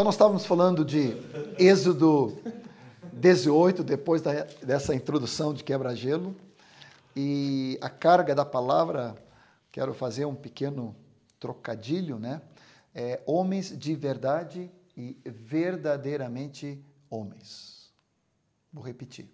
Então, 0.00 0.06
nós 0.06 0.14
estávamos 0.14 0.46
falando 0.46 0.82
de 0.82 1.14
Êxodo 1.58 2.40
18, 3.12 3.84
depois 3.84 4.22
da, 4.22 4.44
dessa 4.62 4.94
introdução 4.94 5.52
de 5.52 5.62
quebra-gelo, 5.62 6.34
e 7.14 7.78
a 7.82 7.90
carga 7.90 8.34
da 8.34 8.46
palavra, 8.46 9.14
quero 9.70 9.92
fazer 9.92 10.24
um 10.24 10.34
pequeno 10.34 10.96
trocadilho, 11.38 12.18
né? 12.18 12.40
É, 12.94 13.20
homens 13.26 13.78
de 13.78 13.94
verdade 13.94 14.70
e 14.96 15.18
verdadeiramente 15.26 16.82
homens. 17.10 17.92
Vou 18.72 18.82
repetir. 18.82 19.30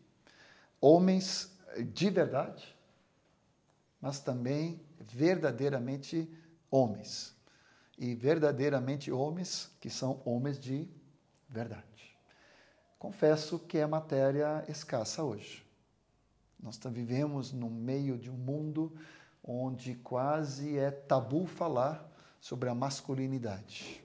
Homens 0.81 1.57
de 1.93 2.11
verdade, 2.11 2.77
mas 4.01 4.19
também 4.19 4.81
verdadeiramente 4.99 6.29
homens 6.69 7.36
e 7.99 8.15
verdadeiramente 8.15 9.11
homens 9.11 9.71
que 9.81 9.89
são 9.89 10.21
homens 10.25 10.59
de 10.59 10.89
verdade. 11.49 12.17
Confesso 12.99 13.59
que 13.59 13.79
é 13.79 13.87
matéria 13.87 14.65
escassa 14.69 15.23
hoje. 15.23 15.65
Nós 16.59 16.79
vivemos 16.91 17.53
no 17.53 17.71
meio 17.71 18.19
de 18.19 18.31
um 18.31 18.37
mundo 18.37 18.93
onde 19.43 19.95
quase 19.95 20.77
é 20.77 20.91
tabu 20.91 21.47
falar 21.47 22.11
sobre 22.41 22.69
a 22.69 22.75
masculinidade, 22.75 24.03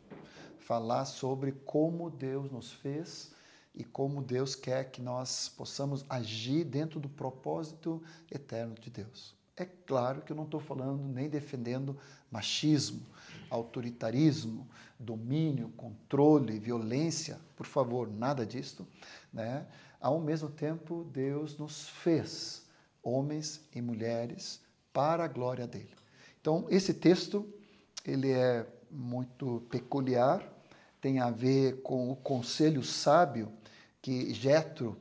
falar 0.59 1.05
sobre 1.05 1.51
como 1.51 2.09
Deus 2.09 2.51
nos 2.51 2.71
fez 2.71 3.31
e 3.73 3.83
como 3.83 4.21
Deus 4.21 4.53
quer 4.55 4.91
que 4.91 5.01
nós 5.01 5.49
possamos 5.49 6.05
agir 6.09 6.63
dentro 6.63 6.99
do 6.99 7.09
propósito 7.09 8.03
eterno 8.29 8.75
de 8.75 8.89
Deus. 8.89 9.35
É 9.55 9.65
claro 9.65 10.21
que 10.21 10.31
eu 10.31 10.35
não 10.35 10.45
estou 10.45 10.59
falando 10.59 11.03
nem 11.03 11.29
defendendo 11.29 11.97
machismo, 12.29 13.05
autoritarismo, 13.51 14.67
domínio, 14.97 15.69
controle, 15.75 16.57
violência, 16.57 17.37
por 17.55 17.67
favor, 17.67 18.09
nada 18.09 18.45
disto, 18.45 18.87
né? 19.31 19.67
Ao 19.99 20.19
mesmo 20.19 20.49
tempo, 20.49 21.03
Deus 21.11 21.57
nos 21.57 21.89
fez 21.89 22.65
homens 23.03 23.61
e 23.75 23.81
mulheres 23.81 24.61
para 24.93 25.25
a 25.25 25.27
glória 25.27 25.67
dele. 25.67 25.91
Então, 26.39 26.65
esse 26.69 26.93
texto, 26.93 27.47
ele 28.05 28.31
é 28.31 28.65
muito 28.89 29.61
peculiar, 29.69 30.41
tem 30.99 31.19
a 31.19 31.29
ver 31.29 31.81
com 31.81 32.09
o 32.09 32.15
conselho 32.15 32.83
sábio 32.83 33.51
que 34.01 34.33
Jetro, 34.33 34.97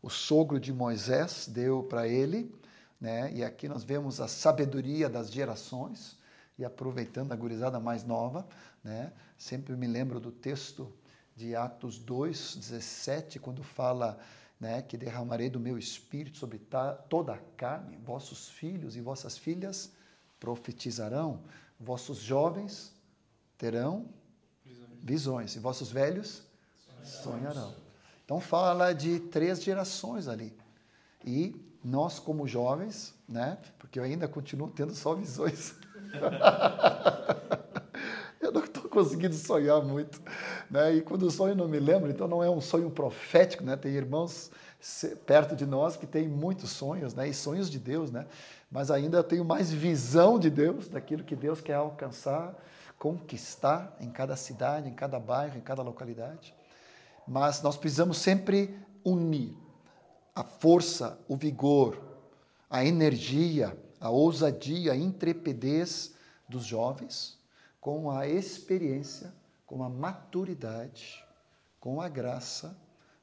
o 0.00 0.08
sogro 0.08 0.60
de 0.60 0.72
Moisés, 0.72 1.48
deu 1.48 1.82
para 1.82 2.06
ele, 2.06 2.54
né? 3.00 3.32
E 3.34 3.44
aqui 3.44 3.68
nós 3.68 3.82
vemos 3.82 4.20
a 4.20 4.28
sabedoria 4.28 5.08
das 5.08 5.30
gerações 5.30 6.17
e 6.58 6.64
aproveitando 6.64 7.32
a 7.32 7.36
gurizada 7.36 7.78
mais 7.78 8.04
nova, 8.04 8.46
né? 8.82 9.12
Sempre 9.36 9.76
me 9.76 9.86
lembro 9.86 10.18
do 10.18 10.32
texto 10.32 10.92
de 11.36 11.54
Atos 11.54 11.98
2, 11.98 12.56
17, 12.56 13.38
quando 13.38 13.62
fala 13.62 14.18
né, 14.58 14.82
que 14.82 14.96
derramarei 14.96 15.48
do 15.48 15.60
meu 15.60 15.78
espírito 15.78 16.36
sobre 16.36 16.60
toda 17.08 17.34
a 17.34 17.38
carne, 17.56 17.96
vossos 17.98 18.48
filhos 18.48 18.96
e 18.96 19.00
vossas 19.00 19.38
filhas 19.38 19.92
profetizarão, 20.40 21.40
vossos 21.78 22.18
jovens 22.18 22.92
terão 23.56 24.08
visões, 24.64 24.98
visões 25.02 25.56
e 25.56 25.58
vossos 25.60 25.92
velhos 25.92 26.42
sonharão. 27.04 27.72
Então 28.24 28.40
fala 28.40 28.92
de 28.92 29.20
três 29.20 29.62
gerações 29.62 30.26
ali. 30.26 30.56
E 31.24 31.54
nós 31.84 32.18
como 32.18 32.46
jovens, 32.46 33.14
né, 33.28 33.58
porque 33.78 33.98
eu 33.98 34.02
ainda 34.02 34.26
continuo 34.26 34.68
tendo 34.70 34.94
só 34.94 35.14
visões. 35.14 35.74
eu 38.40 38.52
não 38.52 38.64
estou 38.64 38.84
conseguindo 38.84 39.34
sonhar 39.34 39.82
muito. 39.82 40.20
Né? 40.70 40.96
E 40.96 41.02
quando 41.02 41.24
o 41.24 41.30
sonho 41.30 41.54
não 41.54 41.68
me 41.68 41.78
lembro, 41.78 42.10
então 42.10 42.28
não 42.28 42.42
é 42.42 42.50
um 42.50 42.60
sonho 42.60 42.90
profético. 42.90 43.64
Né? 43.64 43.76
Tem 43.76 43.92
irmãos 43.92 44.50
perto 45.26 45.56
de 45.56 45.66
nós 45.66 45.96
que 45.96 46.06
têm 46.06 46.28
muitos 46.28 46.70
sonhos, 46.70 47.14
né? 47.14 47.28
e 47.28 47.34
sonhos 47.34 47.68
de 47.68 47.78
Deus, 47.78 48.10
né? 48.10 48.26
mas 48.70 48.90
ainda 48.90 49.18
eu 49.18 49.24
tenho 49.24 49.44
mais 49.44 49.72
visão 49.72 50.38
de 50.38 50.50
Deus, 50.50 50.88
daquilo 50.88 51.24
que 51.24 51.34
Deus 51.34 51.60
quer 51.60 51.74
alcançar, 51.74 52.54
conquistar 52.98 53.96
em 54.00 54.10
cada 54.10 54.36
cidade, 54.36 54.88
em 54.88 54.94
cada 54.94 55.18
bairro, 55.18 55.58
em 55.58 55.60
cada 55.60 55.82
localidade. 55.82 56.54
Mas 57.26 57.62
nós 57.62 57.76
precisamos 57.76 58.18
sempre 58.18 58.78
unir 59.04 59.56
a 60.34 60.44
força, 60.44 61.18
o 61.28 61.36
vigor, 61.36 62.00
a 62.70 62.84
energia, 62.84 63.76
a 64.00 64.10
ousadia, 64.10 64.92
a 64.92 64.96
intrepidez 64.96 66.14
dos 66.48 66.64
jovens, 66.64 67.38
com 67.80 68.10
a 68.10 68.26
experiência, 68.26 69.32
com 69.66 69.82
a 69.82 69.88
maturidade, 69.88 71.24
com 71.78 72.00
a 72.00 72.08
graça, 72.08 72.76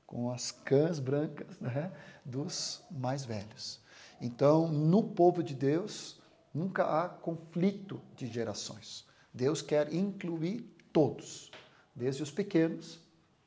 com 0.06 0.32
as 0.32 0.52
cãs 0.52 1.00
brancas 1.00 1.60
né, 1.60 1.92
dos 2.24 2.82
mais 2.92 3.26
velhos. 3.26 3.80
Então, 4.22 4.68
no 4.68 5.04
povo 5.04 5.44
de 5.44 5.54
Deus, 5.54 6.20
nunca 6.54 6.84
há 6.84 7.10
conflito 7.10 8.02
de 8.16 8.28
gerações. 8.28 9.06
Deus 9.34 9.62
quer 9.62 9.94
incluir 9.94 10.62
todos, 10.94 11.52
desde 11.94 12.24
os 12.24 12.32
pequenos, 12.32 13.00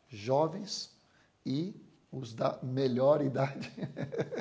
jovens 0.09 0.91
e 1.45 1.75
os 2.11 2.35
da 2.35 2.59
melhor 2.63 3.23
idade. 3.23 3.71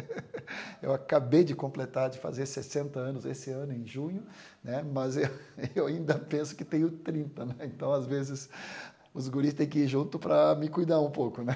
eu 0.82 0.94
acabei 0.94 1.44
de 1.44 1.54
completar, 1.54 2.10
de 2.10 2.18
fazer 2.18 2.46
60 2.46 3.00
anos 3.00 3.26
esse 3.26 3.50
ano, 3.52 3.74
em 3.74 3.86
junho, 3.86 4.26
né? 4.64 4.84
mas 4.84 5.18
eu, 5.18 5.30
eu 5.76 5.88
ainda 5.88 6.18
penso 6.18 6.56
que 6.56 6.64
tenho 6.64 6.90
30, 6.90 7.46
né? 7.46 7.56
então 7.64 7.92
às 7.92 8.06
vezes 8.06 8.50
os 9.14 9.28
guris 9.28 9.54
têm 9.54 9.68
que 9.68 9.80
ir 9.80 9.88
junto 9.88 10.18
para 10.18 10.56
me 10.56 10.70
cuidar 10.70 11.00
um 11.02 11.12
pouco. 11.12 11.42
Né? 11.42 11.56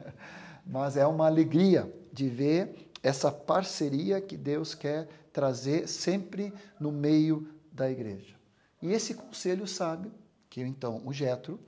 mas 0.66 0.96
é 0.96 1.06
uma 1.06 1.26
alegria 1.26 1.90
de 2.12 2.28
ver 2.28 2.90
essa 3.02 3.30
parceria 3.30 4.20
que 4.20 4.36
Deus 4.36 4.74
quer 4.74 5.08
trazer 5.32 5.88
sempre 5.88 6.52
no 6.78 6.90
meio 6.90 7.48
da 7.72 7.90
igreja. 7.90 8.34
E 8.82 8.92
esse 8.92 9.14
conselho 9.14 9.66
sabe 9.66 10.10
que 10.50 10.60
então 10.60 11.02
o 11.04 11.12
Jetro, 11.12 11.58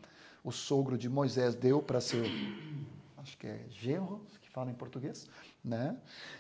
o 0.43 0.51
sogro 0.51 0.99
de 0.99 1.09
Moisés, 1.09 1.55
deu 1.55 1.81
para 1.81 2.01
seu 2.01 2.23
acho 3.21 3.37
que 3.37 3.47
é 3.47 3.65
genro, 3.71 4.27
que 4.41 4.51
fala 4.51 4.71
em 4.71 4.75
português, 4.75 5.29
né? 5.63 5.97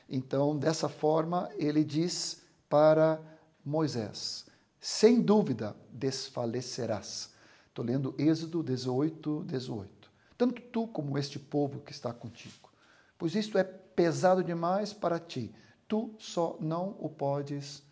Então, 0.09 0.57
dessa 0.57 0.89
forma, 0.89 1.51
ele 1.57 1.85
diz 1.85 2.43
para 2.69 3.21
Moisés: 3.65 4.47
sem 4.81 5.21
dúvida 5.21 5.77
desfalecerás. 5.91 7.35
Estou 7.69 7.85
lendo 7.85 8.15
Êxodo 8.19 8.63
18, 8.63 9.45
18. 9.45 10.11
Tanto 10.37 10.61
tu 10.63 10.87
como 10.89 11.19
este 11.19 11.39
povo 11.39 11.81
que 11.81 11.93
está 11.93 12.13
contigo. 12.13 12.71
Pois 13.19 13.35
isto 13.35 13.59
é 13.59 13.63
pesado 13.63 14.43
demais 14.43 14.93
para 14.93 15.19
ti. 15.19 15.55
Tu 15.87 16.15
só 16.19 16.57
não 16.61 16.97
o 16.99 17.09
podes 17.09 17.83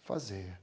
fazer. 0.00 0.58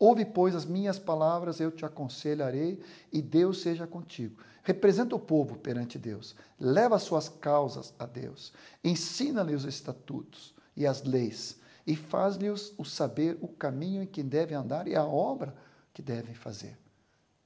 Ouve, 0.00 0.24
pois, 0.24 0.54
as 0.54 0.64
minhas 0.64 0.98
palavras, 0.98 1.60
eu 1.60 1.70
te 1.70 1.84
aconselharei, 1.84 2.82
e 3.12 3.20
Deus 3.20 3.60
seja 3.60 3.86
contigo. 3.86 4.42
Representa 4.62 5.14
o 5.14 5.20
povo 5.20 5.56
perante 5.58 5.98
Deus, 5.98 6.34
leva 6.58 6.96
as 6.96 7.02
suas 7.02 7.28
causas 7.28 7.92
a 7.98 8.06
Deus, 8.06 8.52
ensina-lhe 8.82 9.54
os 9.54 9.64
estatutos 9.64 10.54
e 10.74 10.86
as 10.86 11.02
leis, 11.02 11.58
e 11.86 11.94
faz-lhes 11.94 12.72
o 12.78 12.84
saber 12.84 13.36
o 13.42 13.48
caminho 13.48 14.02
em 14.02 14.06
que 14.06 14.22
devem 14.22 14.56
andar 14.56 14.88
e 14.88 14.96
a 14.96 15.04
obra 15.04 15.54
que 15.92 16.00
devem 16.00 16.34
fazer. 16.34 16.78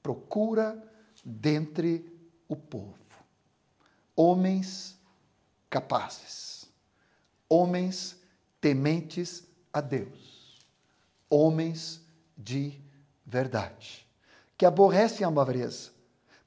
Procura 0.01 0.81
dentre 1.25 2.09
o 2.47 2.55
povo 2.55 3.05
homens 4.15 4.97
capazes, 5.69 6.69
homens 7.49 8.17
tementes 8.61 9.43
a 9.73 9.81
Deus, 9.81 10.65
homens 11.29 12.04
de 12.37 12.79
verdade, 13.25 14.05
que 14.57 14.65
aborrecem 14.65 15.25
a 15.25 15.29
avareza, 15.29 15.91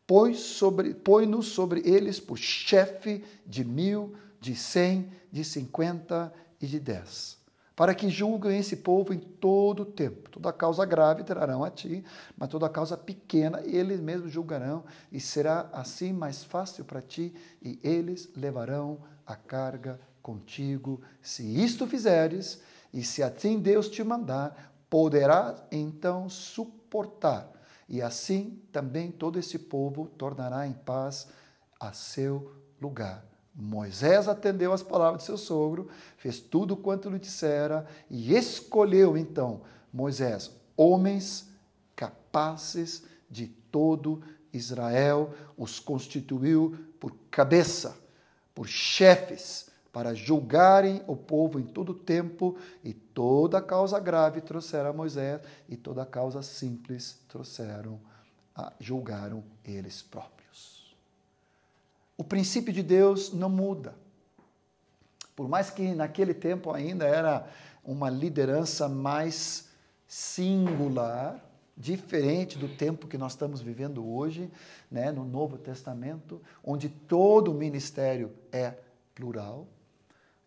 põe-nos 0.06 0.40
sobre, 0.40 0.94
põe 0.94 1.42
sobre 1.42 1.82
eles 1.84 2.18
por 2.18 2.38
chefe 2.38 3.24
de 3.46 3.64
mil, 3.64 4.14
de 4.40 4.54
cem, 4.54 5.10
de 5.30 5.44
cinquenta 5.44 6.32
e 6.60 6.66
de 6.66 6.80
dez, 6.80 7.36
para 7.76 7.94
que 7.94 8.08
julguem 8.08 8.58
esse 8.58 8.76
povo 8.76 9.12
em 9.12 9.18
todo 9.18 9.82
o 9.82 9.86
tempo. 9.86 10.30
Toda 10.30 10.52
causa 10.52 10.84
grave 10.84 11.22
trarão 11.22 11.62
a 11.62 11.70
ti, 11.70 12.04
mas 12.36 12.48
toda 12.48 12.68
causa 12.68 12.96
pequena 12.96 13.60
eles 13.64 14.00
mesmos 14.00 14.32
julgarão, 14.32 14.84
e 15.12 15.20
será 15.20 15.68
assim 15.72 16.12
mais 16.12 16.42
fácil 16.42 16.84
para 16.84 17.02
ti, 17.02 17.34
e 17.62 17.78
eles 17.82 18.28
levarão 18.34 18.98
a 19.26 19.36
carga 19.36 20.00
contigo. 20.22 21.00
Se 21.20 21.42
isto 21.42 21.86
fizeres, 21.86 22.60
e 22.92 23.04
se 23.04 23.22
assim 23.22 23.60
Deus 23.60 23.88
te 23.88 24.02
mandar, 24.02 24.67
poderá 24.90 25.54
então 25.70 26.28
suportar, 26.28 27.50
e 27.88 28.00
assim 28.02 28.62
também 28.72 29.10
todo 29.10 29.38
esse 29.38 29.58
povo 29.58 30.06
tornará 30.18 30.66
em 30.66 30.72
paz 30.72 31.28
a 31.80 31.92
seu 31.92 32.52
lugar. 32.80 33.24
Moisés 33.54 34.28
atendeu 34.28 34.72
às 34.72 34.82
palavras 34.82 35.22
de 35.22 35.26
seu 35.26 35.36
sogro, 35.36 35.88
fez 36.16 36.38
tudo 36.38 36.76
quanto 36.76 37.10
lhe 37.10 37.18
dissera 37.18 37.86
e 38.08 38.36
escolheu 38.36 39.16
então 39.16 39.62
Moisés 39.92 40.52
homens 40.76 41.48
capazes 41.96 43.02
de 43.28 43.48
todo 43.48 44.22
Israel 44.52 45.34
os 45.56 45.80
constituiu 45.80 46.78
por 47.00 47.12
cabeça, 47.30 47.96
por 48.54 48.68
chefes, 48.68 49.67
para 49.92 50.14
julgarem 50.14 51.02
o 51.06 51.16
povo 51.16 51.58
em 51.58 51.64
todo 51.64 51.94
tempo, 51.94 52.56
e 52.84 52.92
toda 52.92 53.60
causa 53.60 53.98
grave 53.98 54.40
trouxeram 54.40 54.90
a 54.90 54.92
Moisés, 54.92 55.40
e 55.68 55.76
toda 55.76 56.04
causa 56.04 56.42
simples 56.42 57.18
trouxeram, 57.28 58.00
a, 58.54 58.72
julgaram 58.78 59.42
eles 59.64 60.02
próprios. 60.02 60.96
O 62.16 62.24
princípio 62.24 62.72
de 62.72 62.82
Deus 62.82 63.32
não 63.32 63.48
muda. 63.48 63.94
Por 65.34 65.48
mais 65.48 65.70
que 65.70 65.94
naquele 65.94 66.34
tempo 66.34 66.72
ainda 66.72 67.06
era 67.06 67.48
uma 67.84 68.10
liderança 68.10 68.88
mais 68.88 69.68
singular, 70.06 71.40
diferente 71.76 72.58
do 72.58 72.68
tempo 72.68 73.06
que 73.06 73.16
nós 73.16 73.32
estamos 73.32 73.60
vivendo 73.60 74.04
hoje, 74.04 74.50
né, 74.90 75.12
no 75.12 75.24
Novo 75.24 75.56
Testamento, 75.56 76.42
onde 76.64 76.88
todo 76.88 77.52
o 77.52 77.54
ministério 77.54 78.32
é 78.50 78.74
plural. 79.14 79.66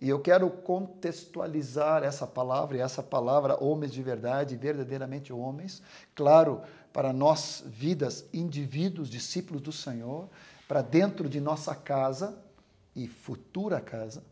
E 0.01 0.09
eu 0.09 0.19
quero 0.19 0.49
contextualizar 0.49 2.03
essa 2.03 2.25
palavra, 2.25 2.77
e 2.77 2.79
essa 2.79 3.03
palavra, 3.03 3.63
homens 3.63 3.93
de 3.93 4.01
verdade, 4.01 4.57
verdadeiramente 4.57 5.31
homens, 5.31 5.83
claro, 6.15 6.61
para 6.91 7.13
nós, 7.13 7.63
vidas, 7.67 8.25
indivíduos, 8.33 9.07
discípulos 9.07 9.61
do 9.61 9.71
Senhor, 9.71 10.27
para 10.67 10.81
dentro 10.81 11.29
de 11.29 11.39
nossa 11.39 11.75
casa 11.75 12.35
e 12.95 13.07
futura 13.07 13.79
casa, 13.79 14.23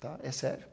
tá? 0.00 0.18
É 0.20 0.32
sério. 0.32 0.66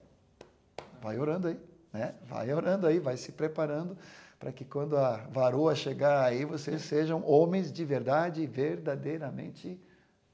Vai 1.02 1.20
orando 1.20 1.48
aí, 1.48 1.60
né? 1.94 2.16
Vai 2.28 2.52
orando 2.52 2.88
aí, 2.88 2.98
vai 2.98 3.18
se 3.18 3.32
preparando 3.32 3.96
para 4.40 4.52
que 4.52 4.66
quando 4.66 4.98
a 4.98 5.18
varoa 5.18 5.76
chegar 5.76 6.26
aí, 6.26 6.46
vocês 6.46 6.82
sejam 6.82 7.24
homens 7.28 7.72
de 7.72 7.86
verdade, 7.86 8.48
verdadeiramente 8.48 9.80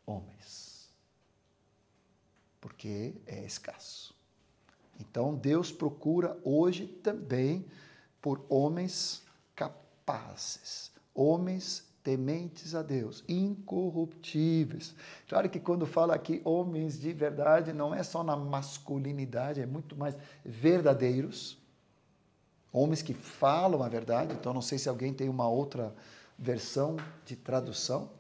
homens. 0.06 0.66
Porque 2.67 3.13
é 3.25 3.45
escasso. 3.45 4.13
Então 4.99 5.33
Deus 5.33 5.71
procura 5.71 6.37
hoje 6.43 6.85
também 6.85 7.65
por 8.21 8.45
homens 8.49 9.23
capazes, 9.55 10.91
homens 11.15 11.87
tementes 12.03 12.75
a 12.75 12.81
Deus, 12.81 13.23
incorruptíveis. 13.27 14.93
Claro 15.29 15.49
que 15.49 15.61
quando 15.61 15.85
fala 15.85 16.13
aqui 16.13 16.41
homens 16.43 16.99
de 16.99 17.13
verdade, 17.13 17.71
não 17.71 17.95
é 17.95 18.03
só 18.03 18.21
na 18.21 18.35
masculinidade, 18.35 19.61
é 19.61 19.65
muito 19.65 19.95
mais 19.95 20.15
verdadeiros 20.43 21.57
homens 22.73 23.01
que 23.01 23.13
falam 23.13 23.81
a 23.81 23.87
verdade. 23.87 24.33
Então, 24.33 24.53
não 24.53 24.61
sei 24.61 24.77
se 24.77 24.89
alguém 24.89 25.13
tem 25.13 25.29
uma 25.29 25.47
outra 25.47 25.95
versão 26.37 26.97
de 27.25 27.35
tradução, 27.35 28.11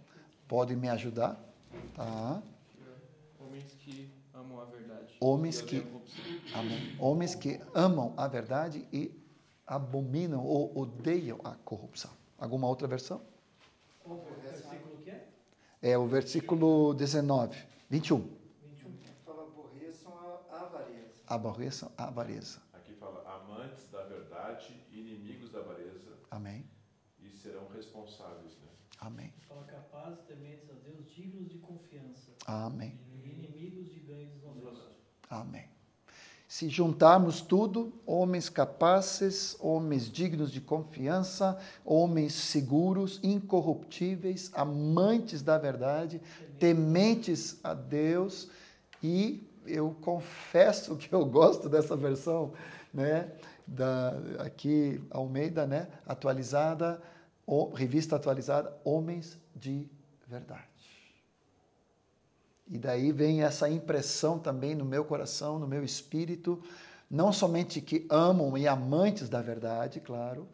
pode 0.47 0.73
me 0.73 0.87
ajudar. 0.89 1.37
Tá? 1.93 2.41
Homens 3.39 3.65
que 3.79 4.16
amam 4.57 4.61
a 4.61 4.65
verdade. 4.65 5.17
Homens 5.19 5.61
que, 5.61 5.77
amam, 6.53 6.77
homens 6.99 7.35
que 7.35 7.59
amam 7.73 8.13
a 8.17 8.27
verdade 8.27 8.87
e 8.91 9.11
abominam 9.65 10.43
ou 10.45 10.75
odeiam 10.77 11.39
a 11.43 11.55
corrupção. 11.55 12.11
Alguma 12.37 12.67
outra 12.67 12.87
versão? 12.87 13.21
Qual 14.03 14.19
versículo 14.41 14.97
que 15.03 15.09
é? 15.09 15.29
É 15.81 15.97
o 15.97 16.07
versículo 16.07 16.93
19, 16.93 17.57
21. 17.89 18.19
21. 18.63 18.97
Fala, 19.25 19.43
aborreçam 19.43 20.13
a 20.49 20.61
avareza. 20.61 21.23
Aborreçam 21.27 21.91
a 21.97 22.03
avareza. 22.05 22.67
Amém. 26.29 26.69
E 27.19 27.31
serão 27.31 27.67
responsáveis, 27.69 28.57
né? 28.59 28.67
Amém. 28.99 29.33
Fala 29.47 29.63
capazes, 29.63 30.25
tementes 30.25 30.69
a 30.69 30.73
Deus, 30.73 31.09
dignos 31.09 31.49
de 31.49 31.57
confiança. 31.59 32.31
Amém. 32.45 32.99
E 33.23 33.29
inimigos 33.29 33.91
de 33.91 33.99
ganhos 34.01 34.43
honestos. 34.43 34.97
Amém. 35.29 35.65
Se 36.47 36.69
juntarmos 36.69 37.41
tudo, 37.41 37.91
homens 38.05 38.47
capazes, 38.47 39.57
homens 39.59 40.09
dignos 40.09 40.49
de 40.51 40.61
confiança, 40.61 41.59
homens 41.83 42.33
seguros, 42.33 43.19
incorruptíveis, 43.21 44.49
amantes 44.53 45.41
da 45.41 45.57
verdade, 45.57 46.21
tementes 46.57 47.59
a 47.63 47.73
Deus, 47.73 48.49
e 49.03 49.45
eu 49.65 49.93
confesso 50.01 50.95
que 50.95 51.13
eu 51.13 51.25
gosto 51.25 51.67
dessa 51.67 51.97
versão, 51.97 52.53
né? 52.93 53.29
da, 53.67 54.13
aqui 54.39 55.01
Almeida, 55.11 55.67
né? 55.67 55.87
Atualizada, 56.05 57.01
revista 57.75 58.15
atualizada, 58.15 58.73
Homens 58.85 59.37
de 59.53 59.89
Verdade. 60.25 60.76
E 62.69 62.77
daí 62.77 63.11
vem 63.11 63.43
essa 63.43 63.69
impressão 63.69 64.37
também 64.37 64.75
no 64.75 64.83
meu 64.83 65.05
coração, 65.05 65.57
no 65.57 65.67
meu 65.67 65.83
espírito, 65.83 66.61
não 67.09 67.31
somente 67.31 67.79
que 67.79 68.05
amam 68.09 68.57
e 68.57 68.67
amantes 68.67 69.29
da 69.29 69.41
verdade, 69.41 70.01
claro, 70.01 70.47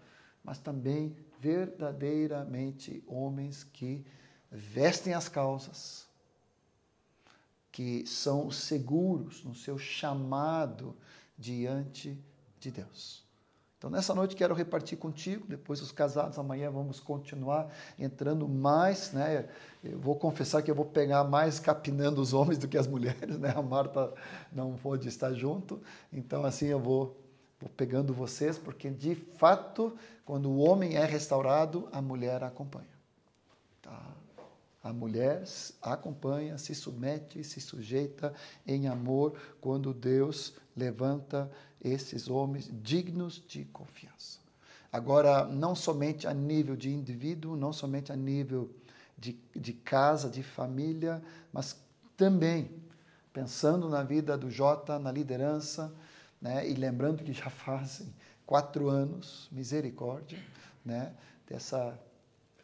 mas 0.44 0.60
também 0.60 1.15
verdadeiramente 1.39 3.04
homens 3.07 3.63
que 3.63 4.06
vestem 4.51 5.13
as 5.13 5.27
causas, 5.27 6.07
que 7.71 8.06
são 8.06 8.51
seguros 8.51 9.44
no 9.44 9.56
seu 9.56 9.80
chamado 9.80 10.95
diante 11.38 12.12
de 12.12 12.33
de 12.63 12.71
Deus. 12.71 13.23
Então, 13.84 13.92
nessa 13.92 14.16
noite 14.16 14.34
quero 14.34 14.54
repartir 14.54 14.98
contigo, 14.98 15.46
depois 15.46 15.82
os 15.82 15.92
casados, 15.92 16.40
amanhã 16.40 16.72
vamos 16.72 17.02
continuar 17.02 17.70
entrando 18.00 18.48
mais, 18.48 19.12
né? 19.12 19.50
Eu 19.84 20.00
vou 20.00 20.16
confessar 20.16 20.62
que 20.62 20.72
eu 20.72 20.76
vou 20.76 20.86
pegar 20.86 21.26
mais 21.26 21.60
capinando 21.60 22.22
os 22.22 22.34
homens 22.34 22.58
do 22.58 22.66
que 22.66 22.78
as 22.78 22.88
mulheres, 22.88 23.38
né? 23.38 23.52
A 23.54 23.62
Marta 23.62 24.14
não 24.54 24.72
pôde 24.78 25.10
estar 25.10 25.34
junto, 25.34 25.82
então 26.14 26.46
assim 26.46 26.68
eu 26.68 26.80
vou, 26.80 27.20
vou 27.60 27.70
pegando 27.76 28.14
vocês, 28.14 28.58
porque 28.58 28.90
de 28.90 29.16
fato, 29.16 29.94
quando 30.24 30.50
o 30.50 30.60
homem 30.60 30.96
é 30.96 31.04
restaurado, 31.04 31.90
a 31.92 32.02
mulher 32.02 32.42
acompanha. 32.42 32.88
Tá? 33.82 34.02
A 34.84 34.92
mulher 34.92 35.44
acompanha, 35.82 36.58
se 36.58 36.76
submete, 36.76 37.42
se 37.44 37.62
sujeita 37.62 38.34
em 38.68 38.88
amor 38.88 39.40
quando 39.62 39.94
Deus 39.94 40.56
levanta 40.76 41.50
esses 41.82 42.28
homens 42.28 42.70
dignos 42.84 43.42
de 43.48 43.64
confiança. 43.66 44.40
Agora, 44.92 45.46
não 45.46 45.74
somente 45.74 46.28
a 46.28 46.34
nível 46.34 46.76
de 46.76 46.92
indivíduo, 46.92 47.56
não 47.56 47.72
somente 47.72 48.12
a 48.12 48.16
nível 48.16 48.70
de, 49.18 49.40
de 49.56 49.72
casa, 49.72 50.30
de 50.30 50.44
família, 50.44 51.24
mas 51.52 51.78
também 52.18 52.70
pensando 53.32 53.90
na 53.90 54.04
vida 54.04 54.38
do 54.38 54.52
Jota, 54.52 55.00
na 55.00 55.12
liderança, 55.12 55.92
né? 56.42 56.70
e 56.70 56.74
lembrando 56.74 57.24
que 57.24 57.34
já 57.34 57.50
fazem 57.52 58.13
quatro 58.46 58.90
anos, 58.90 59.48
misericórdia, 59.52 60.38
né? 60.86 61.13
dessa 61.48 61.98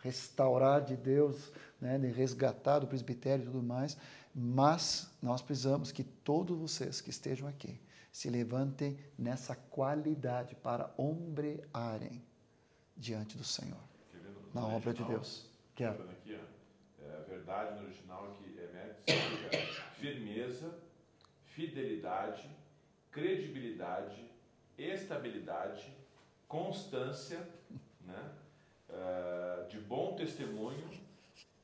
restaurar 0.02 0.82
de 0.82 0.96
Deus, 0.96 1.52
né? 1.80 1.98
de 1.98 2.08
resgatar 2.08 2.80
do 2.80 2.88
presbitério 2.88 3.44
e 3.44 3.46
tudo 3.46 3.64
mais, 3.64 3.98
mas 4.34 5.10
nós 5.22 5.42
precisamos 5.42 5.92
que 5.92 6.04
todos 6.04 6.58
vocês 6.58 7.02
que 7.02 7.10
estejam 7.10 7.48
aqui 7.48 7.80
se 8.12 8.30
levantem 8.30 8.98
nessa 9.18 9.56
qualidade 9.56 10.56
para 10.56 10.94
ombrearem 10.98 12.24
diante 12.96 13.38
do 13.38 13.44
Senhor, 13.44 13.82
na 14.54 14.66
obra 14.66 14.94
de 14.94 15.04
Deus. 15.04 15.50
Quero. 15.76 16.04
Aqui, 16.10 16.34
é, 16.34 17.18
a 17.18 17.24
verdade 17.30 17.80
no 17.80 17.86
original 17.86 18.26
aqui 18.32 18.60
é 18.60 18.96
significa 19.06 19.58
firmeza, 19.94 20.80
fidelidade, 21.46 22.50
credibilidade, 23.12 24.30
estabilidade, 24.78 25.94
constância, 26.48 27.48
né? 28.02 28.32
Uh, 28.90 29.70
de 29.70 29.80
bom 29.80 30.16
testemunho, 30.16 30.90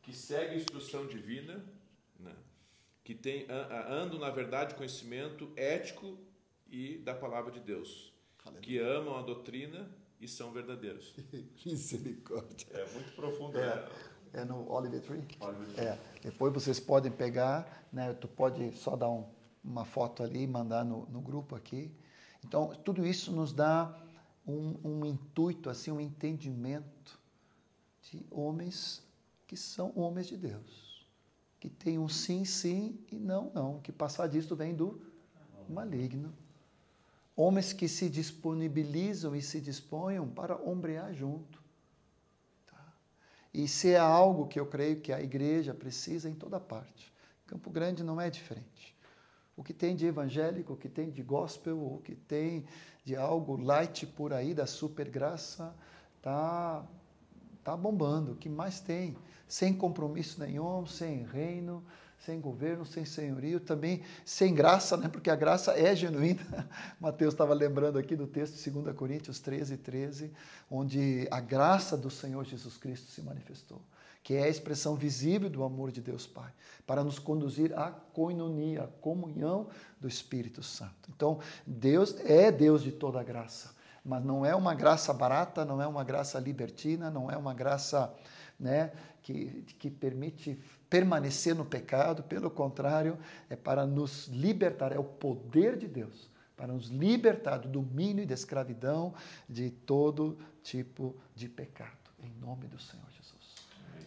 que 0.05 0.13
segue 0.13 0.53
a 0.53 0.55
instrução 0.55 1.07
divina, 1.07 1.65
né? 2.19 2.33
que 3.03 3.15
tem, 3.15 3.47
andam 3.89 4.19
na 4.19 4.29
verdade, 4.29 4.75
conhecimento 4.75 5.51
ético 5.55 6.17
e 6.67 6.99
da 6.99 7.15
palavra 7.15 7.51
de 7.51 7.59
Deus, 7.59 8.13
Aleluia. 8.45 8.61
que 8.61 8.77
amam 8.77 9.17
a 9.17 9.23
doutrina 9.23 9.89
e 10.21 10.27
são 10.27 10.51
verdadeiros. 10.51 11.11
Misericórdia. 11.65 12.67
É 12.71 12.93
muito 12.93 13.15
profundo. 13.15 13.57
É, 13.57 13.75
né? 13.75 13.89
é 14.33 14.45
no 14.45 14.71
Oliver 14.71 15.01
Tree? 15.01 15.27
Oliver 15.39 15.67
Tree. 15.73 15.85
É. 15.87 15.99
Depois 16.21 16.53
vocês 16.53 16.79
podem 16.79 17.11
pegar, 17.11 17.87
né? 17.91 18.13
Tu 18.13 18.27
pode 18.27 18.73
só 18.77 18.95
dar 18.95 19.09
um, 19.09 19.27
uma 19.63 19.85
foto 19.85 20.21
ali 20.21 20.43
e 20.43 20.47
mandar 20.47 20.85
no, 20.85 21.07
no 21.07 21.19
grupo 21.19 21.55
aqui. 21.55 21.91
Então, 22.43 22.75
tudo 22.83 23.05
isso 23.05 23.31
nos 23.31 23.51
dá 23.51 23.99
um, 24.45 24.77
um 24.83 25.05
intuito, 25.05 25.67
assim, 25.67 25.91
um 25.91 25.99
entendimento 25.99 27.19
de 28.03 28.23
homens 28.29 29.04
que 29.47 29.57
são 29.57 29.91
homens 29.95 30.27
de 30.27 30.37
Deus. 30.37 31.05
Que 31.59 31.69
tem 31.69 31.97
um 31.97 32.09
sim, 32.09 32.45
sim 32.45 32.99
e 33.11 33.17
não, 33.17 33.51
não. 33.53 33.79
Que 33.79 33.91
passar 33.91 34.27
disso 34.27 34.55
vem 34.55 34.73
do 34.75 35.01
maligno 35.67 36.33
homens 37.35 37.73
que 37.73 37.87
se 37.87 38.09
disponibilizam 38.09 39.35
e 39.35 39.41
se 39.41 39.59
disponham 39.59 40.27
para 40.27 40.55
ombrear 40.55 41.13
junto. 41.13 41.61
Tá? 42.65 42.93
E 43.53 43.67
se 43.67 43.91
é 43.91 43.99
algo 43.99 44.47
que 44.47 44.59
eu 44.59 44.65
creio 44.65 45.01
que 45.01 45.11
a 45.11 45.21
igreja 45.21 45.73
precisa 45.73 46.29
em 46.29 46.33
toda 46.33 46.59
parte. 46.59 47.13
Campo 47.45 47.69
Grande 47.69 48.03
não 48.03 48.21
é 48.21 48.29
diferente. 48.29 48.95
O 49.57 49.63
que 49.63 49.73
tem 49.73 49.95
de 49.95 50.05
evangélico, 50.05 50.73
o 50.73 50.77
que 50.77 50.89
tem 50.89 51.11
de 51.11 51.21
gospel, 51.21 51.77
o 51.77 52.01
que 52.01 52.15
tem 52.15 52.65
de 53.03 53.15
algo 53.15 53.55
light 53.55 54.05
por 54.05 54.33
aí 54.33 54.53
da 54.53 54.65
super 54.65 55.09
graça, 55.09 55.75
tá 56.21 56.85
tá 57.63 57.75
bombando. 57.75 58.33
O 58.33 58.35
que 58.35 58.47
mais 58.47 58.79
tem? 58.79 59.17
Sem 59.47 59.73
compromisso 59.73 60.39
nenhum, 60.39 60.85
sem 60.85 61.23
reino, 61.23 61.83
sem 62.25 62.41
governo, 62.41 62.85
sem 62.85 63.05
senhorio, 63.05 63.59
também 63.59 64.01
sem 64.25 64.53
graça, 64.53 64.97
né? 64.97 65.07
porque 65.07 65.29
a 65.29 65.35
graça 65.35 65.73
é 65.73 65.95
genuína. 65.95 66.67
Mateus 66.99 67.33
estava 67.33 67.53
lembrando 67.53 67.99
aqui 67.99 68.15
do 68.15 68.25
texto 68.25 68.55
de 68.55 68.69
2 68.71 68.95
Coríntios 68.95 69.39
13, 69.39 69.77
13, 69.77 70.31
onde 70.69 71.27
a 71.29 71.39
graça 71.39 71.95
do 71.95 72.09
Senhor 72.09 72.43
Jesus 72.43 72.77
Cristo 72.77 73.11
se 73.11 73.21
manifestou, 73.21 73.79
que 74.23 74.33
é 74.33 74.43
a 74.43 74.49
expressão 74.49 74.95
visível 74.95 75.49
do 75.49 75.63
amor 75.63 75.91
de 75.91 76.01
Deus 76.01 76.25
Pai, 76.25 76.51
para 76.87 77.03
nos 77.03 77.19
conduzir 77.19 77.77
à 77.77 77.91
coinonia, 77.91 78.83
à 78.83 78.87
comunhão 78.87 79.67
do 80.01 80.07
Espírito 80.07 80.63
Santo. 80.63 81.09
Então, 81.15 81.39
Deus 81.65 82.15
é 82.25 82.51
Deus 82.51 82.81
de 82.81 82.91
toda 82.91 83.21
graça, 83.23 83.75
mas 84.03 84.23
não 84.23 84.43
é 84.43 84.55
uma 84.55 84.73
graça 84.73 85.13
barata, 85.13 85.63
não 85.63 85.79
é 85.79 85.85
uma 85.85 86.03
graça 86.03 86.39
libertina, 86.39 87.11
não 87.11 87.29
é 87.29 87.37
uma 87.37 87.53
graça 87.53 88.11
né, 88.59 88.91
que, 89.25 89.65
que 89.79 89.89
permite 89.89 90.55
permanecer 90.87 91.55
no 91.55 91.65
pecado, 91.65 92.21
pelo 92.21 92.51
contrário, 92.51 93.17
é 93.49 93.55
para 93.55 93.83
nos 93.83 94.27
libertar, 94.27 94.91
é 94.91 94.99
o 94.99 95.03
poder 95.03 95.75
de 95.77 95.87
Deus 95.87 96.29
para 96.55 96.67
nos 96.71 96.87
libertar 96.87 97.57
do 97.57 97.67
domínio 97.67 98.23
e 98.23 98.25
da 98.25 98.33
escravidão 98.33 99.13
de 99.49 99.69
todo 99.69 100.37
tipo 100.63 101.13
de 101.35 101.49
pecado, 101.49 101.97
em 102.23 102.31
nome 102.39 102.67
do 102.67 102.79
Senhor. 102.79 103.14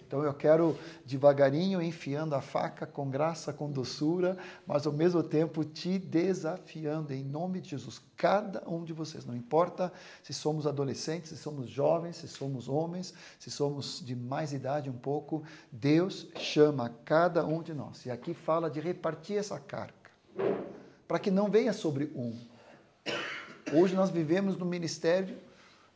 Então 0.08 0.24
eu 0.24 0.32
quero 0.32 0.74
devagarinho 1.04 1.82
enfiando 1.82 2.34
a 2.34 2.40
faca 2.40 2.86
com 2.86 3.10
graça, 3.10 3.52
com 3.52 3.70
doçura, 3.70 4.38
mas 4.66 4.86
ao 4.86 4.92
mesmo 4.92 5.22
tempo 5.22 5.62
te 5.62 5.98
desafiando 5.98 7.12
em 7.12 7.22
nome 7.22 7.60
de 7.60 7.68
Jesus. 7.68 8.00
Cada 8.16 8.66
um 8.66 8.84
de 8.84 8.94
vocês, 8.94 9.26
não 9.26 9.36
importa 9.36 9.92
se 10.22 10.32
somos 10.32 10.66
adolescentes, 10.66 11.28
se 11.28 11.36
somos 11.36 11.68
jovens, 11.68 12.16
se 12.16 12.26
somos 12.26 12.70
homens, 12.70 13.12
se 13.38 13.50
somos 13.50 14.02
de 14.02 14.16
mais 14.16 14.54
idade 14.54 14.88
um 14.88 14.96
pouco, 14.96 15.44
Deus 15.70 16.26
chama 16.36 16.88
cada 17.04 17.44
um 17.44 17.62
de 17.62 17.74
nós. 17.74 18.06
E 18.06 18.10
aqui 18.10 18.32
fala 18.32 18.70
de 18.70 18.80
repartir 18.80 19.36
essa 19.36 19.60
carga, 19.60 19.92
para 21.06 21.18
que 21.18 21.30
não 21.30 21.50
venha 21.50 21.74
sobre 21.74 22.10
um. 22.16 22.34
Hoje 23.74 23.94
nós 23.94 24.08
vivemos 24.08 24.56
no 24.56 24.64
ministério 24.64 25.36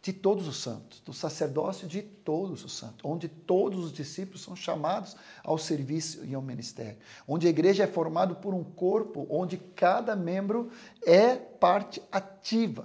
de 0.02 0.12
todos 0.12 0.48
os 0.48 0.56
santos, 0.56 0.98
do 1.00 1.12
sacerdócio 1.12 1.86
de 1.86 2.02
todos 2.02 2.64
os 2.64 2.76
santos, 2.76 2.98
onde 3.04 3.28
todos 3.28 3.84
os 3.84 3.92
discípulos 3.92 4.42
são 4.42 4.56
chamados 4.56 5.16
ao 5.44 5.56
serviço 5.56 6.24
e 6.24 6.34
ao 6.34 6.42
ministério, 6.42 6.98
onde 7.26 7.46
a 7.46 7.50
igreja 7.50 7.84
é 7.84 7.86
formada 7.86 8.34
por 8.34 8.52
um 8.52 8.64
corpo, 8.64 9.28
onde 9.30 9.56
cada 9.56 10.16
membro 10.16 10.72
é 11.06 11.36
parte 11.36 12.02
ativa. 12.10 12.84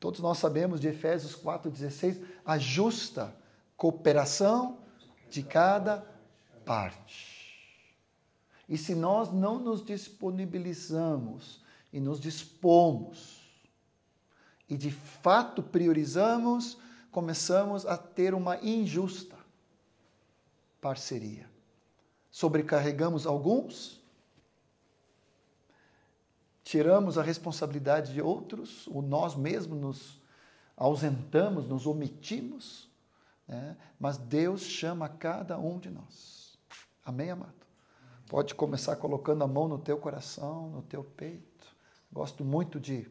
Todos 0.00 0.20
nós 0.20 0.38
sabemos 0.38 0.80
de 0.80 0.88
Efésios 0.88 1.36
4,16, 1.36 2.24
a 2.46 2.56
justa 2.56 3.36
cooperação 3.76 4.78
de 5.28 5.42
cada 5.42 6.06
parte. 6.64 7.40
E 8.66 8.78
se 8.78 8.94
nós 8.94 9.30
não 9.30 9.58
nos 9.58 9.84
disponibilizamos 9.84 11.60
e 11.92 12.00
nos 12.00 12.18
dispomos 12.18 13.39
e 14.70 14.76
de 14.76 14.90
fato 14.92 15.62
priorizamos, 15.62 16.78
começamos 17.10 17.84
a 17.84 17.98
ter 17.98 18.32
uma 18.32 18.56
injusta 18.64 19.36
parceria. 20.80 21.50
Sobrecarregamos 22.30 23.26
alguns, 23.26 24.00
tiramos 26.62 27.18
a 27.18 27.22
responsabilidade 27.22 28.12
de 28.12 28.22
outros, 28.22 28.86
ou 28.86 29.02
nós 29.02 29.34
mesmos 29.34 29.80
nos 29.80 30.20
ausentamos, 30.76 31.68
nos 31.68 31.84
omitimos, 31.84 32.88
né? 33.48 33.76
mas 33.98 34.16
Deus 34.16 34.62
chama 34.62 35.08
cada 35.08 35.58
um 35.58 35.80
de 35.80 35.90
nós. 35.90 36.56
Amém, 37.04 37.30
amado? 37.30 37.52
Pode 38.28 38.54
começar 38.54 38.94
colocando 38.94 39.42
a 39.42 39.48
mão 39.48 39.66
no 39.66 39.80
teu 39.80 39.98
coração, 39.98 40.70
no 40.70 40.82
teu 40.82 41.02
peito. 41.02 41.66
Gosto 42.12 42.44
muito 42.44 42.78
de 42.78 43.10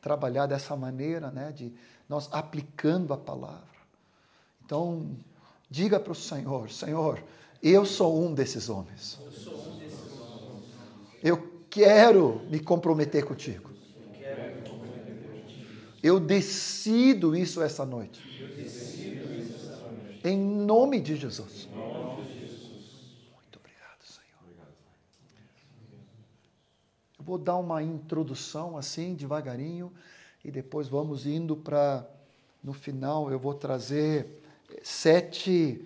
trabalhar 0.00 0.46
dessa 0.46 0.74
maneira, 0.76 1.30
né, 1.30 1.52
de 1.52 1.72
nós 2.08 2.28
aplicando 2.32 3.12
a 3.12 3.16
palavra. 3.16 3.60
Então, 4.64 5.10
diga 5.70 6.00
para 6.00 6.12
o 6.12 6.14
Senhor: 6.14 6.70
Senhor, 6.70 7.22
eu 7.62 7.84
sou 7.84 8.22
um 8.22 8.34
desses 8.34 8.68
homens. 8.68 9.18
Eu 11.22 11.64
quero 11.68 12.40
me 12.50 12.58
comprometer 12.58 13.24
contigo. 13.24 13.70
Eu 16.02 16.18
decido 16.18 17.36
isso 17.36 17.62
essa 17.62 17.84
noite. 17.84 18.22
Em 20.24 20.38
nome 20.38 21.00
de 21.00 21.16
Jesus. 21.16 21.68
Vou 27.30 27.38
dar 27.38 27.58
uma 27.58 27.80
introdução 27.80 28.76
assim, 28.76 29.14
devagarinho, 29.14 29.92
e 30.44 30.50
depois 30.50 30.88
vamos 30.88 31.26
indo 31.26 31.54
para. 31.54 32.04
No 32.62 32.72
final, 32.72 33.30
eu 33.30 33.38
vou 33.38 33.54
trazer 33.54 34.42
sete, 34.82 35.80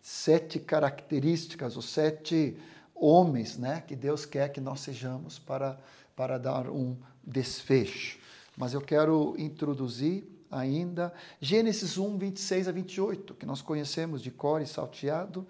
sete 0.00 0.60
características, 0.60 1.76
os 1.76 1.86
sete 1.86 2.56
homens 2.94 3.58
né, 3.58 3.82
que 3.86 3.96
Deus 3.96 4.24
quer 4.24 4.50
que 4.50 4.60
nós 4.60 4.80
sejamos 4.80 5.38
para, 5.38 5.78
para 6.14 6.38
dar 6.38 6.70
um 6.70 6.96
desfecho. 7.22 8.18
Mas 8.56 8.72
eu 8.72 8.80
quero 8.80 9.34
introduzir 9.36 10.24
ainda 10.50 11.12
Gênesis 11.40 11.98
1, 11.98 12.16
26 12.16 12.68
a 12.68 12.72
28, 12.72 13.34
que 13.34 13.44
nós 13.44 13.60
conhecemos 13.60 14.22
de 14.22 14.30
cor 14.30 14.62
e 14.62 14.66
salteado. 14.66 15.44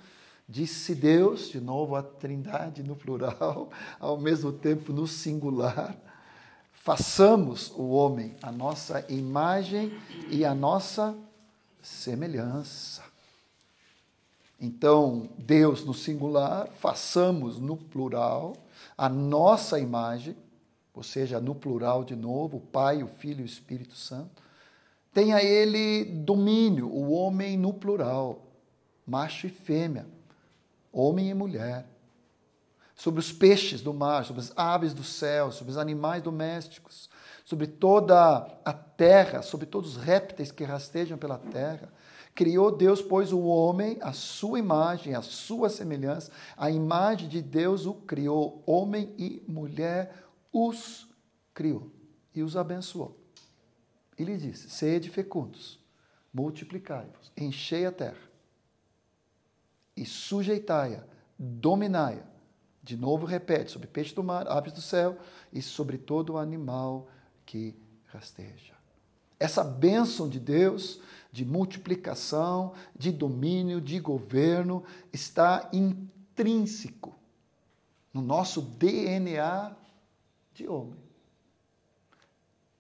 Disse 0.47 0.95
Deus, 0.95 1.49
de 1.49 1.59
novo 1.59 1.97
a 1.97 2.03
trindade 2.03 2.83
no 2.83 2.95
plural, 2.95 3.71
ao 3.99 4.19
mesmo 4.19 4.53
tempo 4.53 4.93
no 4.93 5.07
singular, 5.07 5.97
façamos 6.71 7.71
o 7.71 7.89
homem 7.91 8.37
a 8.43 8.53
nossa 8.53 9.11
imagem 9.11 9.99
e 10.29 10.45
a 10.45 10.55
nossa 10.55 11.17
semelhança. 11.81 13.03
Então, 14.61 15.31
Deus 15.39 15.83
no 15.85 15.95
singular, 15.95 16.69
façamos 16.79 17.59
no 17.59 17.77
plural 17.77 18.55
a 18.99 19.09
nossa 19.09 19.81
imagem, 19.81 20.37
ou 20.93 21.03
seja, 21.03 21.41
no 21.41 21.55
plural 21.55 22.05
de 22.05 22.15
novo, 22.15 22.59
o 22.59 22.61
Pai, 22.61 23.03
o 23.03 23.09
Filho 23.09 23.41
e 23.41 23.45
o 23.45 23.47
Espírito 23.47 23.97
Santo. 23.97 24.43
Tenha 25.13 25.43
ele 25.43 26.05
domínio, 26.05 26.89
o 26.89 27.13
homem 27.13 27.57
no 27.57 27.73
plural, 27.73 28.43
macho 29.07 29.47
e 29.47 29.51
fêmea 29.51 30.14
homem 30.95 31.29
e 31.29 31.35
mulher, 31.35 31.87
sobre 32.95 33.19
os 33.19 33.33
peixes 33.33 33.81
do 33.83 33.93
mar, 33.93 34.25
sobre 34.25 34.41
as 34.41 34.53
aves 34.57 34.95
do 34.95 35.03
céu, 35.03 35.51
sobre 35.51 35.73
os 35.73 35.79
animais 35.79 36.23
domésticos, 36.23 37.11
sobre 37.45 37.67
toda 37.67 38.39
a 38.65 38.73
terra, 38.73 39.43
sobre 39.43 39.67
todos 39.67 39.97
os 39.97 40.03
répteis 40.03 40.53
que 40.53 40.63
rastejam 40.63 41.19
pela 41.19 41.37
terra. 41.37 41.93
Criou 42.35 42.71
Deus, 42.71 43.03
pois, 43.03 43.33
o 43.33 43.41
homem, 43.41 43.99
a 44.01 44.13
sua 44.13 44.59
imagem, 44.59 45.15
a 45.15 45.23
sua 45.23 45.69
semelhança, 45.69 46.31
a 46.57 46.71
imagem 46.71 47.29
de 47.29 47.43
Deus 47.43 47.85
o 47.85 47.95
criou, 47.95 48.63
homem 48.65 49.13
e 49.19 49.43
mulher 49.49 50.15
os 50.53 51.09
criou 51.53 51.91
e 52.35 52.43
os 52.43 52.57
abençoou. 52.57 53.21
E 54.17 54.25
lhe 54.25 54.37
disse: 54.37 54.71
Sede 54.71 55.11
fecundos, 55.11 55.81
multiplicai-vos, 56.33 57.33
enchei 57.37 57.87
a 57.87 57.93
terra 57.93 58.34
e 59.97 60.05
sujeitai-a, 60.05 61.05
dominai-a. 61.39 62.25
De 62.83 62.97
novo 62.97 63.25
repete, 63.25 63.71
sobre 63.71 63.89
peixe 63.89 64.15
do 64.15 64.23
mar, 64.23 64.47
aves 64.47 64.73
do 64.73 64.83
céu 64.83 65.17
e 65.53 65.63
sobre 65.63 65.97
todo 65.97 66.37
animal 66.37 67.09
que 67.47 67.75
rasteja. 68.07 68.75
Essa 69.41 69.65
bênção 69.65 70.29
de 70.29 70.39
Deus, 70.39 71.01
de 71.33 71.45
multiplicação, 71.45 72.75
de 72.97 73.11
domínio, 73.11 73.81
de 73.81 73.99
governo, 73.99 74.85
está 75.13 75.69
intrínseco 75.73 77.15
no 78.13 78.23
nosso 78.23 78.63
DNA 78.63 79.75
de 80.53 80.69
homem. 80.69 81.03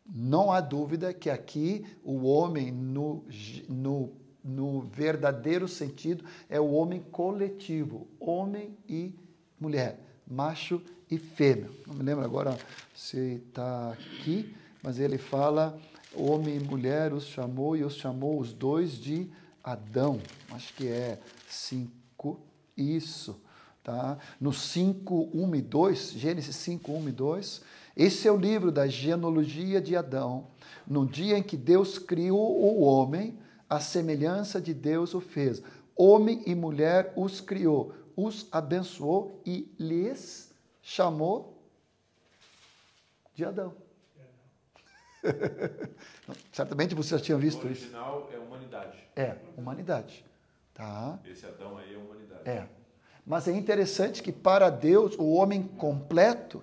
Não 0.06 0.52
há 0.52 0.60
dúvida 0.60 1.12
que 1.12 1.30
aqui 1.30 1.84
o 2.04 2.24
homem, 2.26 2.70
no, 2.70 3.24
no 3.68 4.12
no 4.44 4.82
verdadeiro 4.82 5.66
sentido, 5.66 6.24
é 6.50 6.60
o 6.60 6.70
homem 6.72 7.00
coletivo, 7.10 8.06
homem 8.20 8.76
e 8.86 9.14
mulher, 9.58 9.98
macho 10.26 10.82
e 11.10 11.18
fêmea. 11.18 11.70
Não 11.86 11.94
me 11.94 12.02
lembro 12.02 12.24
agora 12.24 12.58
se 12.94 13.40
está 13.48 13.92
aqui, 13.92 14.54
mas 14.82 14.98
ele 14.98 15.16
fala: 15.16 15.78
homem 16.14 16.56
e 16.56 16.60
mulher 16.60 17.12
os 17.12 17.26
chamou 17.26 17.74
e 17.76 17.82
os 17.82 17.96
chamou 17.96 18.38
os 18.38 18.52
dois 18.52 18.92
de 18.92 19.30
Adão, 19.62 20.20
acho 20.50 20.74
que 20.74 20.86
é 20.86 21.18
5, 21.48 22.38
isso, 22.76 23.40
tá? 23.82 24.18
No 24.38 24.52
5, 24.52 25.30
1 25.32 25.54
e 25.54 25.62
2, 25.62 26.12
Gênesis 26.12 26.56
5, 26.56 26.92
1 26.92 27.08
e 27.08 27.12
2, 27.12 27.62
esse 27.96 28.28
é 28.28 28.32
o 28.32 28.36
livro 28.36 28.70
da 28.70 28.86
genealogia 28.86 29.80
de 29.80 29.96
Adão. 29.96 30.48
No 30.86 31.06
dia 31.06 31.38
em 31.38 31.42
que 31.42 31.56
Deus 31.56 31.98
criou 31.98 32.60
o 32.60 32.82
homem, 32.82 33.38
a 33.68 33.80
semelhança 33.80 34.60
de 34.60 34.74
Deus 34.74 35.14
o 35.14 35.20
fez. 35.20 35.62
Homem 35.96 36.42
e 36.46 36.54
mulher 36.54 37.12
os 37.16 37.40
criou, 37.40 37.94
os 38.16 38.48
abençoou 38.50 39.40
e 39.46 39.72
lhes 39.78 40.52
chamou 40.82 41.62
de 43.34 43.44
Adão. 43.44 43.74
Certamente 46.52 46.94
você 46.94 47.16
já 47.16 47.24
tinha 47.24 47.36
O 47.36 47.40
visto 47.40 47.66
isso. 47.66 47.84
original 47.84 48.28
é 48.32 48.38
humanidade. 48.38 48.98
É, 49.16 49.36
humanidade. 49.56 50.24
Tá? 50.72 51.18
Esse 51.24 51.46
Adão 51.46 51.78
aí 51.78 51.94
é 51.94 51.96
humanidade. 51.96 52.48
É. 52.48 52.68
Mas 53.26 53.48
é 53.48 53.52
interessante 53.52 54.22
que 54.22 54.32
para 54.32 54.68
Deus, 54.68 55.16
o 55.16 55.32
homem 55.32 55.62
completo, 55.62 56.62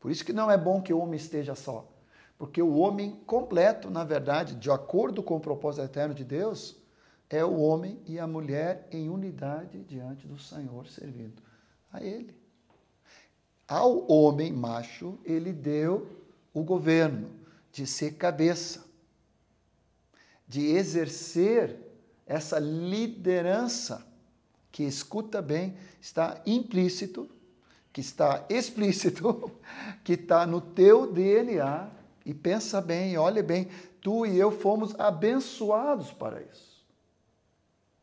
por 0.00 0.10
isso 0.10 0.24
que 0.24 0.32
não 0.32 0.50
é 0.50 0.56
bom 0.56 0.80
que 0.80 0.92
o 0.92 0.98
homem 0.98 1.16
esteja 1.16 1.54
só. 1.54 1.86
Porque 2.38 2.60
o 2.60 2.76
homem 2.76 3.20
completo, 3.26 3.90
na 3.90 4.04
verdade, 4.04 4.54
de 4.54 4.70
acordo 4.70 5.22
com 5.22 5.36
o 5.36 5.40
propósito 5.40 5.84
eterno 5.84 6.14
de 6.14 6.24
Deus, 6.24 6.76
é 7.30 7.44
o 7.44 7.58
homem 7.58 7.98
e 8.06 8.18
a 8.18 8.26
mulher 8.26 8.86
em 8.90 9.08
unidade 9.08 9.82
diante 9.84 10.26
do 10.26 10.38
Senhor, 10.38 10.86
servindo 10.86 11.42
a 11.92 12.02
Ele. 12.02 12.36
Ao 13.66 14.08
homem 14.10 14.52
macho, 14.52 15.18
ele 15.24 15.52
deu 15.52 16.08
o 16.54 16.62
governo 16.62 17.28
de 17.72 17.84
ser 17.86 18.12
cabeça, 18.12 18.84
de 20.46 20.66
exercer 20.66 21.76
essa 22.24 22.60
liderança 22.60 24.06
que 24.70 24.84
escuta 24.84 25.42
bem, 25.42 25.76
está 26.00 26.40
implícito, 26.46 27.28
que 27.92 28.00
está 28.00 28.46
explícito, 28.48 29.50
que 30.04 30.12
está 30.12 30.46
no 30.46 30.60
teu 30.60 31.12
DNA. 31.12 31.95
E 32.26 32.34
pensa 32.34 32.80
bem, 32.80 33.16
olha 33.16 33.40
bem, 33.40 33.68
tu 34.00 34.26
e 34.26 34.36
eu 34.36 34.50
fomos 34.50 34.98
abençoados 34.98 36.10
para 36.12 36.42
isso. 36.42 36.84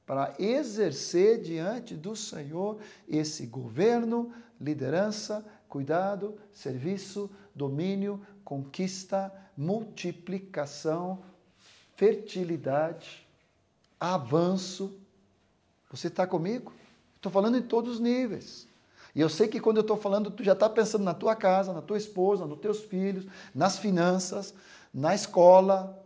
Para 0.06 0.34
exercer 0.39 1.42
diante 1.42 1.94
do 1.94 2.15
Senhor 2.15 2.80
esse 3.06 3.46
governo, 3.46 4.34
liderança, 4.62 5.46
cuidado, 5.68 6.39
serviço, 6.53 7.30
domínio, 7.53 8.25
conquista, 8.46 9.30
multiplicação, 9.58 11.22
fertilidade, 11.98 13.27
avanço. 14.00 14.98
Você 15.92 16.08
está 16.08 16.25
comigo? 16.25 16.72
Estou 17.18 17.30
falando 17.30 17.58
em 17.58 17.62
todos 17.62 17.96
os 17.96 18.00
níveis. 18.00 18.70
E 19.15 19.22
eu 19.22 19.29
sei 19.29 19.48
que 19.48 19.60
quando 19.60 19.77
eu 19.77 19.82
estou 19.82 19.98
falando, 19.98 20.32
tu 20.32 20.43
já 20.43 20.53
está 20.53 20.67
pensando 20.70 21.03
na 21.03 21.13
tua 21.13 21.36
casa, 21.36 21.72
na 21.72 21.82
tua 21.82 21.98
esposa, 21.98 22.46
nos 22.46 22.60
teus 22.60 22.82
filhos, 22.82 23.25
nas 23.53 23.77
finanças, 23.77 24.53
na 24.93 25.13
escola, 25.13 26.00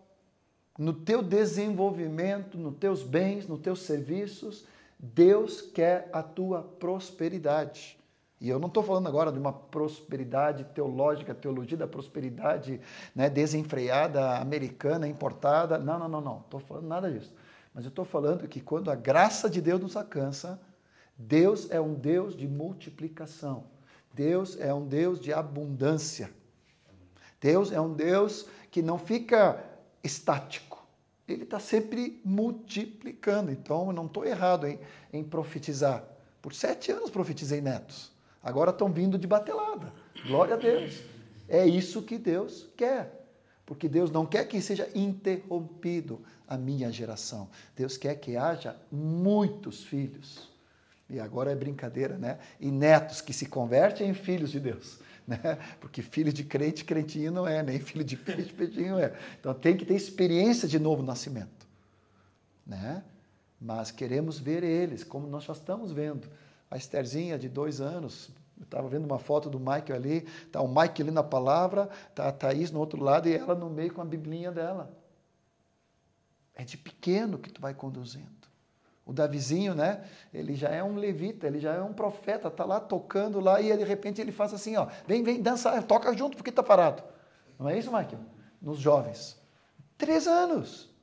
no 0.78 0.94
teu 0.94 1.24
desenvolvimento, 1.24 2.58
nos 2.58 2.76
teus 2.78 3.04
bens, 3.04 3.48
nos 3.48 3.60
teus 3.60 3.82
serviços. 3.82 4.66
Deus 5.00 5.62
quer 5.62 6.10
a 6.12 6.22
tua 6.22 6.62
prosperidade. 6.62 7.98
E 8.40 8.50
eu 8.50 8.60
não 8.60 8.68
estou 8.68 8.84
falando 8.84 9.08
agora 9.08 9.32
de 9.32 9.40
uma 9.40 9.52
prosperidade 9.52 10.64
teológica, 10.66 11.34
teologia 11.34 11.78
da 11.78 11.88
prosperidade 11.88 12.80
né, 13.16 13.30
desenfreada, 13.30 14.38
americana, 14.38 15.08
importada. 15.08 15.78
Não, 15.80 15.98
não, 15.98 16.08
não, 16.08 16.22
não. 16.22 16.40
Estou 16.40 16.60
falando 16.60 16.88
nada 16.88 17.12
disso. 17.12 17.34
Mas 17.74 17.86
eu 17.86 17.90
estou 17.90 18.06
falando 18.06 18.48
que 18.48 18.60
quando 18.60 18.92
a 18.92 18.96
graça 18.96 19.50
de 19.50 19.60
Deus 19.60 19.82
nos 19.82 19.96
alcança, 19.96 20.60
Deus 21.18 21.70
é 21.72 21.82
um 21.82 21.94
Deus 21.94 22.36
de 22.36 22.48
multiplicação. 22.48 23.66
Deus 24.14 24.60
é 24.60 24.74
um 24.74 24.88
Deus 24.88 25.20
de 25.20 25.34
abundância. 25.34 26.30
Deus 27.42 27.72
é 27.72 27.80
um 27.80 27.94
Deus 27.94 28.48
que 28.72 28.82
não 28.82 28.98
fica 28.98 29.64
estático. 30.04 30.86
Ele 31.28 31.44
está 31.44 31.60
sempre 31.60 32.22
multiplicando. 32.24 33.52
Então, 33.52 33.88
eu 33.88 33.94
não 33.94 34.06
estou 34.06 34.26
errado 34.26 34.66
em, 34.66 34.80
em 35.12 35.24
profetizar. 35.24 36.04
Por 36.42 36.54
sete 36.54 36.92
anos 36.92 37.10
profetizei 37.10 37.62
netos. 37.62 38.12
Agora 38.42 38.72
estão 38.72 38.92
vindo 38.92 39.18
de 39.18 39.28
batelada. 39.28 39.92
Glória 40.26 40.56
a 40.56 40.58
Deus. 40.58 41.02
É 41.50 41.66
isso 41.66 42.02
que 42.02 42.18
Deus 42.18 42.68
quer. 42.78 43.26
Porque 43.66 43.90
Deus 43.90 44.10
não 44.10 44.26
quer 44.26 44.46
que 44.48 44.62
seja 44.62 44.90
interrompido 44.96 46.22
a 46.48 46.58
minha 46.58 46.90
geração. 46.92 47.50
Deus 47.76 47.98
quer 47.98 48.16
que 48.16 48.38
haja 48.38 48.78
muitos 48.90 49.84
filhos. 49.84 50.50
E 51.10 51.20
agora 51.20 51.52
é 51.52 51.56
brincadeira, 51.56 52.18
né? 52.18 52.38
E 52.60 52.70
netos 52.70 53.22
que 53.22 53.32
se 53.32 53.46
convertem 53.46 54.10
em 54.10 54.14
filhos 54.14 54.52
de 54.52 54.60
Deus. 54.60 55.00
Né? 55.28 55.58
Porque 55.82 56.02
filho 56.02 56.32
de 56.32 56.42
crente, 56.46 56.86
crentinho 56.86 57.34
não 57.34 57.46
é, 57.46 57.62
nem 57.62 57.82
filho 57.82 58.02
de 58.02 58.16
peixe, 58.16 58.50
peixinho 58.54 58.96
é. 58.98 59.14
Então 59.38 59.54
tem 59.54 59.76
que 59.76 59.86
ter 59.86 59.94
experiência 59.94 60.70
de 60.70 60.80
novo 60.80 61.04
nascimento. 61.04 61.68
Né? 62.66 63.04
Mas 63.60 63.92
queremos 63.92 64.40
ver 64.40 64.64
eles, 64.64 65.04
como 65.04 65.28
nós 65.28 65.44
já 65.44 65.52
estamos 65.52 65.92
vendo. 65.92 66.30
A 66.72 66.78
Estherzinha, 66.78 67.38
de 67.38 67.50
dois 67.50 67.82
anos, 67.82 68.30
estava 68.62 68.88
vendo 68.88 69.04
uma 69.04 69.20
foto 69.20 69.50
do 69.50 69.60
Mike 69.60 69.92
ali, 69.92 70.26
está 70.46 70.62
o 70.62 70.74
Mike 70.74 71.02
ali 71.02 71.12
na 71.12 71.24
palavra, 71.24 71.90
está 72.10 72.30
a 72.30 72.32
Thaís 72.32 72.72
no 72.72 72.80
outro 72.80 73.04
lado 73.04 73.28
e 73.28 73.34
ela 73.34 73.54
no 73.54 73.70
meio 73.70 73.94
com 73.94 74.02
a 74.02 74.06
biblinha 74.06 74.50
dela. 74.50 74.98
É 76.56 76.64
de 76.64 76.78
pequeno 76.78 77.38
que 77.38 77.52
tu 77.52 77.62
vai 77.62 77.74
conduzindo. 77.74 78.37
O 79.08 79.14
Davizinho, 79.14 79.74
né? 79.74 80.04
Ele 80.34 80.54
já 80.54 80.68
é 80.68 80.84
um 80.84 80.98
levita, 80.98 81.48
ele 81.48 81.62
já 81.62 81.74
é 81.74 81.82
um 81.82 81.94
profeta, 81.94 82.50
está 82.50 82.66
lá 82.66 82.78
tocando 82.78 83.40
lá 83.40 83.62
e 83.62 83.76
de 83.76 83.84
repente 83.86 84.20
ele 84.20 84.34
faz 84.34 84.54
assim, 84.54 84.76
ó, 84.76 84.88
vem, 85.08 85.24
vem, 85.24 85.42
dança, 85.42 85.82
toca 85.82 86.14
junto 86.14 86.36
porque 86.36 86.50
está 86.50 86.62
parado. 86.62 87.02
Não 87.58 87.70
é 87.70 87.80
isso, 87.80 87.90
Michael? 87.90 88.20
Nos 88.62 88.80
jovens. 88.80 89.42
Três 89.98 90.28
anos. 90.28 90.94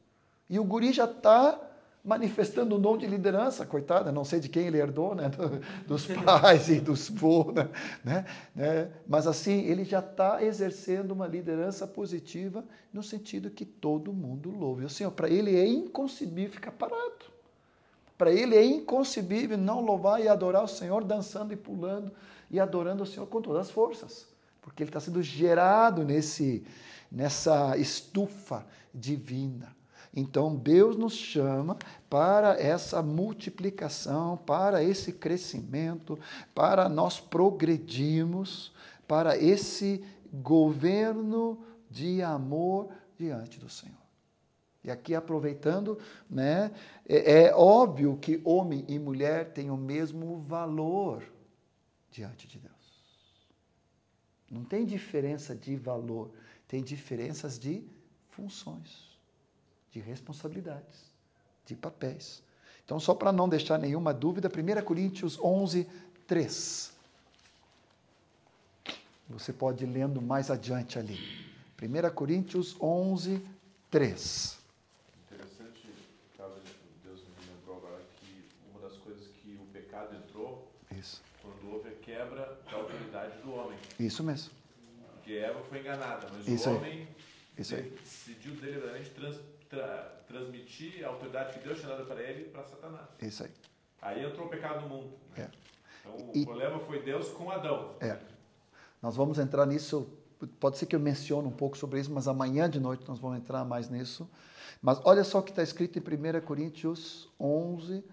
E 0.51 0.59
o 0.59 0.65
guri 0.65 0.93
já 0.93 1.07
está 1.07 1.59
manifestando 2.05 2.77
o 2.77 2.79
dom 2.79 2.99
de 2.99 3.07
liderança, 3.07 3.65
coitada, 3.65 4.13
não 4.13 4.23
sei 4.23 4.39
de 4.39 4.51
quem 4.51 4.67
ele 4.67 4.77
herdou, 4.77 5.15
né? 5.15 5.31
dos 5.89 6.07
pais 6.07 6.69
e 6.69 6.79
dos 6.79 7.09
vô, 7.09 7.51
né? 7.53 7.71
né? 8.05 8.27
né? 8.55 8.91
Mas 9.09 9.27
assim, 9.27 9.63
ele 9.63 9.83
já 9.83 10.01
está 10.01 10.45
exercendo 10.45 11.13
uma 11.13 11.27
liderança 11.27 11.87
positiva 11.87 12.63
no 12.93 13.03
sentido 13.03 13.51
que 13.51 13.65
todo 13.65 14.13
mundo 14.13 14.51
louve. 14.51 14.85
O 14.85 14.91
Senhor, 14.91 15.11
para 15.11 15.31
ele 15.31 15.57
é 15.57 15.67
inconcebível 15.67 16.53
ficar 16.53 16.73
parado. 16.73 17.34
Para 18.17 18.33
ele 18.33 18.57
é 18.57 18.65
inconcebível 18.65 19.59
não 19.59 19.81
louvar 19.81 20.21
e 20.23 20.29
adorar 20.29 20.63
o 20.63 20.69
Senhor 20.69 21.03
dançando 21.03 21.53
e 21.53 21.57
pulando 21.57 22.13
e 22.51 22.61
adorando 22.61 23.03
o 23.03 23.07
Senhor 23.07 23.27
com 23.27 23.43
todas 23.43 23.63
as 23.63 23.71
forças, 23.71 24.29
porque 24.63 24.83
ele 24.83 24.91
está 24.91 25.01
sendo 25.01 25.23
gerado 25.23 26.05
nesse, 26.05 26.65
nessa 27.11 27.77
estufa 27.77 28.65
divina. 28.95 29.75
Então 30.17 30.55
Deus 30.55 30.97
nos 30.97 31.15
chama 31.15 31.77
para 32.09 32.61
essa 32.61 33.03
multiplicação, 33.03 34.37
para 34.37 34.83
esse 34.83 35.13
crescimento, 35.13 36.17
para 36.55 36.89
nós 36.89 37.19
progredirmos, 37.19 38.73
para 39.09 39.37
esse 39.37 40.05
governo 40.33 41.59
de 41.91 42.23
amor 42.23 42.91
diante 43.19 43.59
do 43.59 43.69
Senhor. 43.69 44.04
E 44.85 44.91
aqui 44.91 45.15
aproveitando, 45.15 45.99
né, 46.29 46.71
é, 47.09 47.47
é, 47.47 47.55
óbvio 47.55 48.19
que 48.19 48.41
homem 48.45 48.85
e 48.87 48.99
mulher 48.99 49.53
têm 49.53 49.71
o 49.71 49.77
mesmo 49.77 50.41
valor 50.43 51.23
diante 52.11 52.47
de 52.47 52.59
Deus. 52.59 52.75
Não 54.51 54.63
tem 54.63 54.85
diferença 54.85 55.55
de 55.55 55.75
valor, 55.75 56.31
tem 56.69 56.83
diferenças 56.83 57.59
de 57.59 57.83
funções, 58.29 59.19
de 59.91 60.01
responsabilidades, 60.01 61.13
de 61.65 61.75
papéis. 61.75 62.43
Então, 62.85 63.01
só 63.01 63.15
para 63.15 63.33
não 63.33 63.49
deixar 63.49 63.79
nenhuma 63.79 64.13
dúvida, 64.13 64.49
1 64.49 64.85
Coríntios 64.85 65.39
11, 65.41 65.89
3. 66.27 66.93
Você 69.31 69.53
pode 69.53 69.85
ir 69.85 69.87
lendo 69.87 70.21
mais 70.21 70.51
adiante 70.51 70.99
ali. 70.99 71.19
1 71.81 72.15
Coríntios 72.15 72.77
11, 72.81 73.43
3. 73.91 74.59
Interessante, 75.31 75.89
caso 76.37 76.55
Deus 77.03 77.21
me 77.21 77.47
lembrou 77.55 77.79
agora 77.79 78.03
que 78.17 78.45
uma 78.71 78.81
das 78.81 78.99
coisas 78.99 79.27
que 79.43 79.59
o 79.61 79.67
pecado 79.73 80.15
entrou 80.15 80.71
Isso. 80.91 81.23
quando 81.41 81.73
houve 81.73 81.89
a 81.89 81.93
quebra 81.93 82.59
da 82.71 82.77
autoridade 82.77 83.39
do 83.39 83.55
homem. 83.55 83.79
Isso 84.07 84.23
mesmo. 84.23 84.51
Porque 85.15 85.33
Eva 85.35 85.61
foi 85.69 85.81
enganada, 85.81 86.27
mas 86.33 86.47
Isso 86.47 86.69
o 86.69 86.73
aí. 86.73 86.79
homem 86.79 87.09
Isso 87.59 87.75
aí. 87.75 87.83
decidiu 88.03 88.55
deliberadamente 88.57 89.11
trans- 89.11 89.41
tra- 89.69 90.23
transmitir 90.29 91.05
a 91.05 91.09
autoridade 91.09 91.59
que 91.59 91.65
Deus 91.65 91.79
tinha 91.79 91.91
dado 91.91 92.07
para 92.07 92.21
ele 92.23 92.45
para 92.45 92.65
Satanás. 92.65 93.07
Isso 93.23 93.45
aí. 93.45 93.51
Aí 94.03 94.25
entrou 94.25 94.47
o 94.47 94.51
pecado 94.51 94.83
no 94.83 94.89
mundo. 94.89 95.13
né? 95.37 95.45
É. 95.45 95.51
Então 96.01 96.29
o 96.29 96.33
E- 96.37 96.45
problema 96.45 96.79
foi 96.81 97.03
Deus 97.03 97.29
com 97.31 97.51
Adão. 97.51 97.95
É. 98.01 98.19
Nós 99.01 99.17
vamos 99.17 99.39
entrar 99.39 99.65
nisso 99.67 100.07
pode 100.61 100.77
ser 100.77 100.85
que 100.85 100.95
eu 100.95 101.01
mencione 101.01 101.49
um 101.49 101.53
pouco 101.53 101.75
sobre 101.79 101.99
isso, 101.99 102.13
mas 102.13 102.29
amanhã 102.29 102.69
de 102.69 102.79
noite 102.79 103.05
nós 103.09 103.19
vamos 103.19 103.39
entrar 103.39 103.65
mais 103.65 103.89
nisso. 103.89 104.29
Mas 104.83 105.01
olha 105.05 105.25
só 105.25 105.39
o 105.39 105.43
que 105.43 105.51
está 105.51 105.63
escrito 105.63 105.99
em 105.99 106.03
1 106.03 106.41
Coríntios 106.43 107.31
11, 107.41 108.05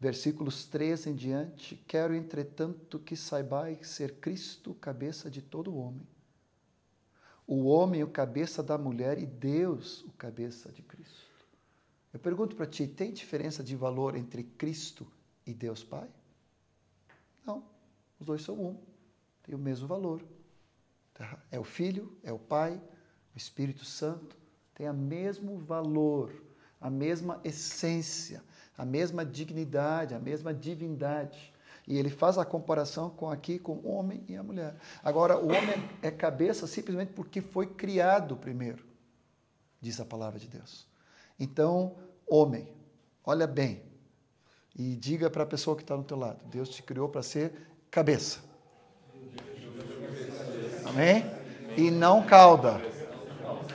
versículos 0.00 0.64
13 0.64 1.10
em 1.10 1.14
diante. 1.14 1.76
Quero, 1.86 2.14
entretanto, 2.14 2.98
que 2.98 3.14
saibais 3.14 3.86
ser 3.86 4.14
Cristo 4.14 4.74
cabeça 4.74 5.30
de 5.30 5.42
todo 5.42 5.76
homem. 5.76 6.08
O 7.46 7.66
homem, 7.66 8.02
o 8.02 8.08
cabeça 8.08 8.62
da 8.62 8.78
mulher, 8.78 9.18
e 9.18 9.26
Deus, 9.26 10.02
o 10.04 10.12
cabeça 10.12 10.72
de 10.72 10.82
Cristo. 10.82 11.28
Eu 12.12 12.18
pergunto 12.18 12.56
para 12.56 12.66
ti: 12.66 12.86
tem 12.86 13.12
diferença 13.12 13.62
de 13.62 13.76
valor 13.76 14.16
entre 14.16 14.42
Cristo 14.42 15.06
e 15.46 15.52
Deus 15.52 15.84
Pai? 15.84 16.08
Não. 17.44 17.62
Os 18.18 18.26
dois 18.26 18.42
são 18.42 18.54
um. 18.54 18.80
Tem 19.42 19.54
o 19.54 19.58
mesmo 19.58 19.86
valor. 19.86 20.22
Tá? 21.12 21.38
É 21.50 21.58
o 21.58 21.64
Filho, 21.64 22.16
é 22.22 22.32
o 22.32 22.38
Pai, 22.38 22.80
o 23.34 23.36
Espírito 23.36 23.84
Santo. 23.84 24.36
Tem 24.74 24.88
o 24.88 24.94
mesmo 24.94 25.58
valor, 25.58 26.32
a 26.80 26.88
mesma 26.88 27.40
essência, 27.44 28.42
a 28.80 28.84
mesma 28.86 29.26
dignidade, 29.26 30.14
a 30.14 30.18
mesma 30.18 30.54
divindade. 30.54 31.52
E 31.86 31.98
ele 31.98 32.08
faz 32.08 32.38
a 32.38 32.46
comparação 32.46 33.10
com 33.10 33.28
aqui 33.28 33.58
com 33.58 33.72
o 33.72 33.90
homem 33.90 34.24
e 34.26 34.34
a 34.34 34.42
mulher. 34.42 34.74
Agora, 35.04 35.36
o 35.36 35.48
homem 35.48 35.90
é 36.00 36.10
cabeça 36.10 36.66
simplesmente 36.66 37.12
porque 37.12 37.42
foi 37.42 37.66
criado 37.66 38.36
primeiro, 38.36 38.82
diz 39.82 40.00
a 40.00 40.04
palavra 40.06 40.38
de 40.38 40.48
Deus. 40.48 40.86
Então, 41.38 41.94
homem, 42.26 42.72
olha 43.22 43.46
bem 43.46 43.82
e 44.74 44.96
diga 44.96 45.28
para 45.28 45.42
a 45.42 45.46
pessoa 45.46 45.76
que 45.76 45.82
está 45.82 45.94
no 45.94 46.04
teu 46.04 46.16
lado: 46.16 46.42
Deus 46.46 46.70
te 46.70 46.82
criou 46.82 47.06
para 47.06 47.22
ser 47.22 47.52
cabeça. 47.90 48.38
Amém? 50.86 51.22
E 51.76 51.90
não 51.90 52.24
cauda. 52.24 52.80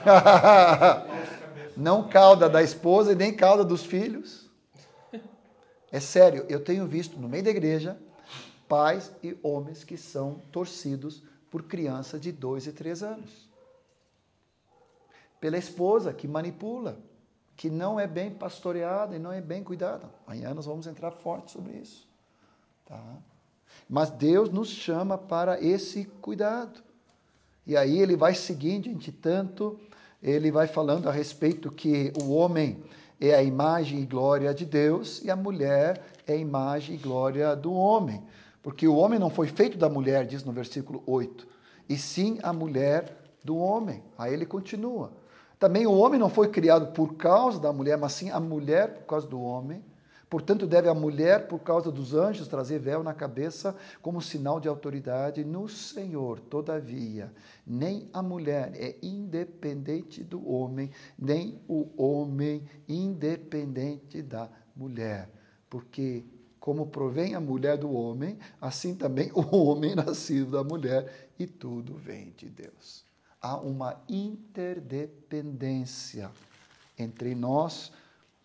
não 1.77 2.09
cauda 2.09 2.49
da 2.49 2.63
esposa 2.63 3.11
e 3.11 3.15
nem 3.15 3.35
cauda 3.35 3.63
dos 3.63 3.85
filhos. 3.85 4.44
É 5.95 5.99
sério, 6.01 6.45
eu 6.49 6.61
tenho 6.61 6.85
visto 6.85 7.17
no 7.17 7.29
meio 7.29 7.45
da 7.45 7.51
igreja 7.51 7.97
pais 8.67 9.13
e 9.23 9.37
homens 9.41 9.85
que 9.85 9.95
são 9.95 10.41
torcidos 10.51 11.23
por 11.49 11.63
criança 11.63 12.19
de 12.19 12.33
dois 12.33 12.67
e 12.67 12.73
três 12.73 13.01
anos. 13.01 13.49
Pela 15.39 15.57
esposa 15.57 16.13
que 16.13 16.27
manipula, 16.27 16.99
que 17.55 17.69
não 17.69 17.97
é 17.97 18.05
bem 18.05 18.29
pastoreada 18.29 19.15
e 19.15 19.19
não 19.19 19.31
é 19.31 19.39
bem 19.39 19.63
cuidada. 19.63 20.09
Amanhã 20.27 20.53
nós 20.53 20.65
vamos 20.65 20.85
entrar 20.85 21.11
forte 21.11 21.51
sobre 21.51 21.71
isso. 21.77 22.05
Tá? 22.85 23.01
Mas 23.87 24.09
Deus 24.09 24.49
nos 24.49 24.67
chama 24.67 25.17
para 25.17 25.61
esse 25.61 26.03
cuidado. 26.21 26.83
E 27.65 27.77
aí 27.77 27.99
ele 27.99 28.17
vai 28.17 28.35
seguindo, 28.35 28.93
de 28.93 29.13
tanto, 29.13 29.79
ele 30.21 30.51
vai 30.51 30.67
falando 30.67 31.07
a 31.07 31.11
respeito 31.13 31.71
que 31.71 32.11
o 32.21 32.33
homem 32.33 32.83
é 33.19 33.33
a 33.33 33.43
imagem 33.43 33.99
e 34.01 34.05
glória 34.05 34.53
de 34.53 34.65
Deus 34.65 35.21
e 35.23 35.31
a 35.31 35.35
mulher 35.35 36.03
é 36.27 36.33
a 36.33 36.37
imagem 36.37 36.95
e 36.95 36.97
glória 36.97 37.55
do 37.55 37.73
homem. 37.73 38.21
Porque 38.61 38.87
o 38.87 38.95
homem 38.95 39.19
não 39.19 39.29
foi 39.29 39.47
feito 39.47 39.77
da 39.77 39.87
mulher, 39.87 40.25
diz 40.25 40.43
no 40.43 40.51
versículo 40.51 41.03
8, 41.05 41.47
e 41.87 41.97
sim 41.97 42.39
a 42.41 42.51
mulher 42.51 43.15
do 43.43 43.57
homem. 43.57 44.03
Aí 44.17 44.33
ele 44.33 44.45
continua. 44.45 45.11
Também 45.59 45.85
o 45.85 45.93
homem 45.93 46.19
não 46.19 46.29
foi 46.29 46.49
criado 46.49 46.91
por 46.93 47.15
causa 47.15 47.59
da 47.59 47.71
mulher, 47.71 47.97
mas 47.97 48.13
sim 48.13 48.29
a 48.31 48.39
mulher 48.39 48.95
por 48.95 49.05
causa 49.05 49.27
do 49.27 49.39
homem. 49.39 49.83
Portanto, 50.29 50.65
deve 50.65 50.87
a 50.89 50.93
mulher, 50.93 51.47
por 51.47 51.59
causa 51.59 51.91
dos 51.91 52.13
anjos, 52.13 52.47
trazer 52.47 52.79
véu 52.79 53.03
na 53.03 53.13
cabeça 53.13 53.75
como 54.01 54.21
sinal 54.21 54.59
de 54.59 54.67
autoridade 54.67 55.43
no 55.43 55.69
Senhor. 55.69 56.39
Todavia, 56.39 57.31
nem 57.65 58.09
a 58.11 58.23
mulher 58.23 58.71
é 58.75 58.95
independente 59.03 60.23
do 60.23 60.49
homem, 60.49 60.89
nem 61.17 61.61
o 61.67 61.89
homem 61.95 62.63
independente 62.87 64.21
da 64.21 64.49
mulher. 64.75 65.29
Porque, 65.69 66.25
como 66.59 66.87
provém 66.87 67.35
a 67.35 67.39
mulher 67.39 67.77
do 67.77 67.91
homem, 67.91 68.39
assim 68.59 68.95
também 68.95 69.31
o 69.33 69.55
homem 69.55 69.93
nascido 69.95 70.49
da 70.51 70.63
mulher, 70.63 71.29
e 71.37 71.45
tudo 71.45 71.93
vem 71.93 72.33
de 72.35 72.49
Deus. 72.49 73.05
Há 73.39 73.57
uma 73.57 74.01
interdependência 74.09 76.31
entre 76.97 77.35
nós, 77.35 77.91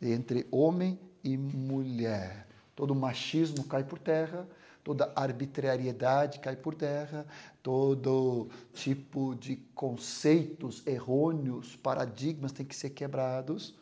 entre 0.02 0.46
homem 0.50 0.98
e 1.02 1.09
e 1.22 1.36
mulher. 1.36 2.46
Todo 2.74 2.94
machismo 2.94 3.64
cai 3.64 3.84
por 3.84 3.98
terra, 3.98 4.48
toda 4.82 5.12
arbitrariedade 5.14 6.38
cai 6.38 6.56
por 6.56 6.74
terra, 6.74 7.26
todo 7.62 8.48
tipo 8.72 9.34
de 9.34 9.56
conceitos 9.74 10.86
errôneos, 10.86 11.76
paradigmas 11.76 12.52
têm 12.52 12.64
que 12.64 12.74
ser 12.74 12.90
quebrados, 12.90 13.74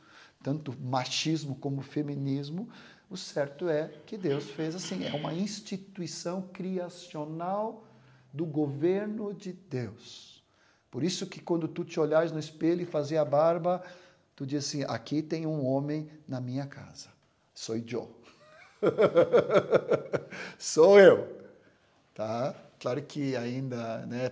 tanto 0.42 0.74
machismo 0.80 1.54
como 1.54 1.82
feminismo. 1.82 2.68
O 3.08 3.16
certo 3.16 3.68
é 3.68 3.88
que 4.04 4.18
Deus 4.18 4.50
fez 4.50 4.74
assim, 4.74 5.04
é 5.04 5.14
uma 5.14 5.32
instituição 5.32 6.42
criacional 6.42 7.84
do 8.32 8.44
governo 8.44 9.32
de 9.32 9.52
Deus. 9.52 10.42
Por 10.90 11.02
isso 11.02 11.26
que 11.26 11.40
quando 11.40 11.68
tu 11.68 11.84
te 11.84 12.00
olhas 12.00 12.32
no 12.32 12.38
espelho 12.38 12.82
e 12.82 12.86
fazer 12.86 13.18
a 13.18 13.24
barba, 13.24 13.82
tu 14.34 14.46
diz 14.46 14.66
assim: 14.66 14.84
aqui 14.84 15.22
tem 15.22 15.46
um 15.46 15.64
homem 15.66 16.10
na 16.26 16.40
minha 16.40 16.66
casa 16.66 17.17
sou 17.58 17.76
eu. 17.76 18.10
sou 20.56 21.00
eu. 21.00 21.36
Tá? 22.14 22.54
Claro 22.78 23.02
que 23.02 23.34
ainda, 23.34 24.06
né, 24.06 24.30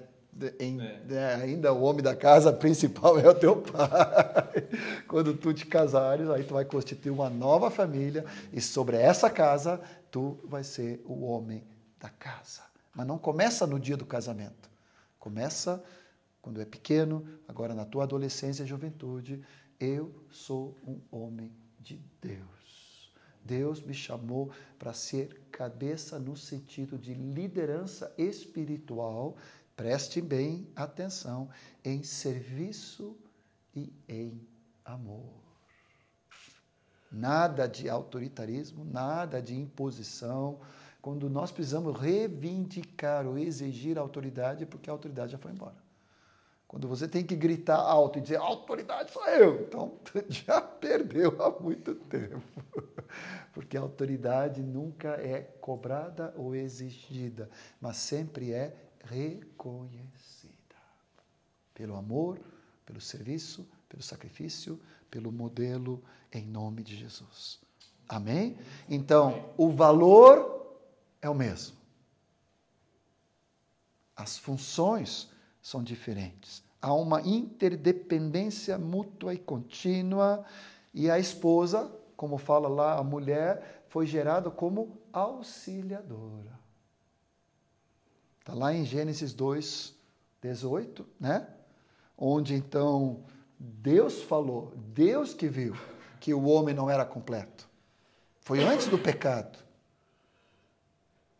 em, 0.61 0.81
é. 0.81 1.01
né, 1.05 1.35
ainda 1.35 1.73
o 1.73 1.83
homem 1.83 2.05
da 2.05 2.15
casa 2.15 2.53
principal 2.53 3.19
é 3.19 3.29
o 3.29 3.35
teu 3.35 3.61
pai. 3.61 4.69
Quando 5.09 5.37
tu 5.37 5.53
te 5.53 5.67
casares, 5.67 6.31
aí 6.31 6.45
tu 6.45 6.55
vai 6.55 6.65
constituir 6.65 7.11
uma 7.11 7.29
nova 7.29 7.69
família 7.69 8.25
e 8.53 8.61
sobre 8.61 8.97
essa 8.97 9.29
casa 9.29 9.81
tu 10.11 10.39
vai 10.45 10.63
ser 10.63 11.03
o 11.05 11.25
homem 11.25 11.65
da 11.99 12.09
casa. 12.09 12.63
Mas 12.95 13.07
não 13.07 13.19
começa 13.19 13.67
no 13.67 13.81
dia 13.81 13.97
do 13.97 14.07
casamento. 14.07 14.71
Começa 15.19 15.83
quando 16.41 16.61
é 16.61 16.65
pequeno, 16.65 17.27
agora 17.49 17.75
na 17.75 17.85
tua 17.85 18.05
adolescência 18.05 18.63
e 18.63 18.67
juventude. 18.67 19.45
Eu 19.81 20.15
sou 20.31 20.77
um 20.87 21.01
homem 21.11 21.53
de 21.81 22.01
Deus. 22.23 22.56
Deus 23.47 23.81
me 23.81 23.95
chamou 23.95 24.51
para 24.79 24.93
ser 24.93 25.47
cabeça 25.51 26.19
no 26.19 26.37
sentido 26.37 26.99
de 26.99 27.15
liderança 27.15 28.13
espiritual, 28.19 29.37
preste 29.77 30.21
bem 30.21 30.69
atenção, 30.75 31.49
em 31.85 32.03
serviço 32.03 33.17
e 33.75 33.93
em 34.09 34.41
amor. 34.85 35.33
Nada 37.11 37.67
de 37.67 37.89
autoritarismo, 37.89 38.85
nada 38.85 39.41
de 39.41 39.55
imposição. 39.55 40.61
Quando 41.01 41.31
nós 41.31 41.53
precisamos 41.53 41.97
reivindicar 41.99 43.27
ou 43.27 43.39
exigir 43.39 43.97
autoridade, 43.97 44.67
porque 44.67 44.91
a 44.91 44.93
autoridade 44.93 45.33
já 45.33 45.39
foi 45.39 45.53
embora. 45.53 45.86
Quando 46.69 46.89
você 46.89 47.07
tem 47.07 47.25
que 47.25 47.37
gritar 47.37 47.77
alto 47.77 48.19
e 48.19 48.23
dizer 48.23 48.37
autoridade 48.37 49.13
sou 49.13 49.25
eu, 49.27 49.63
então 49.63 49.99
já 50.29 50.61
perdeu 50.61 51.41
há 51.43 51.51
muito 51.61 51.95
tempo. 51.95 52.43
Porque 53.55 53.77
a 53.77 53.81
autoridade 53.81 54.63
nunca 54.63 55.11
é 55.11 55.43
cobrada 55.61 56.35
ou 56.37 56.55
exigida, 56.55 57.49
mas 57.81 57.97
sempre 57.97 58.53
é 58.53 58.77
reconhecida. 59.05 60.53
Pelo 61.73 61.95
amor, 61.97 62.39
pelo 62.85 63.01
serviço, 63.01 63.67
pelo 63.89 64.03
sacrifício, 64.03 64.81
pelo 65.11 65.31
modelo, 65.31 66.03
em 66.33 66.47
nome 66.47 66.83
de 66.83 66.97
Jesus. 66.97 67.61
Amém? 68.09 68.59
Então, 68.89 69.51
o 69.57 69.71
valor 69.71 70.79
é 71.23 71.29
o 71.29 71.35
mesmo. 71.35 71.77
As 74.15 74.37
funções 74.37 75.31
são 75.67 75.83
diferentes. 75.83 76.63
Há 76.81 76.95
uma 76.95 77.21
interdependência 77.23 78.79
mútua 78.79 79.35
e 79.35 79.37
contínua, 79.37 80.45
e 80.95 81.11
a 81.11 81.19
esposa, 81.19 81.91
como 82.17 82.39
fala 82.39 82.69
lá, 82.69 82.97
a 82.97 83.03
mulher, 83.03 83.83
foi 83.89 84.07
gerada 84.07 84.49
como 84.49 84.97
auxiliadora. 85.13 86.57
Está 88.39 88.55
lá 88.55 88.73
em 88.73 88.85
Gênesis 88.85 89.35
2, 89.35 89.93
18, 90.41 91.05
né? 91.19 91.49
Onde 92.17 92.55
então 92.55 93.25
Deus 93.59 94.23
falou, 94.23 94.73
Deus 94.95 95.35
que 95.35 95.49
viu 95.49 95.75
que 96.21 96.33
o 96.33 96.45
homem 96.45 96.77
não 96.77 96.89
era 96.89 97.05
completo. 97.05 97.69
Foi 98.39 98.63
antes 98.63 98.87
do 98.87 98.99
pecado. 98.99 99.59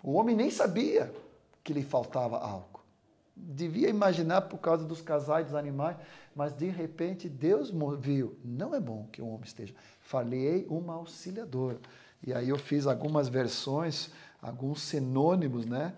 O 0.03 0.15
homem 0.15 0.35
nem 0.35 0.51
sabia 0.51 1.15
que 1.63 1.73
lhe 1.73 1.85
faltava 1.85 2.39
algo 2.39 2.76
devia 3.37 3.91
imaginar 3.91 4.43
por 4.43 4.59
causa 4.59 4.85
dos 4.85 5.03
casais 5.03 5.47
dos 5.47 5.55
animais, 5.55 5.97
mas 6.35 6.55
de 6.55 6.69
repente 6.71 7.29
Deus 7.29 7.73
viu, 7.99 8.39
não 8.43 8.75
é 8.75 8.81
bom 8.81 9.07
que 9.13 9.21
um 9.21 9.29
homem 9.29 9.45
esteja. 9.45 9.75
Falei 10.01 10.67
uma 10.71 10.95
auxiliadora. 10.95 11.79
E 12.27 12.33
aí 12.33 12.49
eu 12.49 12.59
fiz 12.59 12.87
algumas 12.87 13.29
versões, 13.29 14.11
alguns 14.41 14.81
sinônimos, 14.83 15.67
né? 15.67 15.95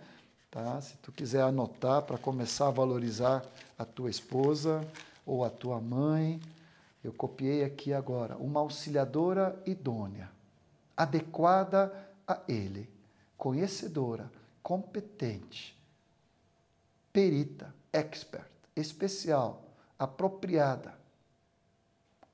Tá? 0.51 0.81
Se 0.81 0.97
tu 0.97 1.13
quiser 1.13 1.43
anotar 1.43 2.03
para 2.03 2.19
começar 2.19 2.69
a 2.69 2.73
valorizar 2.73 3.45
a 3.79 3.85
tua 3.85 4.11
esposa 4.11 4.85
ou 5.25 5.45
a 5.45 5.51
tua 5.51 5.81
mãe, 5.81 6.41
eu 7.05 7.13
copiei 7.13 7.65
aqui 7.65 7.93
agora. 7.93 8.37
Uma 8.37 8.61
auxiliadora 8.61 9.61
idônea, 9.65 10.29
adequada 10.97 11.93
a 12.27 12.41
ele, 12.49 12.91
conhecedora, 13.37 14.31
competente, 14.63 15.78
perita, 17.13 17.75
expert, 17.93 18.49
especial, 18.77 19.65
apropriada, 19.99 20.99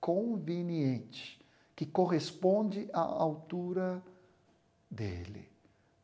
conveniente, 0.01 1.41
que 1.75 1.87
corresponde 1.87 2.89
à 2.93 3.01
altura 3.01 4.03
dele. 4.91 5.49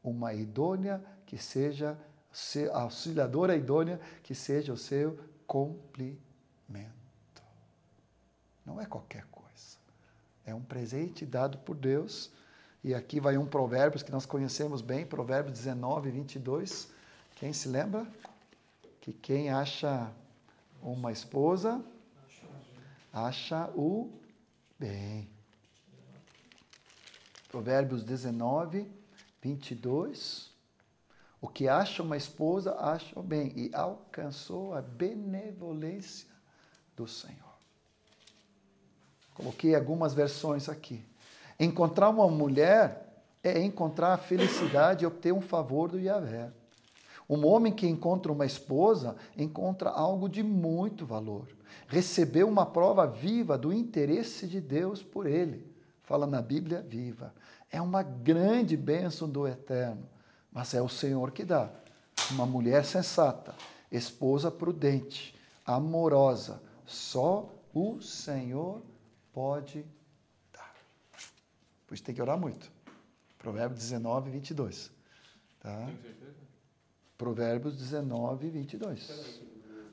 Uma 0.02 0.33
idônea 0.33 1.04
que 1.26 1.37
seja 1.37 1.98
auxiliadora 2.72 3.56
idônea 3.56 4.00
que 4.22 4.35
seja 4.35 4.72
o 4.72 4.76
seu 4.76 5.18
complemento. 5.46 6.20
Não 8.64 8.80
é 8.80 8.87
qualquer 8.87 9.24
coisa. 9.26 9.78
É 10.44 10.54
um 10.54 10.62
presente 10.62 11.26
dado 11.26 11.59
por 11.59 11.76
Deus. 11.76 12.33
E 12.83 12.94
aqui 12.94 13.20
vai 13.20 13.37
um 13.37 13.46
Provérbios 13.46 14.02
que 14.02 14.12
nós 14.12 14.24
conhecemos 14.24 14.80
bem, 14.80 15.04
Provérbios 15.04 15.59
19, 15.59 16.11
22. 16.11 16.90
Quem 17.37 17.52
se 17.52 17.68
lembra? 17.68 18.06
Que 19.11 19.18
quem 19.18 19.51
acha 19.51 20.09
uma 20.81 21.11
esposa 21.11 21.85
acha 23.12 23.68
o 23.75 24.09
bem. 24.79 25.29
Provérbios 27.49 28.05
19, 28.05 28.88
22. 29.42 30.53
O 31.40 31.49
que 31.49 31.66
acha 31.66 32.05
uma 32.05 32.16
esposa, 32.16 32.77
acha 32.79 33.18
o 33.18 33.23
bem 33.23 33.53
e 33.57 33.75
alcançou 33.75 34.75
a 34.75 34.81
benevolência 34.81 36.29
do 36.94 37.09
Senhor. 37.09 37.59
Coloquei 39.35 39.75
algumas 39.75 40.14
versões 40.14 40.68
aqui. 40.68 41.05
Encontrar 41.59 42.11
uma 42.11 42.29
mulher 42.29 43.25
é 43.42 43.61
encontrar 43.61 44.12
a 44.12 44.18
felicidade 44.18 45.03
e 45.03 45.07
obter 45.09 45.33
um 45.33 45.40
favor 45.40 45.88
do 45.88 45.99
Yahvé. 45.99 46.60
Um 47.31 47.47
homem 47.47 47.73
que 47.73 47.87
encontra 47.87 48.33
uma 48.33 48.45
esposa 48.45 49.14
encontra 49.37 49.88
algo 49.88 50.29
de 50.29 50.43
muito 50.43 51.07
valor. 51.07 51.47
Recebeu 51.87 52.49
uma 52.49 52.66
prova 52.66 53.07
viva 53.07 53.57
do 53.57 53.73
interesse 53.73 54.49
de 54.49 54.61
Deus 54.61 55.01
por 55.01 55.27
ele. 55.29 55.64
Fala 56.03 56.27
na 56.27 56.43
Bíblia 56.43 56.83
viva. 56.83 57.33
É 57.71 57.81
uma 57.81 58.03
grande 58.03 58.77
bênção 58.77 59.31
do 59.31 59.47
Eterno, 59.47 60.09
mas 60.51 60.75
é 60.75 60.83
o 60.83 60.88
Senhor 60.88 61.31
que 61.31 61.45
dá. 61.45 61.71
Uma 62.33 62.47
mulher 62.47 62.85
sensata, 62.85 63.55
esposa 63.93 64.51
prudente, 64.51 65.33
amorosa, 65.64 66.61
só 66.85 67.49
o 67.73 68.01
Senhor 68.01 68.83
pode 69.33 69.85
dar. 70.53 70.75
Por 71.87 71.95
isso 71.95 72.03
tem 72.03 72.12
que 72.12 72.21
orar 72.21 72.37
muito. 72.37 72.73
Provérbios 73.38 73.79
19, 73.79 74.33
22. 74.33 74.90
Tá? 75.61 75.77
Tem 75.87 75.97
certeza? 76.03 76.49
Provérbios 77.24 77.76
19, 77.76 78.48
22. 78.48 79.40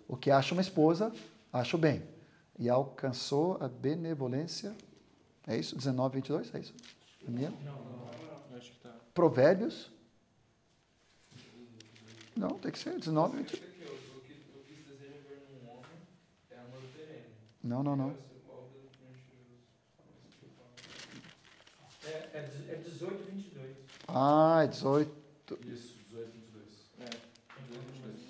O 0.07 0.15
que 0.15 0.31
acha 0.31 0.53
uma 0.55 0.61
esposa, 0.61 1.11
acha 1.51 1.75
o 1.75 1.79
bem. 1.79 2.01
E 2.57 2.69
alcançou 2.69 3.57
a 3.61 3.67
benevolência. 3.67 4.73
É 5.45 5.57
isso? 5.57 5.75
19, 5.75 6.15
22? 6.15 6.55
É 6.55 6.59
isso? 6.59 6.73
É 7.27 7.29
minha? 7.29 7.49
Eu 7.49 8.57
acho 8.57 8.71
que 8.71 8.79
tá. 8.79 8.95
Provérbios? 9.13 9.91
Não, 12.33 12.51
tem 12.59 12.71
que 12.71 12.79
ser 12.79 12.97
19, 12.97 13.35
22. 13.39 13.61
Aqui, 13.61 13.83
ó, 13.83 14.17
o 14.17 14.21
que 14.21 14.31
o 14.33 14.63
que 14.63 14.73
se 14.75 14.83
deseja 14.89 15.17
ver 15.27 15.47
num 15.51 15.69
homem 15.69 15.83
é 16.49 16.55
perene. 16.95 17.25
Não, 17.61 17.83
não, 17.83 17.97
não. 17.97 18.15
É, 22.05 22.29
é, 22.35 22.41
de- 22.43 22.71
é 22.71 22.75
18, 22.75 23.21
22. 23.33 23.75
Ah, 24.07 24.61
é 24.63 24.67
18. 24.67 25.11
Isso, 25.65 25.93
18, 26.09 26.31
22. 26.31 26.91
É. 27.01 27.09
22. 27.59 28.27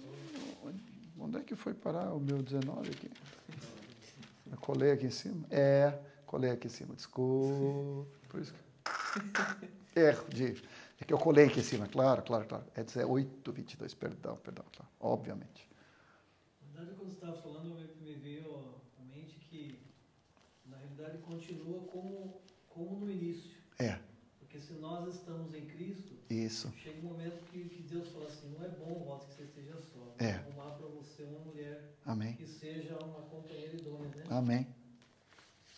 Onde 1.27 1.39
é 1.39 1.41
que 1.41 1.57
foi 1.57 1.73
parar 1.73 2.13
o 2.13 2.21
meu 2.21 2.41
19 2.41 2.89
aqui? 2.89 3.11
Eu 4.49 4.57
colei 4.59 4.91
aqui 4.91 5.07
em 5.07 5.11
cima? 5.11 5.45
É, 5.51 5.99
colei 6.25 6.51
aqui 6.51 6.67
em 6.67 6.69
cima, 6.69 6.95
desculpa. 6.95 8.09
Por 8.29 8.39
isso 8.39 8.53
que... 8.53 8.61
Erro 9.99 10.29
de... 10.29 10.63
É 11.01 11.03
que 11.03 11.13
eu 11.13 11.17
colei 11.17 11.47
aqui 11.47 11.59
em 11.59 11.63
cima, 11.63 11.85
claro, 11.85 12.21
claro, 12.23 12.45
claro. 12.47 12.63
É 12.73 12.81
18, 12.81 13.51
22, 13.51 13.93
perdão, 13.93 14.37
perdão, 14.37 14.63
claro, 14.73 14.89
obviamente. 15.01 15.69
Na 16.61 16.79
verdade, 16.79 16.97
quando 16.97 17.09
você 17.09 17.15
estava 17.15 17.41
falando, 17.41 17.75
me 18.01 18.13
veio 18.15 18.79
à 18.97 19.03
mente 19.03 19.37
que, 19.49 19.77
na 20.65 20.77
realidade, 20.77 21.17
continua 21.17 21.81
como, 21.87 22.41
como 22.69 23.01
no 23.01 23.11
início. 23.11 23.57
É, 23.77 23.99
Porque 24.39 24.61
se 24.61 24.73
nós 24.75 25.13
estamos 25.13 25.53
em 25.53 25.65
Cristo, 25.65 26.06
isso. 26.29 26.71
chega 26.77 26.97
um 26.99 27.09
momento 27.09 27.43
que, 27.51 27.69
que 27.69 27.81
Deus 27.83 28.07
fala 28.09 28.25
assim, 28.25 28.49
não 28.49 28.63
é 28.65 28.69
bom, 28.69 29.03
Walter, 29.05 29.27
que 29.27 29.35
você 29.35 29.43
esteja 29.43 29.77
só. 29.91 29.99
Vou 29.99 30.15
É. 30.19 30.33
arrumar 30.33 30.71
para 30.75 30.87
você 30.87 31.23
uma 31.23 31.39
mulher 31.39 31.93
Amém. 32.05 32.33
que 32.35 32.45
seja 32.45 32.97
uma 33.05 33.21
companheira 33.23 33.75
idônea, 33.75 34.09
né? 34.09 34.23
Amém. 34.29 34.67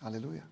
Aleluia. 0.02 0.44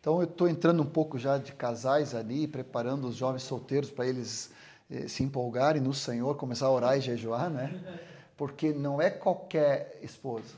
Então 0.00 0.18
eu 0.20 0.24
estou 0.28 0.48
entrando 0.48 0.82
um 0.82 0.86
pouco 0.86 1.18
já 1.18 1.38
de 1.38 1.52
casais 1.52 2.14
ali, 2.14 2.46
preparando 2.48 3.06
os 3.06 3.14
jovens 3.14 3.44
solteiros 3.44 3.90
para 3.90 4.06
eles 4.06 4.50
eh, 4.90 5.06
se 5.06 5.22
empolgarem 5.22 5.80
no 5.80 5.94
Senhor, 5.94 6.34
começar 6.36 6.66
a 6.66 6.70
orar 6.72 6.98
e 6.98 7.00
jejuar, 7.00 7.48
né? 7.50 7.70
Porque 8.36 8.72
não 8.72 9.00
é 9.00 9.10
qualquer 9.10 9.98
esposa. 10.02 10.54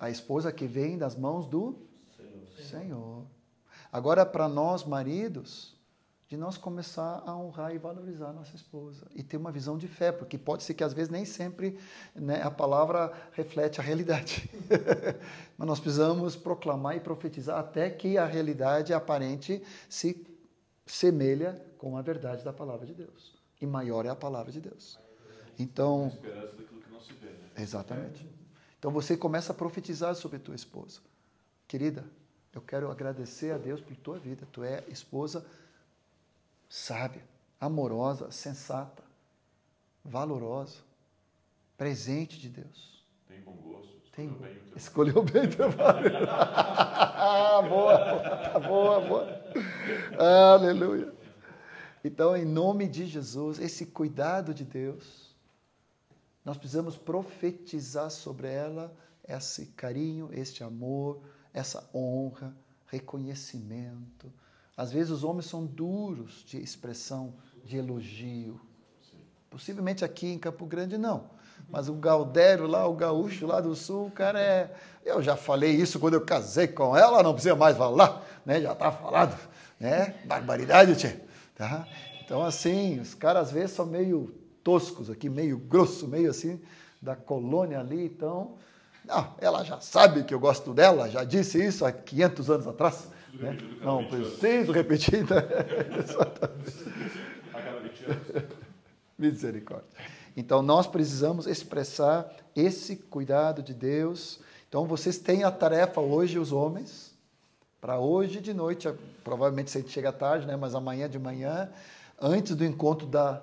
A 0.00 0.08
esposa 0.10 0.50
que 0.50 0.66
vem 0.66 0.96
das 0.96 1.14
mãos 1.14 1.46
do 1.46 1.76
Senhor. 2.70 3.24
Agora, 3.92 4.24
para 4.24 4.48
nós 4.48 4.84
maridos, 4.84 5.76
de 6.32 6.36
nós 6.38 6.56
começar 6.56 7.22
a 7.26 7.36
honrar 7.36 7.74
e 7.74 7.78
valorizar 7.78 8.30
a 8.30 8.32
nossa 8.32 8.56
esposa 8.56 9.06
e 9.14 9.22
ter 9.22 9.36
uma 9.36 9.52
visão 9.52 9.76
de 9.76 9.86
fé, 9.86 10.10
porque 10.10 10.38
pode 10.38 10.62
ser 10.62 10.72
que 10.72 10.82
às 10.82 10.94
vezes 10.94 11.10
nem 11.10 11.26
sempre 11.26 11.78
né, 12.14 12.40
a 12.42 12.50
palavra 12.50 13.12
reflete 13.32 13.82
a 13.82 13.84
realidade. 13.84 14.48
Mas 15.58 15.68
nós 15.68 15.78
precisamos 15.78 16.34
proclamar 16.34 16.96
e 16.96 17.00
profetizar 17.00 17.58
até 17.58 17.90
que 17.90 18.16
a 18.16 18.24
realidade 18.24 18.94
aparente 18.94 19.62
se 19.90 20.26
semelha 20.86 21.62
com 21.76 21.98
a 21.98 22.00
verdade 22.00 22.42
da 22.42 22.52
palavra 22.52 22.86
de 22.86 22.94
Deus. 22.94 23.34
E 23.60 23.66
maior 23.66 24.06
é 24.06 24.08
a 24.08 24.16
palavra 24.16 24.50
de 24.50 24.62
Deus. 24.62 24.98
Então, 25.58 26.06
Esperança 26.06 26.56
daquilo 26.56 26.80
que 26.80 26.90
não 26.90 27.00
se 27.02 27.12
vê, 27.12 27.28
né? 27.28 27.50
Exatamente. 27.58 28.26
Então 28.78 28.90
você 28.90 29.18
começa 29.18 29.52
a 29.52 29.54
profetizar 29.54 30.14
sobre 30.14 30.38
tua 30.38 30.54
esposa. 30.54 30.98
Querida, 31.68 32.06
eu 32.54 32.62
quero 32.62 32.90
agradecer 32.90 33.52
a 33.52 33.58
Deus 33.58 33.82
por 33.82 33.94
tua 33.96 34.18
vida. 34.18 34.48
Tu 34.50 34.64
é 34.64 34.82
esposa 34.88 35.44
sábia, 36.72 37.22
amorosa, 37.60 38.30
sensata, 38.30 39.02
valorosa, 40.02 40.78
presente 41.76 42.40
de 42.40 42.48
Deus. 42.48 43.04
Tem 43.28 43.42
bom 43.42 43.52
gosto. 43.52 43.92
Tem 44.10 44.26
escolheu 44.26 44.40
bem 44.40 44.72
o 44.72 44.78
Escolheu 44.78 45.22
bem 45.22 45.50
teu 45.50 45.68
marido. 45.76 46.16
Ah, 46.30 47.60
boa, 47.68 48.58
boa, 48.60 49.00
boa. 49.06 50.54
Aleluia. 50.54 51.12
Então, 52.02 52.34
em 52.34 52.46
nome 52.46 52.88
de 52.88 53.04
Jesus, 53.04 53.58
esse 53.58 53.84
cuidado 53.84 54.54
de 54.54 54.64
Deus, 54.64 55.36
nós 56.42 56.56
precisamos 56.56 56.96
profetizar 56.96 58.10
sobre 58.10 58.48
ela 58.48 58.96
esse 59.28 59.66
carinho, 59.66 60.30
este 60.32 60.64
amor, 60.64 61.20
essa 61.52 61.86
honra, 61.94 62.56
reconhecimento. 62.86 64.32
Às 64.76 64.92
vezes 64.92 65.10
os 65.10 65.24
homens 65.24 65.46
são 65.46 65.64
duros 65.64 66.44
de 66.46 66.58
expressão, 66.58 67.34
de 67.64 67.76
elogio. 67.76 68.60
Possivelmente 69.50 70.04
aqui 70.04 70.26
em 70.26 70.38
Campo 70.38 70.64
Grande 70.64 70.96
não. 70.96 71.30
Mas 71.68 71.88
o 71.88 71.94
Galdério 71.94 72.66
lá, 72.66 72.86
o 72.86 72.94
gaúcho 72.94 73.46
lá 73.46 73.60
do 73.60 73.74
sul, 73.74 74.06
o 74.06 74.10
cara 74.10 74.40
é. 74.40 74.74
Eu 75.04 75.22
já 75.22 75.36
falei 75.36 75.70
isso 75.70 75.98
quando 75.98 76.14
eu 76.14 76.24
casei 76.24 76.68
com 76.68 76.96
ela, 76.96 77.22
não 77.22 77.32
precisa 77.32 77.54
mais 77.54 77.76
falar, 77.76 78.24
né? 78.44 78.60
Já 78.60 78.72
está 78.72 78.90
falado, 78.90 79.36
né? 79.78 80.14
Barbaridade, 80.24 80.96
tchê. 80.96 81.20
Tá? 81.54 81.86
Então, 82.24 82.42
assim, 82.42 82.98
os 83.00 83.14
caras 83.14 83.48
às 83.48 83.52
vezes 83.52 83.72
são 83.72 83.86
meio 83.86 84.34
toscos 84.62 85.10
aqui, 85.10 85.28
meio 85.28 85.58
grosso, 85.58 86.08
meio 86.08 86.30
assim, 86.30 86.60
da 87.00 87.14
colônia 87.14 87.80
ali. 87.80 88.04
Então, 88.04 88.54
não, 89.04 89.34
ela 89.38 89.64
já 89.64 89.80
sabe 89.80 90.24
que 90.24 90.32
eu 90.32 90.40
gosto 90.40 90.72
dela, 90.72 91.10
já 91.10 91.24
disse 91.24 91.62
isso 91.62 91.84
há 91.84 91.92
500 91.92 92.50
anos 92.50 92.66
atrás. 92.66 93.08
Né? 93.32 93.56
Não 93.82 94.04
preciso 94.04 94.72
repetir. 94.72 95.24
Né? 95.24 95.38
A 97.52 97.60
cada 97.60 97.80
20 97.80 98.04
anos. 98.04 98.44
Misericórdia. 99.18 99.88
Então, 100.36 100.62
nós 100.62 100.86
precisamos 100.86 101.46
expressar 101.46 102.30
esse 102.54 102.96
cuidado 102.96 103.62
de 103.62 103.74
Deus. 103.74 104.40
Então, 104.68 104.86
vocês 104.86 105.18
têm 105.18 105.44
a 105.44 105.50
tarefa 105.50 106.00
hoje, 106.00 106.38
os 106.38 106.52
homens, 106.52 107.14
para 107.80 107.98
hoje 107.98 108.40
de 108.40 108.54
noite, 108.54 108.88
provavelmente 109.24 109.70
você 109.70 109.82
chega 109.86 110.12
tarde, 110.12 110.46
né? 110.46 110.56
mas 110.56 110.74
amanhã 110.74 111.08
de 111.08 111.18
manhã, 111.18 111.70
antes 112.20 112.54
do 112.54 112.64
encontro 112.64 113.06
da, 113.06 113.42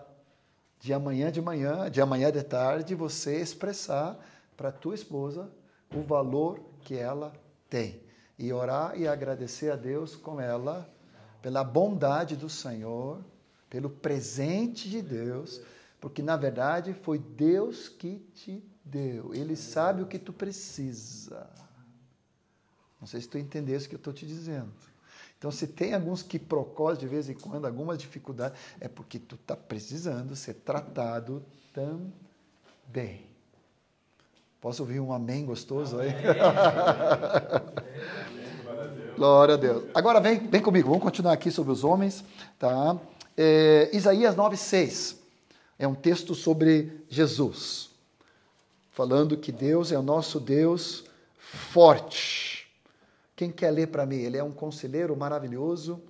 de 0.79 0.93
amanhã 0.93 1.31
de 1.31 1.41
manhã, 1.41 1.89
de 1.89 2.01
amanhã 2.01 2.31
de 2.31 2.41
tarde, 2.43 2.95
você 2.95 3.39
expressar 3.39 4.17
para 4.55 4.71
tua 4.71 4.95
esposa 4.95 5.49
o 5.93 6.01
valor 6.01 6.59
que 6.81 6.95
ela 6.95 7.33
tem 7.69 8.08
e 8.39 8.53
orar 8.53 8.97
e 8.97 9.05
agradecer 9.05 9.69
a 9.69 9.75
Deus 9.75 10.15
com 10.15 10.39
ela 10.39 10.89
pela 11.41 11.61
bondade 11.61 12.37
do 12.37 12.49
Senhor, 12.49 13.21
pelo 13.69 13.89
presente 13.89 14.89
de 14.89 15.01
Deus, 15.01 15.61
porque 15.99 16.23
na 16.23 16.37
verdade 16.37 16.93
foi 16.93 17.19
Deus 17.19 17.89
que 17.89 18.19
te 18.33 18.63
deu. 18.83 19.35
Ele 19.35 19.57
sabe 19.57 20.01
o 20.01 20.07
que 20.07 20.17
tu 20.17 20.31
precisa. 20.31 21.49
Não 22.99 23.07
sei 23.07 23.19
se 23.19 23.27
tu 23.27 23.37
entendesse 23.37 23.85
o 23.85 23.89
que 23.89 23.95
eu 23.95 23.99
estou 23.99 24.13
te 24.13 24.25
dizendo. 24.25 24.71
Então, 25.37 25.51
se 25.51 25.67
tem 25.67 25.93
alguns 25.93 26.21
que 26.21 26.37
procós 26.37 26.97
de 26.97 27.07
vez 27.07 27.29
em 27.29 27.33
quando, 27.33 27.65
alguma 27.65 27.95
dificuldade, 27.95 28.55
é 28.79 28.89
porque 28.89 29.17
tu 29.17 29.35
está 29.35 29.55
precisando 29.55 30.35
ser 30.35 30.55
tratado 30.55 31.45
também. 31.73 33.28
Posso 34.61 34.83
ouvir 34.83 34.99
um 34.99 35.13
amém 35.13 35.45
gostoso 35.45 35.99
aí? 35.99 36.09
Glória 39.15 39.55
a 39.55 39.57
Deus. 39.57 39.85
Agora 39.93 40.19
vem, 40.19 40.47
vem 40.47 40.61
comigo, 40.61 40.89
vamos 40.89 41.03
continuar 41.03 41.33
aqui 41.33 41.51
sobre 41.51 41.71
os 41.71 41.83
homens. 41.83 42.23
Tá? 42.57 42.97
É, 43.37 43.89
Isaías 43.93 44.35
9,6 44.35 45.17
é 45.77 45.87
um 45.87 45.95
texto 45.95 46.35
sobre 46.35 47.03
Jesus, 47.09 47.89
falando 48.91 49.37
que 49.37 49.51
Deus 49.51 49.91
é 49.91 49.97
o 49.97 50.03
nosso 50.03 50.39
Deus 50.39 51.05
forte 51.37 52.59
quem 53.39 53.49
quer 53.49 53.71
ler 53.71 53.87
para 53.87 54.05
mim? 54.05 54.17
Ele 54.17 54.35
é 54.35 54.43
um 54.43 54.51
conselheiro 54.51 55.15
maravilhoso. 55.15 56.01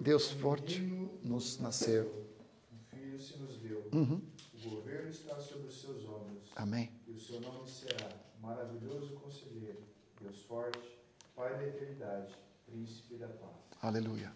Deus 0.00 0.30
forte 0.30 0.80
nos 1.24 1.58
nasceu. 1.58 2.24
Um 2.72 2.96
filho 2.96 3.20
se 3.20 3.36
nos 3.36 3.56
deu. 3.56 3.84
Uhum. 3.92 4.20
O 4.64 4.70
governo 4.70 5.10
está 5.10 5.40
sobre 5.40 5.66
os 5.66 5.80
seus. 5.80 6.08
Amém. 6.60 6.92
E 7.08 7.12
o 7.12 7.18
seu 7.18 7.40
nome 7.40 7.66
será 7.66 8.10
Maravilhoso 8.42 9.14
Conselheiro, 9.14 9.82
Deus 10.20 10.42
Forte, 10.42 10.98
Pai 11.34 11.56
da 11.56 11.66
Eternidade, 11.66 12.34
Príncipe 12.66 13.16
da 13.16 13.28
Paz. 13.28 13.56
Aleluia. 13.80 14.30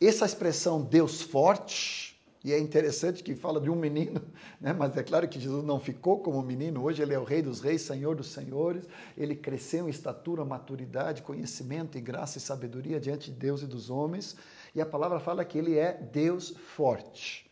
Essa 0.00 0.24
expressão 0.24 0.82
Deus 0.82 1.20
forte 1.20 2.18
e 2.42 2.50
é 2.50 2.58
interessante 2.58 3.22
que 3.22 3.34
fala 3.34 3.60
de 3.60 3.68
um 3.68 3.74
menino, 3.74 4.22
né? 4.58 4.72
mas 4.72 4.96
é 4.96 5.02
claro 5.02 5.28
que 5.28 5.38
Jesus 5.38 5.62
não 5.64 5.78
ficou 5.78 6.20
como 6.20 6.40
menino, 6.40 6.82
hoje 6.82 7.02
ele 7.02 7.12
é 7.12 7.18
o 7.18 7.24
Rei 7.24 7.42
dos 7.42 7.60
Reis, 7.60 7.82
Senhor 7.82 8.16
dos 8.16 8.28
Senhores, 8.28 8.88
ele 9.14 9.36
cresceu 9.36 9.86
em 9.86 9.90
estatura, 9.90 10.46
maturidade, 10.46 11.20
conhecimento 11.20 11.98
e 11.98 12.00
graça 12.00 12.38
e 12.38 12.40
sabedoria 12.40 12.98
diante 12.98 13.30
de 13.30 13.36
Deus 13.36 13.60
e 13.60 13.66
dos 13.66 13.90
homens, 13.90 14.34
e 14.74 14.80
a 14.80 14.86
palavra 14.86 15.20
fala 15.20 15.44
que 15.44 15.58
ele 15.58 15.76
é 15.76 15.92
Deus 15.92 16.50
forte. 16.56 17.50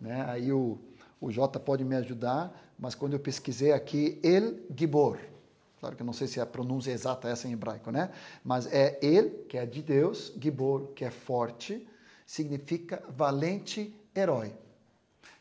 Né? 0.00 0.24
Aí 0.28 0.50
o, 0.50 0.80
o 1.20 1.30
Jota 1.30 1.60
pode 1.60 1.84
me 1.84 1.94
ajudar, 1.94 2.65
mas 2.78 2.94
quando 2.94 3.14
eu 3.14 3.20
pesquisei 3.20 3.72
aqui, 3.72 4.18
El 4.22 4.60
Gibor, 4.76 5.18
claro 5.80 5.96
que 5.96 6.02
eu 6.02 6.06
não 6.06 6.12
sei 6.12 6.26
se 6.26 6.40
a 6.40 6.46
pronúncia 6.46 6.90
exata 6.90 7.28
é 7.28 7.32
essa 7.32 7.48
em 7.48 7.52
hebraico, 7.52 7.90
né? 7.90 8.10
mas 8.44 8.66
é 8.72 8.98
El, 9.02 9.44
que 9.48 9.56
é 9.56 9.64
de 9.64 9.82
Deus, 9.82 10.32
Gibor, 10.40 10.88
que 10.88 11.04
é 11.04 11.10
forte, 11.10 11.86
significa 12.26 13.02
valente 13.08 13.94
herói. 14.14 14.52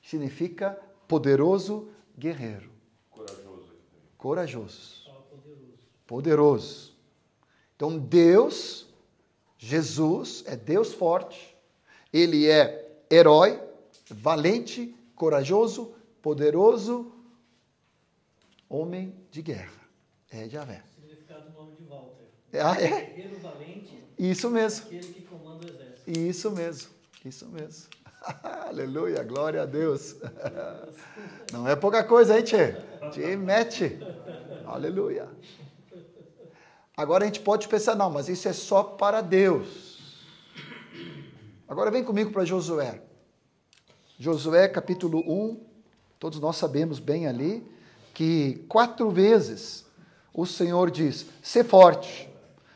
Significa 0.03 0.79
poderoso 1.07 1.89
guerreiro. 2.17 2.69
Corajoso. 3.09 3.73
Corajoso. 4.17 5.11
Poderoso. 6.05 6.95
Então 7.75 7.97
Deus, 7.97 8.87
Jesus, 9.57 10.43
é 10.45 10.55
Deus 10.55 10.93
forte. 10.93 11.57
Ele 12.13 12.47
é 12.47 13.03
herói, 13.09 13.59
valente, 14.09 14.95
corajoso, 15.15 15.93
poderoso, 16.21 17.11
homem 18.69 19.15
de 19.31 19.41
guerra. 19.41 19.81
É 20.31 20.49
Javé. 20.49 20.83
Significado 20.95 21.49
do 21.49 21.57
nome 21.57 21.75
de 21.75 21.83
Walter. 21.83 22.25
Ah, 22.53 22.79
é? 22.81 22.87
Guerreiro 22.87 23.39
valente, 23.39 24.03
Isso 24.17 24.49
mesmo. 24.49 24.85
aquele 24.85 25.13
que 25.13 25.21
comanda 25.21 25.65
o 25.65 25.69
exército. 25.69 26.11
Isso 26.19 26.51
mesmo. 26.51 26.89
Isso 27.23 27.47
mesmo. 27.47 27.89
Aleluia, 28.67 29.23
glória 29.23 29.61
a 29.61 29.65
Deus. 29.65 30.15
Não 31.51 31.67
é 31.67 31.75
pouca 31.75 32.03
coisa, 32.03 32.37
hein, 32.37 32.43
Tchê? 32.43 32.73
Te 33.11 33.35
mete. 33.35 33.99
Aleluia. 34.65 35.29
Agora 36.97 37.23
a 37.23 37.27
gente 37.27 37.41
pode 37.41 37.67
pensar, 37.67 37.93
não, 37.93 38.09
mas 38.09 38.29
isso 38.29 38.47
é 38.47 38.53
só 38.53 38.81
para 38.81 39.19
Deus. 39.19 39.99
Agora 41.67 41.91
vem 41.91 42.03
comigo 42.03 42.31
para 42.31 42.45
Josué. 42.45 43.01
Josué 44.17 44.67
capítulo 44.69 45.19
1, 45.19 45.61
todos 46.17 46.39
nós 46.39 46.55
sabemos 46.55 46.99
bem 46.99 47.27
ali, 47.27 47.69
que 48.15 48.65
quatro 48.69 49.11
vezes 49.11 49.85
o 50.33 50.45
Senhor 50.45 50.89
diz: 50.89 51.27
ser 51.43 51.65
forte, 51.65 52.27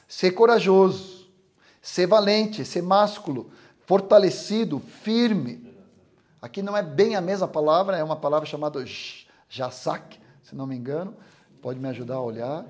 ser 0.08 0.32
corajoso, 0.32 1.28
ser 1.82 2.06
valente, 2.06 2.64
ser 2.64 2.84
másculo, 2.84 3.50
fortalecido, 3.88 4.80
firme. 4.80 5.74
Aqui 6.42 6.62
não 6.62 6.78
é 6.78 6.84
bem 6.84 7.16
a 7.16 7.22
mesma 7.22 7.48
palavra, 7.48 7.98
é 7.98 8.04
uma 8.04 8.16
palavra 8.18 8.46
chamada 8.46 8.84
jasak, 9.50 10.20
se 10.44 10.56
não 10.56 10.68
me 10.68 10.76
engano. 10.76 11.16
Pode 11.62 11.80
me 11.80 11.88
ajudar 11.88 12.16
a 12.16 12.22
olhar. 12.22 12.66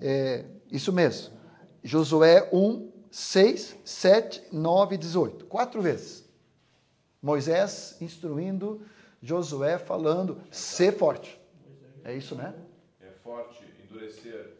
É, 0.00 0.44
isso 0.70 0.92
mesmo. 0.92 1.34
Josué 1.82 2.48
1, 2.52 2.90
6, 3.10 3.76
7, 3.84 4.42
9 4.52 4.94
e 4.94 4.98
18. 4.98 5.44
Quatro 5.46 5.82
vezes. 5.82 6.24
Moisés 7.22 7.96
instruindo 8.00 8.80
Josué, 9.22 9.78
falando: 9.78 10.40
ser 10.50 10.96
forte. 10.96 11.39
É 12.10 12.16
isso, 12.16 12.34
né? 12.34 12.52
É 13.00 13.12
forte, 13.22 13.64
endurecer, 13.84 14.56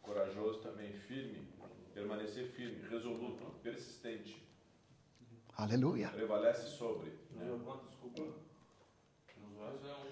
corajoso 0.00 0.60
também, 0.60 0.90
firme, 1.06 1.46
permanecer 1.92 2.48
firme, 2.52 2.80
resoluto, 2.88 3.44
persistente. 3.62 4.42
Aleluia. 5.54 6.08
Prevalece 6.08 6.66
sobre. 6.68 7.12
Né? 7.32 7.44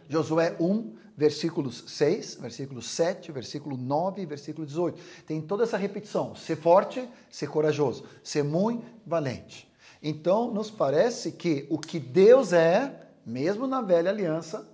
Josué 0.06 0.54
1, 0.60 0.98
versículos 1.16 1.82
6, 1.86 2.34
versículo 2.34 2.82
7, 2.82 3.32
versículo 3.32 3.78
9 3.78 4.20
e 4.20 4.26
versículo 4.26 4.66
18. 4.66 5.00
Tem 5.26 5.40
toda 5.40 5.62
essa 5.62 5.78
repetição: 5.78 6.34
ser 6.36 6.56
forte, 6.56 7.08
ser 7.30 7.48
corajoso, 7.48 8.04
ser 8.22 8.44
muito 8.44 8.84
valente. 9.06 9.66
Então, 10.02 10.52
nos 10.52 10.70
parece 10.70 11.32
que 11.32 11.66
o 11.70 11.78
que 11.78 11.98
Deus 11.98 12.52
é, 12.52 13.08
mesmo 13.24 13.66
na 13.66 13.80
velha 13.80 14.10
aliança, 14.10 14.71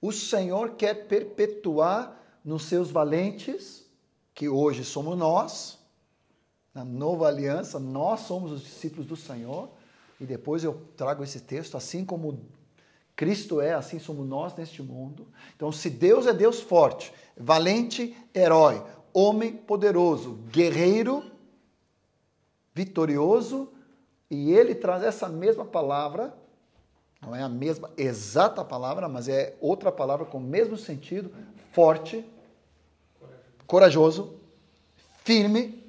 o 0.00 0.12
Senhor 0.12 0.70
quer 0.76 1.06
perpetuar 1.06 2.16
nos 2.44 2.64
seus 2.64 2.90
valentes, 2.90 3.86
que 4.34 4.48
hoje 4.48 4.84
somos 4.84 5.16
nós, 5.18 5.78
na 6.74 6.84
nova 6.84 7.26
aliança, 7.26 7.78
nós 7.78 8.20
somos 8.20 8.52
os 8.52 8.62
discípulos 8.62 9.06
do 9.06 9.16
Senhor, 9.16 9.68
e 10.20 10.24
depois 10.24 10.64
eu 10.64 10.82
trago 10.96 11.22
esse 11.22 11.40
texto, 11.40 11.76
assim 11.76 12.04
como 12.04 12.46
Cristo 13.14 13.60
é, 13.60 13.74
assim 13.74 13.98
somos 13.98 14.26
nós 14.26 14.54
neste 14.54 14.82
mundo. 14.82 15.28
Então, 15.54 15.70
se 15.70 15.90
Deus 15.90 16.26
é 16.26 16.32
Deus 16.32 16.60
forte, 16.60 17.12
valente, 17.36 18.16
herói, 18.34 18.82
homem 19.12 19.52
poderoso, 19.52 20.38
guerreiro, 20.50 21.30
vitorioso, 22.74 23.70
e 24.30 24.52
ele 24.52 24.74
traz 24.74 25.02
essa 25.02 25.28
mesma 25.28 25.64
palavra, 25.64 26.34
não 27.20 27.36
é 27.36 27.42
a 27.42 27.48
mesma 27.48 27.90
exata 27.96 28.64
palavra, 28.64 29.08
mas 29.08 29.28
é 29.28 29.54
outra 29.60 29.92
palavra 29.92 30.24
com 30.24 30.38
o 30.38 30.40
mesmo 30.40 30.76
sentido, 30.76 31.30
forte, 31.72 32.24
corajoso, 33.66 34.40
firme, 35.22 35.84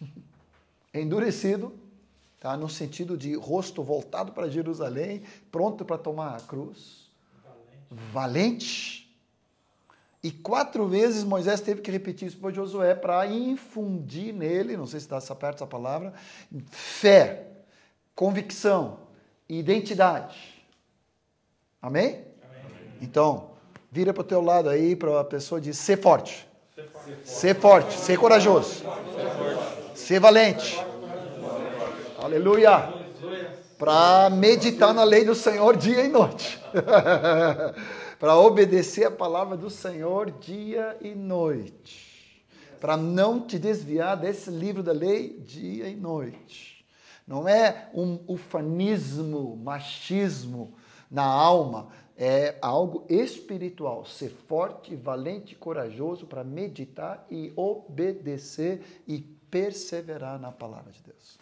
endurecido, 0.92 1.72
tá? 2.40 2.56
no 2.56 2.68
sentido 2.68 3.16
de 3.16 3.34
rosto 3.34 3.82
voltado 3.82 4.32
para 4.32 4.48
Jerusalém, 4.48 5.22
pronto 5.50 5.84
para 5.84 5.96
tomar 5.96 6.36
a 6.36 6.40
cruz, 6.40 7.08
valente. 7.90 8.12
valente. 8.12 9.02
E 10.24 10.30
quatro 10.30 10.86
vezes 10.86 11.24
Moisés 11.24 11.60
teve 11.60 11.80
que 11.80 11.90
repetir 11.90 12.28
isso 12.28 12.38
para 12.38 12.52
Josué 12.52 12.94
para 12.94 13.26
infundir 13.26 14.32
nele, 14.32 14.76
não 14.76 14.86
sei 14.86 15.00
se 15.00 15.06
está 15.12 15.34
perto 15.34 15.56
essa 15.56 15.66
palavra, 15.66 16.14
fé, 16.70 17.48
convicção, 18.14 19.00
identidade. 19.58 20.36
Amém? 21.80 22.06
Amém. 22.08 22.26
Então, 23.00 23.50
vira 23.90 24.12
para 24.12 24.20
o 24.20 24.24
teu 24.24 24.40
lado 24.40 24.68
aí 24.68 24.96
para 24.96 25.20
a 25.20 25.24
pessoa 25.24 25.60
dizer 25.60 25.74
ser 25.74 26.00
forte. 26.00 26.48
Ser 26.74 26.88
forte, 26.88 27.28
ser, 27.28 27.60
forte, 27.60 27.98
ser 27.98 28.18
corajoso. 28.18 28.74
Ser, 28.74 28.84
forte. 28.84 29.98
ser 29.98 30.20
valente. 30.20 30.92
Aleluia. 32.18 32.92
Para 33.76 34.30
meditar 34.30 34.94
na 34.94 35.02
lei 35.02 35.24
do 35.24 35.34
Senhor 35.34 35.76
dia 35.76 36.04
e 36.04 36.08
noite. 36.08 36.60
para 38.18 38.36
obedecer 38.36 39.04
a 39.04 39.10
palavra 39.10 39.56
do 39.56 39.68
Senhor 39.68 40.30
dia 40.30 40.96
e 41.00 41.12
noite. 41.14 42.46
Para 42.80 42.96
não 42.96 43.40
te 43.40 43.58
desviar 43.58 44.16
desse 44.16 44.50
livro 44.50 44.82
da 44.82 44.92
lei 44.92 45.40
dia 45.40 45.88
e 45.88 45.96
noite. 45.96 46.71
Não 47.26 47.48
é 47.48 47.90
um 47.94 48.18
ufanismo, 48.26 49.56
machismo 49.56 50.74
na 51.10 51.24
alma, 51.24 51.90
é 52.16 52.56
algo 52.60 53.06
espiritual. 53.08 54.04
Ser 54.04 54.30
forte, 54.30 54.94
valente, 54.96 55.54
corajoso 55.54 56.26
para 56.26 56.42
meditar 56.44 57.26
e 57.30 57.52
obedecer 57.56 59.02
e 59.06 59.20
perseverar 59.50 60.38
na 60.40 60.50
palavra 60.50 60.90
de 60.92 61.02
Deus. 61.02 61.38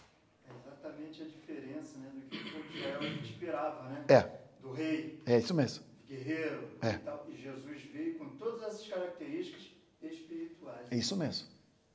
É 0.48 0.52
exatamente 0.68 1.22
a 1.22 1.26
diferença 1.26 1.98
né, 1.98 2.10
do 2.14 2.28
que 2.28 2.78
Israel 2.78 3.02
esperava, 3.22 3.88
né? 3.88 4.04
É, 4.08 4.40
Do 4.60 4.72
rei, 4.72 5.22
é 5.26 5.38
isso 5.38 5.54
mesmo. 5.54 5.84
guerreiro 6.08 6.68
É. 6.82 6.90
e 6.92 6.98
tal. 6.98 7.26
E 7.30 7.36
Jesus 7.40 7.82
veio 7.92 8.18
com 8.18 8.28
todas 8.36 8.62
essas 8.62 8.86
características 8.86 9.62
espirituais. 10.02 10.86
É 10.90 10.96
isso 10.96 11.16
mesmo. 11.16 11.48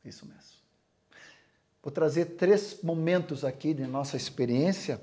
Isso 0.04 0.26
mesmo. 0.26 0.65
Vou 1.86 1.92
trazer 1.92 2.26
três 2.36 2.82
momentos 2.82 3.46
aqui 3.46 3.72
de 3.72 3.86
nossa 3.86 4.18
experiência, 4.18 5.00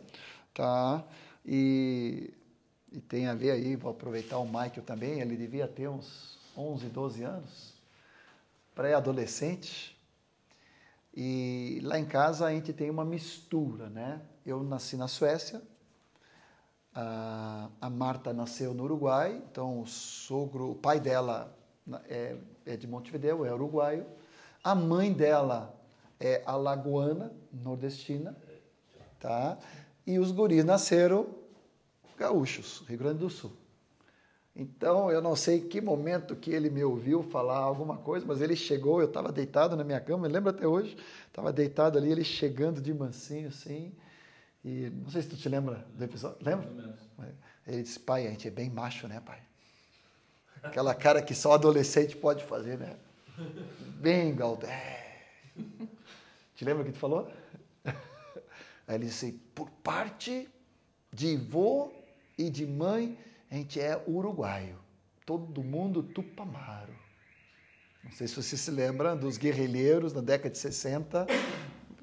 tá? 0.53 1.05
E, 1.47 2.35
e 2.91 3.01
tem 3.01 3.29
a 3.29 3.37
ver 3.37 3.53
aí, 3.53 3.77
vou 3.77 3.93
aproveitar 3.93 4.39
o 4.39 4.45
Michael 4.45 4.83
também, 4.85 5.21
ele 5.21 5.37
devia 5.37 5.69
ter 5.69 5.87
uns 5.87 6.41
11, 6.59 6.89
12 6.89 7.23
anos, 7.23 7.75
pré-adolescente. 8.75 9.97
E 11.15 11.79
lá 11.85 12.01
em 12.01 12.05
casa 12.05 12.47
a 12.47 12.51
gente 12.51 12.73
tem 12.73 12.91
uma 12.91 13.05
mistura, 13.05 13.89
né? 13.89 14.21
Eu 14.45 14.65
nasci 14.65 14.97
na 14.97 15.07
Suécia, 15.07 15.63
a, 16.93 17.69
a 17.81 17.89
Marta 17.89 18.33
nasceu 18.33 18.75
no 18.75 18.83
Uruguai, 18.83 19.41
então 19.49 19.83
o 19.83 19.87
sogro, 19.87 20.73
o 20.73 20.75
pai 20.75 20.99
dela 20.99 21.57
é, 22.09 22.37
é 22.67 22.77
de 22.77 22.89
Montevideo, 22.89 23.45
é 23.45 23.55
uruguaio. 23.55 24.05
A 24.65 24.75
mãe 24.75 25.13
dela 25.13 25.81
é 26.23 26.41
alagoana, 26.47 27.33
nordestina, 27.53 28.37
tá? 29.19 29.59
E 30.07 30.19
os 30.21 30.31
guris 30.31 30.65
nasceram 30.65 31.27
gaúchos, 32.17 32.85
Rio 32.87 32.99
Grande 32.99 33.19
do 33.19 33.29
Sul. 33.29 33.53
Então, 34.55 35.11
eu 35.11 35.21
não 35.21 35.35
sei 35.35 35.61
que 35.61 35.81
momento 35.81 36.37
que 36.37 36.53
ele 36.53 36.71
me 36.71 36.85
ouviu 36.85 37.23
falar 37.23 37.59
alguma 37.59 37.97
coisa, 37.97 38.25
mas 38.25 38.41
ele 38.41 38.55
chegou, 38.55 39.01
eu 39.01 39.09
estava 39.09 39.33
deitado 39.33 39.75
na 39.75 39.83
minha 39.83 40.01
cama, 40.01 40.27
eu 40.27 40.31
lembro 40.31 40.51
até 40.51 40.67
hoje, 40.67 40.97
estava 41.27 41.53
deitado 41.53 41.99
ali, 41.99 42.13
ele 42.13 42.23
chegando 42.23 42.81
de 42.81 42.93
mansinho 42.95 43.49
assim, 43.49 43.93
e 44.65 44.91
não 44.91 45.11
sei 45.11 45.23
se 45.23 45.29
tu 45.29 45.37
te 45.37 45.49
lembra 45.49 45.85
do 45.95 46.05
episódio, 46.05 46.39
lembra? 46.41 46.71
Ele 47.67 47.83
disse, 47.83 47.99
pai, 47.99 48.27
a 48.27 48.31
gente 48.31 48.47
é 48.47 48.51
bem 48.51 48.71
macho, 48.71 49.09
né, 49.09 49.21
pai? 49.21 49.41
Aquela 50.63 50.95
cara 50.95 51.21
que 51.21 51.35
só 51.35 51.55
adolescente 51.55 52.17
pode 52.17 52.45
fazer, 52.45 52.79
né? 52.79 52.97
Bem 53.99 54.35
Galdé. 54.35 55.03
Te 56.63 56.67
lembra 56.67 56.85
o 56.85 56.87
que 56.87 56.93
tu 56.93 56.99
falou? 57.01 57.29
Aí 58.87 58.95
ele 58.95 59.07
disse, 59.07 59.33
por 59.53 59.69
parte 59.83 60.49
de 61.13 61.37
vô 61.37 61.91
e 62.39 62.49
de 62.49 62.65
mãe, 62.65 63.19
a 63.51 63.57
gente 63.57 63.81
é 63.81 64.01
uruguaio. 64.07 64.79
Todo 65.27 65.61
mundo 65.65 66.05
tupamaro. 66.05 66.95
Não 68.05 68.13
sei 68.13 68.29
se 68.29 68.37
você 68.37 68.57
se 68.57 68.71
lembra 68.71 69.17
dos 69.17 69.37
guerrilheiros 69.37 70.13
na 70.13 70.21
década 70.21 70.51
de 70.51 70.59
60. 70.59 71.27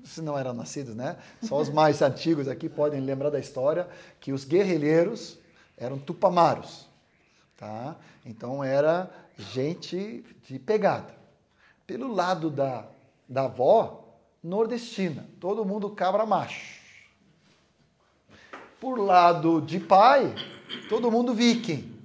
Se 0.03 0.21
não 0.21 0.37
eram 0.37 0.53
nascidos, 0.53 0.93
né? 0.93 1.17
Só 1.41 1.57
os 1.57 1.69
mais 1.69 2.01
antigos 2.01 2.49
aqui 2.49 2.67
podem 2.67 2.99
lembrar 2.99 3.29
da 3.29 3.39
história 3.39 3.87
que 4.19 4.33
os 4.33 4.43
guerrilheiros 4.43 5.39
eram 5.77 5.97
tupamaros, 5.97 6.89
tá? 7.55 7.95
Então 8.25 8.61
era 8.61 9.09
gente 9.37 10.21
de 10.43 10.59
pegada. 10.59 11.15
Pelo 11.87 12.13
lado 12.13 12.49
da, 12.49 12.89
da 13.25 13.45
avó, 13.45 14.08
nordestina, 14.43 15.27
todo 15.39 15.65
mundo 15.65 15.89
cabra 15.89 16.25
macho. 16.25 16.79
Por 18.79 18.97
lado 18.97 19.61
de 19.61 19.79
pai, 19.79 20.33
todo 20.87 21.11
mundo 21.11 21.33
viking. 21.33 21.99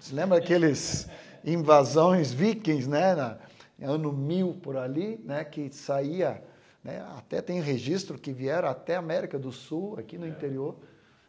Você 0.00 0.14
lembra 0.14 0.38
aqueles 0.38 1.08
invasões 1.44 2.32
vikings, 2.32 2.88
né? 2.88 3.14
Na, 3.14 3.38
ano 3.82 4.12
1000 4.12 4.54
por 4.62 4.76
ali, 4.76 5.20
né? 5.24 5.44
Que 5.44 5.70
saía, 5.70 6.42
né? 6.82 7.04
Até 7.16 7.42
tem 7.42 7.60
registro 7.60 8.18
que 8.18 8.32
vieram 8.32 8.68
até 8.68 8.96
a 8.96 9.00
América 9.00 9.38
do 9.38 9.52
Sul, 9.52 9.98
aqui 9.98 10.16
no 10.16 10.26
interior. 10.26 10.76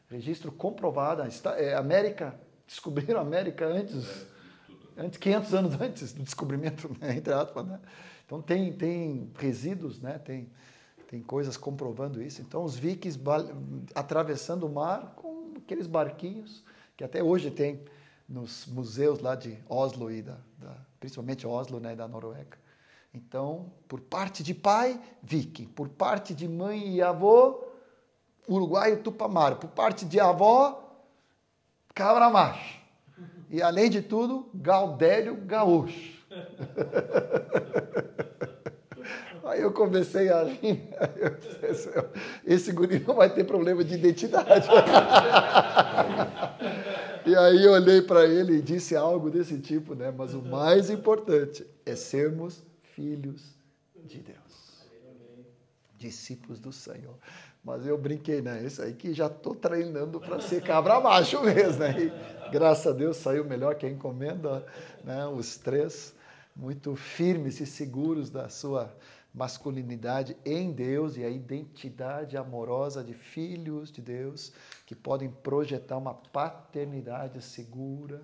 Registro 0.09 0.51
comprovado. 0.51 1.23
É, 1.57 1.75
América, 1.75 2.39
descobriram 2.65 3.19
a 3.19 3.23
América 3.23 3.65
antes, 3.65 4.25
antes 4.97 5.17
500 5.17 5.53
anos 5.53 5.81
antes 5.81 6.13
do 6.13 6.23
descobrimento, 6.23 6.89
né? 7.01 7.17
entre 7.17 7.33
aspas, 7.33 7.65
né? 7.65 7.79
Então 8.29 8.43
tem, 8.43 8.71
tem 8.71 9.31
resíduos, 9.39 9.99
né? 9.99 10.19
Tem, 10.19 10.47
tem 11.07 11.19
coisas 11.19 11.57
comprovando 11.57 12.21
isso. 12.21 12.43
Então 12.43 12.63
os 12.63 12.75
vikings 12.77 13.19
atravessando 13.95 14.67
o 14.67 14.69
mar 14.69 15.13
com 15.15 15.53
aqueles 15.57 15.87
barquinhos 15.87 16.63
que 16.95 17.03
até 17.03 17.23
hoje 17.23 17.49
tem 17.49 17.83
nos 18.27 18.67
museus 18.67 19.19
lá 19.19 19.33
de 19.33 19.57
Oslo 19.67 20.11
e 20.11 20.21
da, 20.21 20.37
da- 20.59 20.77
principalmente 20.99 21.47
Oslo, 21.47 21.79
né, 21.79 21.95
da 21.95 22.07
Noruega. 22.07 22.55
Então, 23.11 23.73
por 23.87 23.99
parte 23.99 24.43
de 24.43 24.53
pai, 24.53 25.01
viking. 25.23 25.65
Por 25.65 25.89
parte 25.89 26.35
de 26.35 26.47
mãe 26.47 26.97
e 26.97 27.01
avô, 27.01 27.63
uruguaio 28.47 29.01
tupamaro. 29.01 29.55
Por 29.55 29.71
parte 29.71 30.05
de 30.05 30.19
avó, 30.19 31.01
cabra 31.95 32.29
macho. 32.29 32.77
E 33.49 33.59
além 33.59 33.89
de 33.89 34.03
tudo, 34.03 34.47
gaudério 34.53 35.35
gaúcho. 35.35 36.18
Aí 39.45 39.61
eu 39.61 39.71
comecei 39.71 40.29
a 40.29 40.43
rir. 40.43 40.89
disse, 41.61 41.89
Esse 42.45 42.71
guri 42.71 42.99
não 42.99 43.15
vai 43.15 43.33
ter 43.33 43.45
problema 43.45 43.83
de 43.83 43.95
identidade. 43.95 44.67
E 47.25 47.35
aí 47.35 47.63
eu 47.63 47.73
olhei 47.73 48.01
para 48.01 48.25
ele 48.25 48.53
e 48.53 48.61
disse 48.61 48.95
algo 48.95 49.29
desse 49.29 49.59
tipo, 49.59 49.93
né? 49.93 50.09
Mas 50.09 50.33
o 50.33 50.41
mais 50.41 50.89
importante 50.89 51.63
é 51.85 51.95
sermos 51.95 52.63
filhos 52.95 53.55
de 54.03 54.17
Deus. 54.17 54.87
Discípulos 55.95 56.59
do 56.59 56.71
Senhor. 56.71 57.13
Mas 57.63 57.85
eu 57.85 57.97
brinquei, 57.99 58.41
né? 58.41 58.63
Isso 58.63 58.81
aí 58.81 58.93
que 58.93 59.13
já 59.13 59.27
estou 59.27 59.53
treinando 59.53 60.19
para 60.19 60.39
ser 60.39 60.63
cabra 60.63 60.99
macho 60.99 61.43
mesmo, 61.43 61.79
né? 61.79 61.95
E, 61.99 62.51
graças 62.51 62.87
a 62.87 62.91
Deus 62.91 63.17
saiu 63.17 63.45
melhor 63.45 63.75
que 63.75 63.85
a 63.85 63.89
encomenda, 63.89 64.65
né? 65.03 65.27
Os 65.27 65.55
três 65.57 66.15
muito 66.59 66.93
firmes 66.93 67.61
e 67.61 67.65
seguros 67.65 68.29
da 68.29 68.49
sua 68.49 68.93
masculinidade 69.33 70.35
em 70.45 70.73
Deus 70.73 71.15
e 71.15 71.23
a 71.23 71.29
identidade 71.29 72.35
amorosa 72.35 73.01
de 73.01 73.13
filhos 73.13 73.89
de 73.91 74.01
Deus 74.01 74.51
que 74.85 74.93
podem 74.93 75.29
projetar 75.29 75.97
uma 75.97 76.13
paternidade 76.13 77.41
segura. 77.41 78.21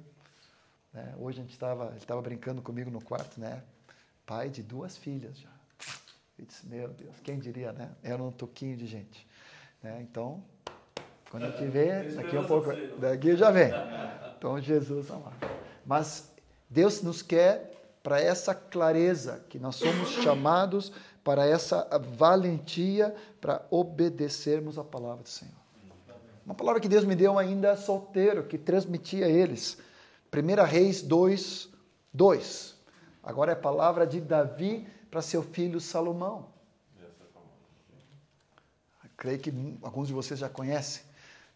né? 0.91 1.15
Hoje 1.17 1.39
a 1.39 1.43
gente 1.43 1.53
estava, 1.53 1.87
ele 1.87 1.97
estava 1.97 2.21
brincando 2.21 2.61
comigo 2.61 2.91
no 2.91 3.01
quarto, 3.01 3.39
né? 3.39 3.63
Pai 4.25 4.49
de 4.49 4.61
duas 4.61 4.97
filhas 4.97 5.39
já. 5.39 5.49
Eu 6.37 6.45
disse, 6.45 6.67
meu 6.67 6.89
Deus, 6.89 7.15
quem 7.23 7.39
diria, 7.39 7.71
né? 7.71 7.91
Era 8.03 8.21
um 8.21 8.31
toquinho 8.31 8.75
de 8.75 8.85
gente. 8.85 9.25
Né? 9.81 10.01
Então, 10.01 10.43
quando 11.31 11.45
a 11.45 11.51
gente 11.51 11.67
vê, 11.67 12.03
daqui 12.11 12.35
a 12.35 12.41
um 12.41 12.45
pouco, 12.45 12.69
daqui 12.99 13.37
já 13.37 13.49
vem. 13.49 13.71
Então, 14.37 14.59
Jesus 14.59 15.09
amado. 15.09 15.37
Mas 15.85 16.33
Deus 16.69 17.01
nos 17.01 17.21
quer 17.21 17.74
para 18.05 18.21
essa 18.21 18.53
clareza, 18.53 19.43
que 19.49 19.57
nós 19.57 19.77
somos 19.77 20.09
chamados 20.21 20.91
para 21.23 21.43
essa 21.43 21.89
valentia 22.15 23.15
para 23.41 23.65
obedecermos 23.71 24.77
a 24.77 24.83
palavra 24.83 25.23
do 25.23 25.29
Senhor. 25.29 25.55
Uma 26.45 26.53
palavra 26.53 26.79
que 26.79 26.87
Deus 26.87 27.03
me 27.03 27.15
deu 27.15 27.39
ainda 27.39 27.75
solteiro, 27.75 28.43
que 28.43 28.59
transmiti 28.59 29.23
a 29.23 29.27
eles. 29.27 29.79
1 30.31 30.63
Reis 30.65 31.01
2, 31.01 31.67
2. 32.13 32.75
Agora 33.23 33.53
é 33.53 33.55
a 33.55 33.59
palavra 33.59 34.05
de 34.05 34.21
Davi 34.21 34.87
para 35.09 35.23
seu 35.23 35.41
filho 35.41 35.81
Salomão. 35.81 36.49
Creio 39.17 39.39
que 39.39 39.51
alguns 39.81 40.09
de 40.09 40.13
vocês 40.13 40.39
já 40.39 40.47
conhecem. 40.47 41.01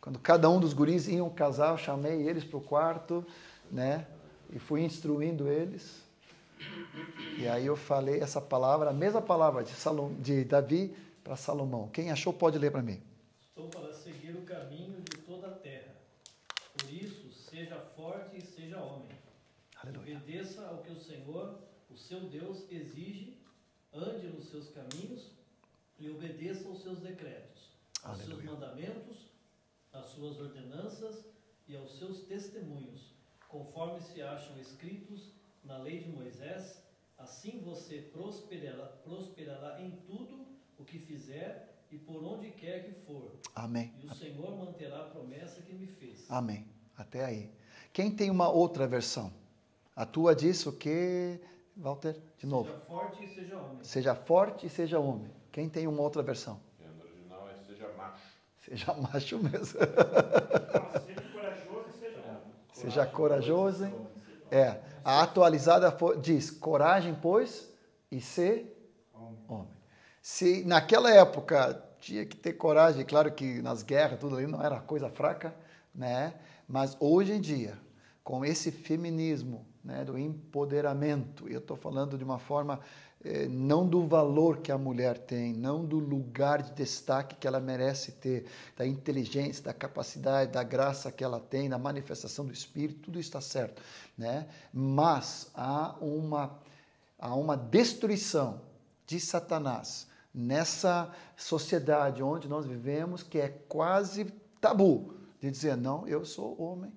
Quando 0.01 0.17
cada 0.17 0.49
um 0.49 0.59
dos 0.59 0.73
guris 0.73 1.07
iam 1.07 1.29
casar, 1.29 1.73
eu 1.73 1.77
chamei 1.77 2.27
eles 2.27 2.43
para 2.43 2.57
o 2.57 2.61
quarto, 2.61 3.23
né? 3.71 4.07
E 4.51 4.57
fui 4.57 4.81
instruindo 4.81 5.47
eles. 5.47 6.09
E 7.38 7.47
aí 7.47 7.66
eu 7.66 7.76
falei 7.76 8.20
essa 8.20 8.41
palavra, 8.41 8.89
a 8.89 8.93
mesma 8.93 9.22
palavra 9.22 9.64
de, 9.64 9.72
Salom, 9.72 10.14
de 10.16 10.43
Davi 10.43 10.95
para 11.24 11.36
Salomão. 11.36 11.88
Quem 11.89 12.12
achou 12.12 12.34
pode 12.34 12.57
ler 12.57 12.72
para 12.72 12.82
mim. 12.82 13.01
Estou 13.41 13.68
para 13.70 13.93
seguir 13.93 14.36
o 14.36 14.41
caminho 14.43 15.01
de 15.01 15.18
toda 15.20 15.47
a 15.47 15.51
terra. 15.51 15.95
Por 16.78 16.91
isso, 16.91 17.32
seja 17.32 17.80
forte 17.95 18.38
e 18.38 18.41
seja 18.41 18.78
homem. 18.80 19.18
Aleluia. 19.82 20.18
Obedeça 20.18 20.66
ao 20.68 20.80
que 20.80 20.91
o 20.91 20.99
Senhor, 20.99 21.60
o 21.89 21.95
seu 21.95 22.22
Deus, 22.30 22.70
exige, 22.70 23.38
ande 23.93 24.28
nos 24.28 24.49
seus 24.49 24.70
caminhos 24.70 25.32
e 25.97 26.10
obedeça 26.10 26.68
aos 26.68 26.82
seus 26.82 26.99
decretos, 26.99 27.72
aos 28.03 28.18
seus 28.18 28.32
Aleluia. 28.32 28.51
mandamentos, 28.51 29.30
às 29.93 30.05
suas 30.07 30.38
ordenanças 30.39 31.26
e 31.68 31.76
aos 31.76 31.97
seus 31.97 32.22
testemunhos, 32.24 33.14
conforme 33.47 34.01
se 34.01 34.22
acham 34.22 34.60
escritos 34.60 35.38
na 35.64 35.78
lei 35.78 35.99
de 36.03 36.10
Moisés. 36.10 36.82
Assim 37.18 37.62
você 37.62 37.97
prosperará, 38.14 38.86
prosperará 39.03 39.82
em 39.82 39.91
tudo 40.07 40.47
o 40.78 40.86
que 40.86 40.97
fizer 40.99 41.76
e 41.91 41.97
por 41.97 42.24
onde 42.24 42.51
quer 42.51 42.86
que 42.86 42.93
for. 43.05 43.34
Amém. 43.55 43.93
E 44.01 44.07
o 44.07 44.14
Senhor 44.16 44.57
manterá 44.57 45.01
a 45.01 45.10
promessa 45.10 45.62
que 45.62 45.74
me 45.74 45.88
fez. 45.88 46.26
Amém. 46.30 46.66
Até 46.97 47.26
aí. 47.26 47.51
Quem 47.91 48.10
tem 48.12 48.30
uma 48.30 48.49
outra 48.49 48.88
versão? 48.88 49.34
A 49.95 50.05
tua 50.05 50.34
diz 50.34 50.66
o 50.66 50.72
que, 50.72 51.39
Walter? 51.76 52.16
De 52.38 52.45
novo. 52.45 52.70
Seja 52.72 52.80
forte 52.86 53.24
e 53.24 53.28
seja 53.28 53.57
homem. 53.57 53.84
Seja 53.84 54.16
forte 54.16 54.66
e 54.66 54.70
seja 54.70 54.99
homem. 54.99 55.30
Quem 55.51 55.68
tem 55.68 55.88
uma 55.88 56.01
outra 56.01 56.22
versão? 56.24 56.60
É, 56.82 56.88
No 56.88 57.03
original 57.03 57.49
é 57.49 57.55
seja 57.66 57.89
macho. 57.97 58.24
Seja 58.60 58.93
macho 58.93 59.39
mesmo. 59.39 59.66
Seja 59.66 61.22
corajoso 61.34 61.89
e 61.89 61.99
seja 61.99 62.20
homem. 62.20 62.53
Seja 62.72 63.05
corajoso. 63.05 63.86
hein? 63.86 63.93
É. 64.51 64.82
A 65.10 65.24
atualizada 65.24 65.91
diz: 66.22 66.51
coragem, 66.51 67.18
pois, 67.20 67.68
e 68.12 68.22
ser 68.22 68.93
homem. 69.47 69.74
Se 70.22 70.64
naquela 70.66 71.10
época 71.12 71.84
tinha 71.99 72.24
que 72.28 72.38
ter 72.38 72.53
coragem, 72.53 73.03
claro 73.03 73.32
que 73.32 73.60
nas 73.60 73.82
guerras, 73.82 74.20
tudo 74.20 74.36
ali 74.36 74.45
não 74.45 74.64
era 74.64 74.80
coisa 74.80 75.10
fraca, 75.10 75.55
né? 75.95 76.36
Mas 76.68 76.95
hoje 76.99 77.34
em 77.34 77.41
dia, 77.41 77.76
com 78.24 78.45
esse 78.45 78.72
feminismo, 78.72 79.66
né, 79.84 80.05
do 80.05 80.16
empoderamento, 80.16 81.49
eu 81.49 81.57
estou 81.57 81.76
falando 81.76 82.16
de 82.16 82.24
uma 82.24 82.38
forma 82.38 82.80
não 83.49 83.86
do 83.86 84.07
valor 84.07 84.59
que 84.59 84.72
a 84.72 84.78
mulher 84.78 85.17
tem, 85.17 85.53
não 85.53 85.84
do 85.84 85.99
lugar 85.99 86.61
de 86.61 86.72
destaque 86.72 87.36
que 87.36 87.45
ela 87.45 87.59
merece 87.59 88.13
ter, 88.13 88.45
da 88.78 88.88
inteligência, 88.88 89.63
da 89.63 89.74
capacidade, 89.74 90.53
da 90.53 90.63
graça 90.63 91.11
que 91.11 91.24
ela 91.24 91.39
tem, 91.39 91.70
da 91.70 91.78
manifestação 91.78 92.45
do 92.45 92.53
Espírito, 92.53 93.01
tudo 93.01 93.20
está 93.20 93.41
certo, 93.41 93.82
né? 94.17 94.47
Mas 94.74 95.51
há 95.53 95.95
uma 95.99 96.57
há 97.17 97.36
uma 97.36 97.57
destruição 97.57 98.61
de 99.05 99.20
Satanás 99.20 100.07
nessa 100.34 101.13
sociedade 101.36 102.24
onde 102.24 102.47
nós 102.47 102.65
vivemos 102.65 103.22
que 103.22 103.39
é 103.39 103.49
quase 103.49 104.26
tabu 104.61 105.13
de 105.41 105.51
dizer 105.51 105.76
não, 105.76 106.07
eu 106.07 106.24
sou 106.24 106.61
homem, 106.61 106.93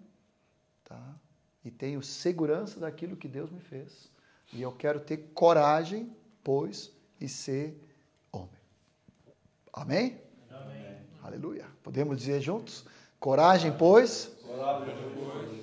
tá? 0.85 1.17
E 1.65 1.71
tenho 1.71 2.03
segurança 2.03 2.79
daquilo 2.79 3.17
que 3.17 3.29
Deus 3.29 3.51
me 3.51 3.61
fez. 3.61 4.12
E 4.53 4.61
eu 4.61 4.73
quero 4.73 5.01
ter 5.01 5.31
coragem, 5.35 6.15
pois, 6.45 6.93
e 7.21 7.29
ser 7.29 7.75
homem. 8.31 8.61
Amém? 9.73 10.21
Amém. 10.51 10.97
Aleluia. 11.23 11.67
Podemos 11.83 12.19
dizer 12.19 12.41
juntos? 12.41 12.85
Coragem, 13.19 13.73
pois, 13.73 14.31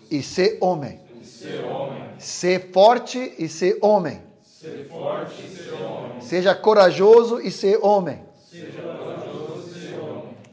e 0.09 0.23
ser 0.23 0.57
homem. 0.61 0.99
Ser 2.19 2.71
forte 2.71 3.35
e 3.37 3.47
ser 3.47 3.77
homem. 3.83 4.21
Seja 6.21 6.55
corajoso 6.55 7.39
e 7.39 7.51
ser 7.51 7.77
homem. 7.83 8.25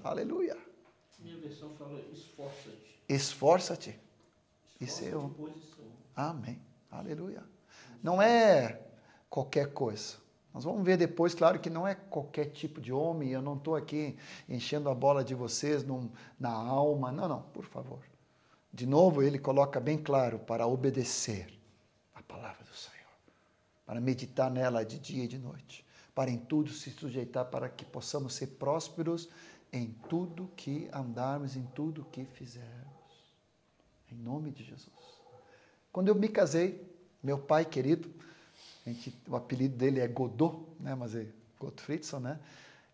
Aleluia. 0.05 0.57
Minha 1.19 1.39
versão 1.39 1.71
fala 1.79 2.01
esforça-te. 2.13 3.03
Esforça-te 3.09 4.01
e 4.81 4.87
ser 4.87 5.17
homem. 5.17 5.35
Amém. 6.15 6.61
Aleluia. 6.91 7.43
Não 8.07 8.23
é 8.23 8.81
qualquer 9.29 9.73
coisa. 9.73 10.15
Nós 10.55 10.63
vamos 10.63 10.85
ver 10.85 10.97
depois, 10.97 11.35
claro 11.35 11.59
que 11.59 11.69
não 11.69 11.89
é 11.89 11.97
qualquer 11.97 12.45
tipo 12.53 12.81
de 12.81 12.93
homem. 12.93 13.31
Eu 13.31 13.43
não 13.43 13.57
estou 13.57 13.75
aqui 13.75 14.17
enchendo 14.49 14.89
a 14.89 14.95
bola 14.95 15.25
de 15.25 15.35
vocês 15.35 15.83
num- 15.83 16.09
na 16.39 16.53
alma. 16.53 17.11
Não, 17.11 17.27
não, 17.27 17.43
por 17.43 17.65
favor. 17.65 17.99
De 18.73 18.87
novo, 18.87 19.25
ele 19.25 19.41
coloca 19.41 19.81
bem 19.81 19.99
claro 19.99 20.39
para 20.39 20.69
obedecer 20.69 21.53
a 22.15 22.23
palavra 22.23 22.63
do 22.65 22.77
Senhor, 22.77 23.11
para 23.85 24.01
meditar 24.01 24.53
nela 24.53 24.85
de 24.85 25.01
dia 25.01 25.25
e 25.25 25.29
de 25.29 25.39
noite, 25.39 25.85
para 26.15 26.31
em 26.31 26.39
tudo 26.39 26.71
se 26.71 26.93
sujeitar, 26.93 27.47
para 27.47 27.69
que 27.69 27.85
possamos 27.85 28.35
ser 28.35 28.47
prósperos 28.47 29.29
em 29.73 29.97
tudo 30.09 30.49
que 30.55 30.89
andarmos, 30.93 31.57
em 31.57 31.65
tudo 31.75 32.07
que 32.13 32.25
fizermos. 32.25 33.35
Em 34.13 34.15
nome 34.15 34.53
de 34.53 34.63
Jesus. 34.63 34.95
Quando 35.93 36.07
eu 36.07 36.15
me 36.15 36.29
casei, 36.29 36.96
meu 37.27 37.39
pai 37.39 37.65
querido, 37.65 38.09
gente- 38.87 39.13
o 39.29 39.35
apelido 39.35 39.77
dele 39.77 39.99
é 39.99 40.07
Godot, 40.07 40.65
né? 40.79 40.95
mas 40.95 41.13
é 41.17 41.27
Gottfriedson, 41.59 42.21
né? 42.21 42.39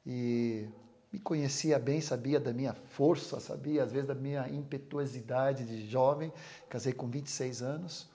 E 0.07 0.66
me 1.12 1.18
conhecia 1.18 1.78
bem, 1.78 2.01
sabia 2.01 2.41
da 2.41 2.51
minha 2.51 2.72
força, 2.72 3.39
sabia 3.41 3.85
às 3.85 3.93
vezes 3.93 4.09
da 4.09 4.14
minha 4.14 4.49
impetuosidade 4.49 5.66
de 5.66 5.87
jovem. 5.87 6.33
Casei 6.70 6.95
com 6.95 7.09
26 7.09 7.61
anos, 7.61 8.09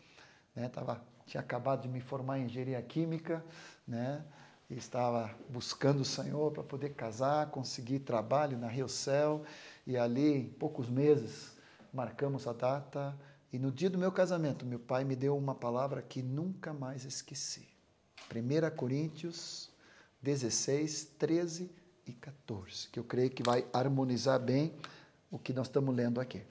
né? 0.55 0.67
Tava, 0.69 0.99
tinha 1.27 1.39
acabado 1.39 1.83
de 1.83 1.87
me 1.87 2.01
formar 2.01 2.39
em 2.39 2.45
engenharia 2.45 2.81
química, 2.81 3.45
né? 3.87 4.23
E 4.71 4.75
estava 4.75 5.29
buscando 5.49 6.01
o 6.01 6.05
Senhor 6.05 6.51
para 6.51 6.63
poder 6.63 6.89
casar, 6.95 7.51
conseguir 7.51 7.99
trabalho 7.99 8.57
na 8.57 8.67
Rio 8.67 8.89
Céu. 8.89 9.43
E 9.85 9.95
ali, 9.95 10.33
em 10.33 10.49
poucos 10.49 10.89
meses, 10.89 11.55
marcamos 11.93 12.47
a 12.47 12.53
data. 12.53 13.15
E 13.51 13.57
no 13.57 13.71
dia 13.71 13.89
do 13.89 13.97
meu 13.97 14.11
casamento, 14.11 14.65
meu 14.65 14.79
pai 14.79 15.03
me 15.03 15.15
deu 15.15 15.37
uma 15.37 15.55
palavra 15.55 16.01
que 16.01 16.21
nunca 16.21 16.73
mais 16.73 17.05
esqueci. 17.05 17.67
1 18.29 18.75
Coríntios 18.75 19.69
16, 20.21 21.05
13 21.17 21.71
e 22.05 22.13
14, 22.13 22.89
que 22.89 22.99
eu 22.99 23.03
creio 23.03 23.29
que 23.29 23.43
vai 23.43 23.65
harmonizar 23.71 24.39
bem 24.39 24.73
o 25.31 25.39
que 25.39 25.53
nós 25.53 25.67
estamos 25.67 25.95
lendo 25.95 26.19
aqui. 26.19 26.41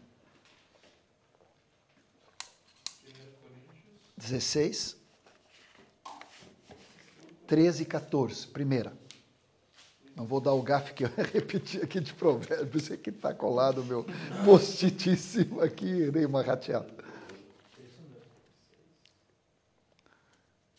16, 4.17 4.97
13 7.47 7.83
e 7.83 7.87
14, 7.87 8.47
primeira. 8.49 9.06
Não 10.17 10.27
vou 10.27 10.41
dar 10.41 10.55
o 10.55 10.63
gafe 10.63 10.95
que 10.95 11.05
eu 11.05 11.11
repeti 11.33 11.81
aqui 11.81 12.01
de 12.01 12.13
provérbios, 12.15 12.85
esse 12.85 12.95
aqui 12.95 13.11
está 13.11 13.33
colado, 13.33 13.85
meu 13.85 14.05
post-it 14.45 15.11
em 15.11 15.17
cima 15.17 15.65
aqui, 15.65 16.11
dei 16.11 16.25
uma 16.25 16.43
rateada. 16.43 16.91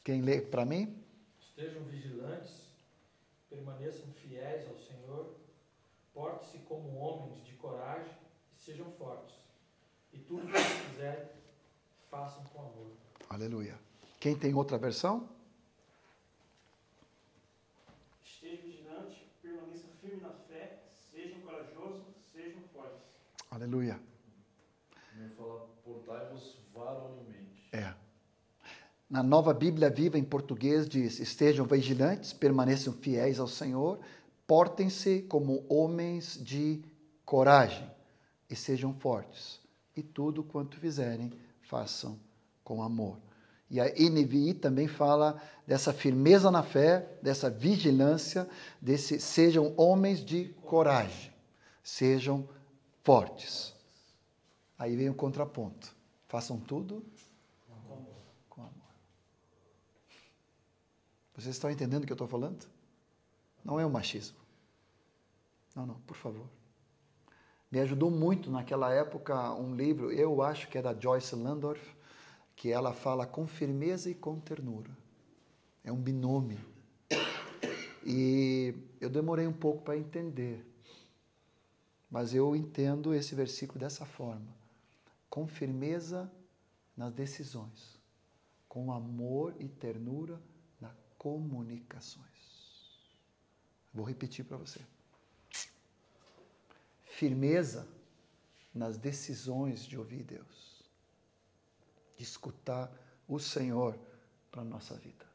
Quem 0.03 0.21
lê 0.21 0.41
para 0.41 0.65
mim? 0.65 0.95
Estejam 1.39 1.83
vigilantes, 1.83 2.53
permaneçam 3.49 4.05
fiéis 4.13 4.67
ao 4.67 4.77
Senhor, 4.77 5.35
porte-se 6.13 6.57
como 6.59 6.97
homens 6.97 7.45
de 7.45 7.53
coragem 7.53 8.11
e 8.55 8.59
sejam 8.59 8.89
fortes. 8.93 9.35
E 10.13 10.17
tudo 10.17 10.47
que 10.47 10.59
fizerem, 10.59 11.27
façam 12.09 12.43
com 12.45 12.59
amor. 12.59 12.91
Aleluia. 13.29 13.77
Quem 14.19 14.35
tem 14.35 14.53
outra 14.53 14.77
versão? 14.77 15.27
Esteja 18.23 18.61
vigilante, 18.61 19.27
permaneça 19.41 19.88
firme 19.99 20.21
na 20.21 20.29
fé, 20.29 20.79
sejam 21.11 21.41
corajosos, 21.41 22.05
sejam 22.31 22.61
fortes. 22.73 23.03
Aleluia. 23.49 23.99
Também 25.11 25.29
fala, 25.29 25.67
portai-vos 25.83 26.57
varonilmente. 26.73 27.69
É. 27.71 27.93
Na 29.09 29.23
nova 29.23 29.53
Bíblia 29.53 29.89
Viva 29.89 30.17
em 30.17 30.23
português 30.23 30.87
diz: 30.87 31.19
estejam 31.19 31.65
vigilantes, 31.65 32.33
permaneçam 32.33 32.93
fiéis 32.93 33.39
ao 33.39 33.47
Senhor, 33.47 33.99
portem-se 34.45 35.21
como 35.23 35.65
homens 35.69 36.37
de 36.41 36.83
coragem 37.25 37.89
e 38.49 38.55
sejam 38.55 38.93
fortes. 38.93 39.59
E 39.95 40.03
tudo 40.03 40.43
quanto 40.43 40.77
fizerem, 40.77 41.31
façam 41.61 42.19
com 42.63 42.83
amor. 42.83 43.17
E 43.69 43.79
a 43.81 43.85
NVI 43.85 44.53
também 44.53 44.87
fala 44.87 45.41
dessa 45.65 45.91
firmeza 45.91 46.49
na 46.49 46.63
fé, 46.63 47.17
dessa 47.21 47.49
vigilância, 47.49 48.47
desse 48.81 49.19
sejam 49.19 49.73
homens 49.75 50.23
de 50.23 50.45
coragem, 50.61 51.33
sejam 51.83 52.47
fortes. 53.08 53.74
Aí 54.78 54.97
vem 54.97 55.10
o 55.10 55.14
contraponto. 55.14 55.95
Façam 56.28 56.60
tudo 56.60 57.01
com 58.49 58.60
amor. 58.60 58.91
Vocês 61.34 61.55
estão 61.55 61.72
entendendo 61.72 62.03
o 62.03 62.05
que 62.05 62.12
eu 62.12 62.16
estou 62.16 62.28
falando? 62.28 62.68
Não 63.64 63.80
é 63.80 63.86
o 63.86 63.89
machismo. 63.89 64.38
Não, 65.74 65.86
não, 65.86 65.95
por 66.01 66.18
favor. 66.18 66.49
Me 67.72 67.80
ajudou 67.80 68.12
muito 68.12 68.51
naquela 68.51 68.93
época 68.93 69.53
um 69.53 69.74
livro, 69.74 70.12
eu 70.12 70.41
acho 70.41 70.68
que 70.68 70.78
é 70.78 70.82
da 70.82 70.93
Joyce 70.93 71.34
Landorf, 71.34 71.95
que 72.58 72.74
ela 72.74 72.91
fala 72.91 73.26
com 73.26 73.47
firmeza 73.47 74.10
e 74.10 74.16
com 74.16 74.38
ternura. 74.38 74.91
É 75.82 75.93
um 75.93 76.01
binômio. 76.01 76.60
E 78.05 78.76
eu 78.99 79.10
demorei 79.10 79.47
um 79.47 79.53
pouco 79.53 79.82
para 79.86 79.97
entender. 79.97 80.66
Mas 82.10 82.34
eu 82.34 82.55
entendo 82.55 83.14
esse 83.14 83.36
versículo 83.36 83.80
dessa 83.80 84.05
forma. 84.05 84.55
Com 85.30 85.47
firmeza 85.47 86.32
nas 86.95 87.14
decisões, 87.14 87.99
com 88.68 88.91
amor 88.91 89.55
e 89.60 89.68
ternura 89.68 90.41
nas 90.80 90.95
comunicações. 91.18 92.26
Vou 93.93 94.05
repetir 94.05 94.45
para 94.45 94.58
você. 94.58 94.80
Firmeza 97.03 97.88
nas 98.74 98.97
decisões 98.97 99.86
de 99.86 99.97
ouvir 99.97 100.24
Deus, 100.24 100.84
de 102.16 102.24
escutar 102.24 102.91
o 103.28 103.39
Senhor 103.39 103.97
para 104.51 104.62
a 104.62 104.66
nossa 104.66 104.95
vida, 104.95 105.26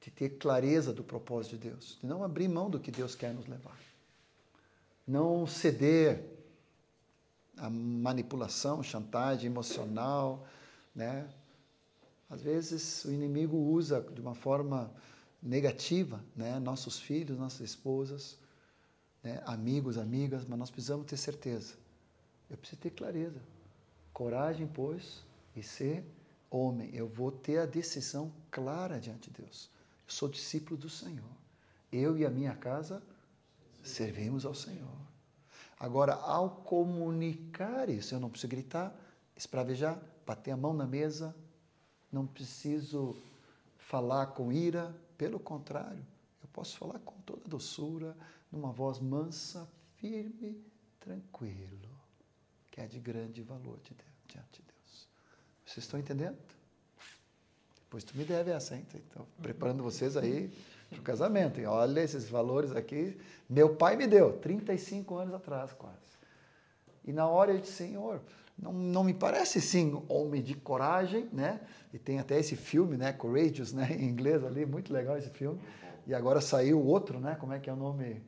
de 0.00 0.10
ter 0.10 0.38
clareza 0.38 0.92
do 0.92 1.02
propósito 1.02 1.56
de 1.56 1.70
Deus, 1.70 1.98
de 2.00 2.06
não 2.06 2.22
abrir 2.22 2.48
mão 2.48 2.68
do 2.70 2.78
que 2.78 2.90
Deus 2.90 3.14
quer 3.14 3.32
nos 3.32 3.46
levar. 3.46 3.78
Não 5.06 5.46
ceder 5.46 6.24
à 7.56 7.68
manipulação, 7.68 8.82
chantagem 8.82 9.46
emocional, 9.46 10.46
né? 10.94 11.28
Às 12.28 12.42
vezes 12.42 13.04
o 13.04 13.12
inimigo 13.12 13.56
usa 13.56 14.00
de 14.00 14.20
uma 14.20 14.34
forma 14.34 14.90
negativa, 15.42 16.24
né? 16.34 16.58
Nossos 16.58 16.98
filhos, 16.98 17.38
nossas 17.38 17.60
esposas, 17.60 18.38
né? 19.22 19.42
amigos, 19.46 19.98
amigas, 19.98 20.44
mas 20.46 20.58
nós 20.58 20.70
precisamos 20.70 21.06
ter 21.06 21.16
certeza. 21.16 21.74
Eu 22.48 22.56
preciso 22.56 22.80
ter 22.80 22.90
clareza, 22.90 23.40
coragem, 24.12 24.66
pois, 24.66 25.22
e 25.56 25.62
ser 25.62 26.04
homem. 26.50 26.90
Eu 26.94 27.08
vou 27.08 27.32
ter 27.32 27.58
a 27.58 27.66
decisão 27.66 28.32
clara 28.50 28.98
diante 29.00 29.30
de 29.30 29.42
Deus. 29.42 29.70
Eu 30.06 30.12
sou 30.12 30.28
discípulo 30.28 30.76
do 30.76 30.88
Senhor. 30.88 31.24
Eu 31.90 32.16
e 32.16 32.24
a 32.24 32.30
minha 32.30 32.54
casa 32.54 33.02
servimos 33.84 34.44
ao 34.44 34.54
Senhor. 34.54 35.04
Agora, 35.78 36.14
ao 36.14 36.50
comunicar 36.50 37.88
isso, 37.88 38.14
eu 38.14 38.20
não 38.20 38.30
preciso 38.30 38.50
gritar, 38.50 38.94
espravejar, 39.36 40.00
bater 40.26 40.52
a 40.52 40.56
mão 40.56 40.72
na 40.72 40.86
mesa, 40.86 41.34
não 42.10 42.26
preciso 42.26 43.16
falar 43.76 44.28
com 44.28 44.50
ira, 44.50 44.94
pelo 45.18 45.38
contrário, 45.38 46.04
eu 46.42 46.48
posso 46.52 46.76
falar 46.76 46.98
com 47.00 47.14
toda 47.20 47.48
doçura, 47.48 48.16
numa 48.50 48.72
voz 48.72 48.98
mansa, 48.98 49.68
firme, 49.96 50.64
tranquilo, 51.00 51.90
que 52.70 52.80
é 52.80 52.86
de 52.86 52.98
grande 52.98 53.42
valor 53.42 53.78
diante 54.26 54.52
de 54.52 54.62
Deus. 54.62 55.08
Vocês 55.66 55.84
estão 55.84 55.98
entendendo? 56.00 56.38
Pois 57.90 58.04
tu 58.04 58.16
me 58.16 58.24
deve 58.24 58.50
essa, 58.50 58.74
hein? 58.74 58.86
Então, 58.94 59.26
preparando 59.40 59.82
vocês 59.82 60.16
aí 60.16 60.52
para 60.94 61.00
o 61.00 61.04
casamento. 61.04 61.60
E 61.60 61.66
olha 61.66 62.00
esses 62.00 62.28
valores 62.28 62.74
aqui. 62.74 63.16
Meu 63.48 63.74
pai 63.74 63.96
me 63.96 64.06
deu, 64.06 64.32
35 64.38 65.16
anos 65.16 65.34
atrás, 65.34 65.72
quase. 65.72 65.98
E 67.04 67.12
na 67.12 67.28
hora 67.28 67.52
eu 67.52 67.58
disse, 67.58 67.72
Senhor, 67.72 68.20
não, 68.58 68.72
não 68.72 69.04
me 69.04 69.12
parece 69.12 69.60
sim 69.60 70.02
homem 70.08 70.42
de 70.42 70.54
coragem, 70.54 71.28
né? 71.32 71.60
E 71.92 71.98
tem 71.98 72.18
até 72.18 72.38
esse 72.38 72.56
filme, 72.56 72.96
né? 72.96 73.12
Courageous, 73.12 73.72
né? 73.72 73.88
Em 73.92 74.04
inglês 74.04 74.44
ali, 74.44 74.64
muito 74.64 74.92
legal 74.92 75.16
esse 75.18 75.30
filme. 75.30 75.60
E 76.06 76.14
agora 76.14 76.40
saiu 76.40 76.84
outro, 76.84 77.18
né? 77.18 77.36
Como 77.38 77.52
é 77.52 77.58
que 77.58 77.68
é 77.68 77.72
o 77.72 77.76
nome? 77.76 78.22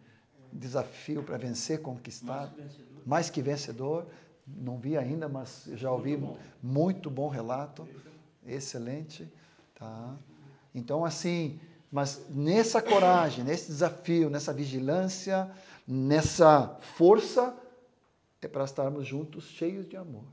Desafio 0.53 1.23
para 1.23 1.37
vencer, 1.37 1.81
conquistar. 1.83 2.41
Mais 2.43 2.51
que 2.51 2.63
vencedor. 2.63 3.03
Mais 3.07 3.31
que 3.31 3.43
vencedor. 3.43 4.07
Não 4.47 4.79
vi 4.79 4.97
ainda, 4.97 5.29
mas 5.29 5.69
já 5.75 5.91
ouvi 5.91 6.17
muito 6.17 6.27
bom, 6.27 6.39
muito 6.63 7.11
bom 7.11 7.29
relato. 7.29 7.89
Excelente. 8.47 9.31
Tá? 9.75 10.17
Então, 10.75 11.05
assim, 11.05 11.59
mas 11.97 12.29
nessa 12.29 12.83
coragem, 12.83 13.43
nesse 13.43 13.69
desafio, 13.69 14.29
nessa 14.29 14.53
vigilância, 14.53 15.51
nessa 15.89 16.79
força, 16.99 17.59
é 18.43 18.47
para 18.47 18.65
estarmos 18.65 19.07
juntos 19.07 19.45
cheios 19.45 19.89
de 19.89 19.97
amor. 19.97 20.29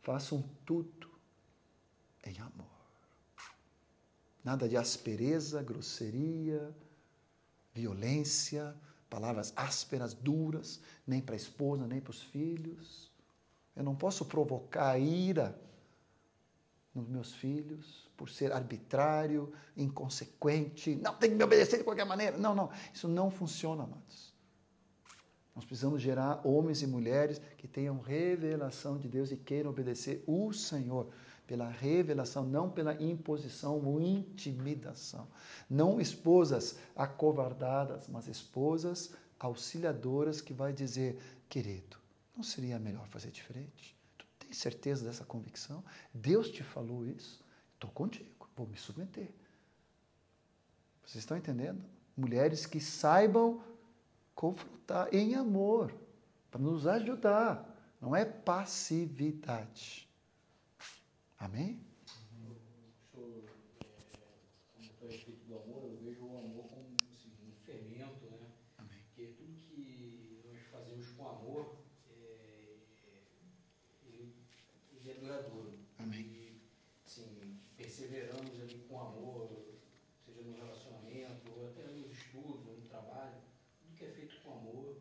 Façam 0.00 0.42
tudo 0.64 1.10
em 2.24 2.38
amor. 2.38 2.64
Nada 4.42 4.66
de 4.66 4.74
aspereza, 4.74 5.62
grosseria, 5.62 6.74
violência, 7.74 8.74
palavras 9.10 9.52
ásperas, 9.54 10.14
duras, 10.14 10.80
nem 11.06 11.20
para 11.20 11.34
a 11.34 11.36
esposa, 11.36 11.86
nem 11.86 12.00
para 12.00 12.12
os 12.12 12.22
filhos. 12.22 13.12
Eu 13.76 13.84
não 13.84 13.94
posso 13.94 14.24
provocar 14.24 14.98
ira 14.98 15.60
nos 16.94 17.06
meus 17.06 17.34
filhos 17.34 18.09
por 18.20 18.28
ser 18.28 18.52
arbitrário, 18.52 19.50
inconsequente, 19.74 20.94
não 20.96 21.14
tem 21.14 21.30
que 21.30 21.36
me 21.36 21.42
obedecer 21.42 21.78
de 21.78 21.84
qualquer 21.84 22.04
maneira. 22.04 22.36
Não, 22.36 22.54
não, 22.54 22.68
isso 22.92 23.08
não 23.08 23.30
funciona, 23.30 23.84
amados. 23.84 24.34
Nós 25.56 25.64
precisamos 25.64 26.02
gerar 26.02 26.46
homens 26.46 26.82
e 26.82 26.86
mulheres 26.86 27.40
que 27.56 27.66
tenham 27.66 27.98
revelação 27.98 28.98
de 28.98 29.08
Deus 29.08 29.32
e 29.32 29.38
queiram 29.38 29.70
obedecer 29.70 30.22
o 30.26 30.52
Senhor 30.52 31.08
pela 31.46 31.66
revelação, 31.70 32.44
não 32.44 32.68
pela 32.68 32.92
imposição 33.02 33.82
ou 33.82 33.98
intimidação. 33.98 35.26
Não 35.68 35.98
esposas 35.98 36.76
acovardadas, 36.94 38.06
mas 38.06 38.28
esposas 38.28 39.14
auxiliadoras 39.38 40.42
que 40.42 40.52
vai 40.52 40.74
dizer, 40.74 41.18
querido, 41.48 41.96
não 42.36 42.42
seria 42.42 42.78
melhor 42.78 43.08
fazer 43.08 43.30
diferente? 43.30 43.96
Tu 44.18 44.26
tens 44.38 44.58
certeza 44.58 45.06
dessa 45.06 45.24
convicção? 45.24 45.82
Deus 46.12 46.50
te 46.50 46.62
falou 46.62 47.06
isso? 47.06 47.39
Estou 47.80 47.90
contigo, 47.92 48.46
vou 48.54 48.66
me 48.66 48.76
submeter. 48.76 49.30
Vocês 51.02 51.24
estão 51.24 51.34
entendendo? 51.34 51.82
Mulheres 52.14 52.66
que 52.66 52.78
saibam 52.78 53.64
confrontar 54.34 55.08
em 55.14 55.34
amor, 55.34 55.90
para 56.50 56.60
nos 56.60 56.86
ajudar. 56.86 57.66
Não 57.98 58.14
é 58.14 58.26
passividade. 58.26 60.06
Amém? 61.38 61.80
Como 63.14 63.44
a 64.76 65.06
respeito 65.06 65.42
do 65.46 65.54
amor, 65.56 65.84
eu 65.84 65.96
vejo 66.04 66.22
o 66.26 66.36
amor 66.36 66.68
como 66.68 66.86
assim, 67.10 67.32
um 67.48 67.64
fermento, 67.64 68.26
né? 68.26 68.50
Amém. 68.76 68.98
Porque 69.06 69.32
tudo 69.38 69.58
que 69.58 70.42
nós 70.44 70.60
fazemos 70.70 71.08
com 71.12 71.26
amor, 71.26 71.76
é, 72.10 72.76
ele, 74.04 74.34
ele 74.92 75.10
é 75.10 75.14
duradouro. 75.14 75.78
Amém. 75.98 76.20
E, 76.20 76.60
assim, 77.06 77.58
perseveramos 77.80 78.60
ali 78.60 78.84
com 78.88 79.00
amor, 79.00 79.64
seja 80.24 80.42
no 80.42 80.54
relacionamento, 80.54 81.50
ou 81.56 81.68
até 81.68 81.82
nos 81.88 82.12
estudos, 82.12 82.66
ou 82.66 82.76
no 82.76 82.82
trabalho, 82.82 83.40
tudo 83.80 83.89
que 84.00 84.06
é 84.06 84.08
feito 84.08 84.40
com 84.42 84.52
amor 84.52 84.96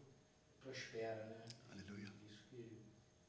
prospera, 0.62 1.26
né? 1.26 1.38
Aleluia. 1.72 2.10
Isso 2.30 2.44
que 2.50 2.82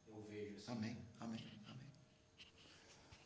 eu 0.09 0.21
vejo. 0.29 0.57
Assim. 0.57 0.73
Amém. 0.73 0.97
Amém. 1.21 1.41
Amém. 1.65 1.87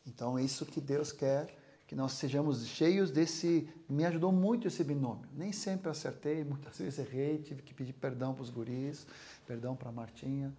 Então, 0.05 0.37
é 0.37 0.43
isso 0.43 0.63
que 0.63 0.79
Deus 0.79 1.11
quer, 1.11 1.57
que 1.87 1.95
nós 1.95 2.11
sejamos 2.11 2.67
cheios 2.67 3.09
desse. 3.09 3.67
Me 3.89 4.05
ajudou 4.05 4.31
muito 4.31 4.67
esse 4.67 4.83
binômio. 4.83 5.27
Nem 5.33 5.51
sempre 5.51 5.89
acertei, 5.89 6.43
muitas 6.43 6.77
vezes 6.77 6.99
errei, 6.99 7.39
tive 7.39 7.63
que 7.63 7.73
pedir 7.73 7.93
perdão 7.93 8.35
para 8.35 8.43
os 8.43 8.51
guris, 8.51 9.07
perdão 9.47 9.75
para 9.75 9.89
a 9.89 9.91
Martinha, 9.91 10.55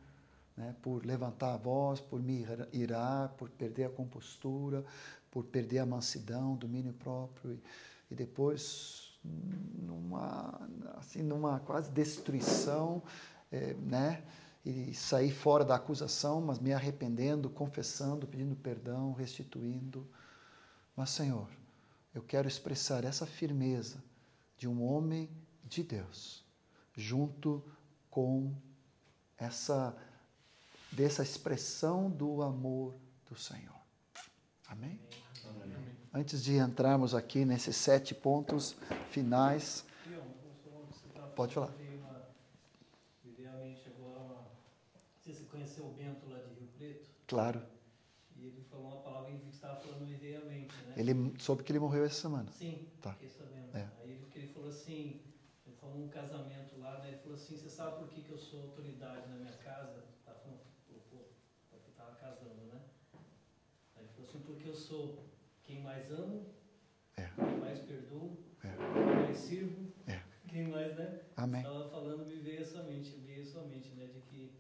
né, 0.57 0.75
por 0.83 1.07
levantar 1.07 1.55
a 1.55 1.57
voz, 1.57 2.01
por 2.01 2.21
me 2.21 2.45
irar, 2.73 3.29
por 3.35 3.49
perder 3.49 3.85
a 3.85 3.91
compostura, 3.91 4.85
por 5.31 5.45
perder 5.45 5.79
a 5.79 5.87
mansidão, 5.87 6.57
domínio 6.57 6.95
próprio. 6.95 7.53
E, 7.53 7.63
e 8.11 8.15
depois, 8.17 9.06
numa, 9.79 10.69
assim, 10.97 11.23
numa 11.23 11.61
quase 11.61 11.91
destruição, 11.91 13.03
é, 13.51 13.75
né? 13.75 14.23
e 14.67 14.93
sair 14.93 15.31
fora 15.31 15.65
da 15.65 15.77
acusação, 15.77 16.41
mas 16.41 16.59
me 16.59 16.73
arrependendo, 16.73 17.49
confessando, 17.49 18.27
pedindo 18.27 18.57
perdão, 18.57 19.13
restituindo. 19.13 20.05
Mas, 20.97 21.11
Senhor, 21.11 21.49
eu 22.13 22.21
quero 22.21 22.49
expressar 22.49 23.05
essa 23.05 23.25
firmeza 23.25 24.03
de 24.59 24.67
um 24.67 24.83
homem 24.83 25.31
de 25.63 25.85
Deus, 25.85 26.45
junto 26.97 27.63
com 28.11 28.53
essa 29.39 29.97
dessa 30.91 31.23
expressão 31.23 32.11
do 32.11 32.43
amor 32.43 32.95
do 33.29 33.37
Senhor. 33.37 33.77
Amém? 34.67 34.99
Amém. 35.45 35.86
Antes 36.17 36.43
de 36.43 36.57
entrarmos 36.57 37.15
aqui 37.15 37.45
nesses 37.45 37.77
sete 37.77 38.15
pontos 38.15 38.75
finais, 39.11 39.85
pode 41.35 41.53
falar. 41.53 41.75
Você 45.23 45.45
conheceu 45.45 45.85
o 45.85 45.91
Bento 45.91 46.27
lá 46.31 46.39
de 46.39 46.55
Rio 46.55 46.69
Preto? 46.79 47.11
Claro. 47.27 47.63
E 48.35 48.47
ele 48.47 48.65
falou 48.71 48.87
uma 48.93 49.03
palavra 49.03 49.31
que 49.31 49.51
estava 49.51 49.79
falando 49.83 50.07
me 50.07 50.15
veio 50.15 50.41
à 50.41 50.45
mente, 50.47 50.75
né? 50.87 50.95
Ele 50.97 51.35
soube 51.39 51.63
que 51.63 51.71
ele 51.71 51.81
morreu 51.81 52.07
essa 52.07 52.23
semana. 52.23 52.51
Sim, 52.51 52.89
Tá. 53.03 53.13
fiquei 53.13 53.29
sabendo. 53.29 53.77
É. 53.77 53.87
Aí 54.01 54.11
ele, 54.13 54.27
ele 54.37 54.49
falou 54.55 54.71
assim, 54.71 55.21
ele 55.67 55.77
falou 55.77 55.99
num 55.99 56.09
casamento 56.09 56.79
lá, 56.81 56.99
né? 57.01 57.09
Ele 57.09 57.19
falou 57.19 57.37
assim, 57.37 57.59
você 57.59 57.69
sabe 57.69 57.99
por 57.99 58.09
que, 58.09 58.23
que 58.23 58.31
eu 58.31 58.39
sou 58.39 58.63
autoridade 58.63 59.29
na 59.29 59.37
minha 59.37 59.53
casa? 59.59 60.03
Tá 60.25 60.33
falando, 60.33 60.61
pô, 60.89 60.95
pô, 61.11 61.25
porque 61.69 61.91
tava 61.91 62.15
casando, 62.15 62.65
né? 62.73 62.81
Aí 63.97 64.03
ele 64.03 64.09
falou 64.15 64.31
assim, 64.31 64.41
porque 64.41 64.67
eu 64.67 64.75
sou 64.75 65.26
quem 65.67 65.83
mais 65.83 66.11
amo, 66.11 66.47
É. 67.17 67.29
quem 67.37 67.59
mais 67.59 67.81
perdoo, 67.81 68.37
É. 68.63 68.69
quem 68.69 69.05
mais 69.25 69.37
sirvo, 69.39 69.93
É. 70.07 70.23
quem 70.49 70.69
mais, 70.69 70.97
né? 70.97 71.21
Amém. 71.37 71.61
Estava 71.63 71.89
falando, 71.91 72.25
me 72.27 72.37
veio 72.37 72.61
essa 72.63 72.83
mente, 72.85 73.11
veio 73.27 73.43
essa 73.43 73.61
mente, 73.63 73.91
né? 73.95 74.07
De 74.07 74.21
que 74.21 74.53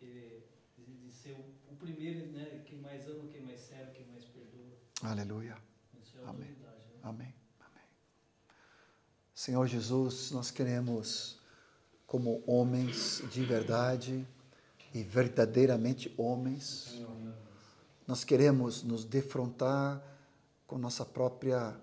de, 0.00 1.12
ser 1.12 1.32
o, 1.32 1.72
o 1.72 1.76
primeiro, 1.76 2.32
né? 2.32 2.62
Quem 2.64 2.78
mais 2.80 3.06
ama, 3.06 3.26
quem 3.28 3.42
mais 3.42 3.60
serve, 3.60 3.92
quem 3.92 4.06
mais 4.06 4.24
perdoa. 4.24 4.72
Aleluia. 5.02 5.56
Isso 6.02 6.18
é 6.18 6.24
Amém. 6.24 6.48
né? 6.50 6.56
Amém. 7.02 7.34
Amém. 7.60 7.84
Senhor 9.34 9.66
Jesus, 9.66 10.30
nós 10.30 10.50
queremos, 10.50 11.38
como 12.06 12.42
homens 12.46 13.22
de 13.30 13.44
verdade 13.44 14.26
e 14.94 15.02
verdadeiramente 15.02 16.12
homens, 16.16 16.98
nós 18.06 18.24
queremos 18.24 18.82
nos 18.82 19.04
defrontar 19.04 20.02
com 20.70 20.78
nossa 20.78 21.04
própria 21.04 21.74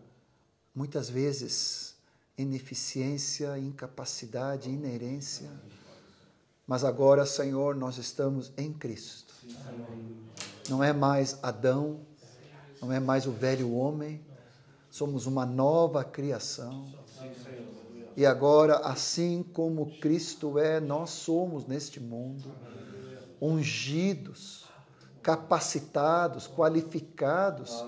muitas 0.74 1.10
vezes 1.10 1.98
ineficiência, 2.38 3.60
incapacidade, 3.60 4.70
inerência. 4.70 5.52
Mas 6.66 6.86
agora, 6.86 7.26
Senhor, 7.26 7.76
nós 7.76 7.98
estamos 7.98 8.54
em 8.58 8.72
Cristo. 8.72 9.34
Não 10.70 10.82
é 10.82 10.94
mais 10.94 11.38
Adão, 11.44 12.00
não 12.82 12.90
é 12.90 12.98
mais 12.98 13.28
o 13.28 13.32
velho 13.32 13.74
homem, 13.74 14.26
somos 14.90 15.26
uma 15.26 15.46
nova 15.46 16.02
criação. 16.06 16.88
E 18.16 18.26
agora, 18.26 18.78
assim 18.78 19.44
como 19.44 20.00
Cristo 20.00 20.58
é, 20.58 20.80
nós 20.80 21.10
somos 21.10 21.68
neste 21.68 22.00
mundo 22.00 22.50
ungidos, 23.42 24.64
capacitados, 25.22 26.48
qualificados 26.48 27.84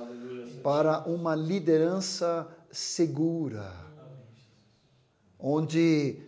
para 0.64 1.07
uma 1.07 1.36
liderança 1.36 2.47
segura, 2.72 3.74
onde 5.39 6.22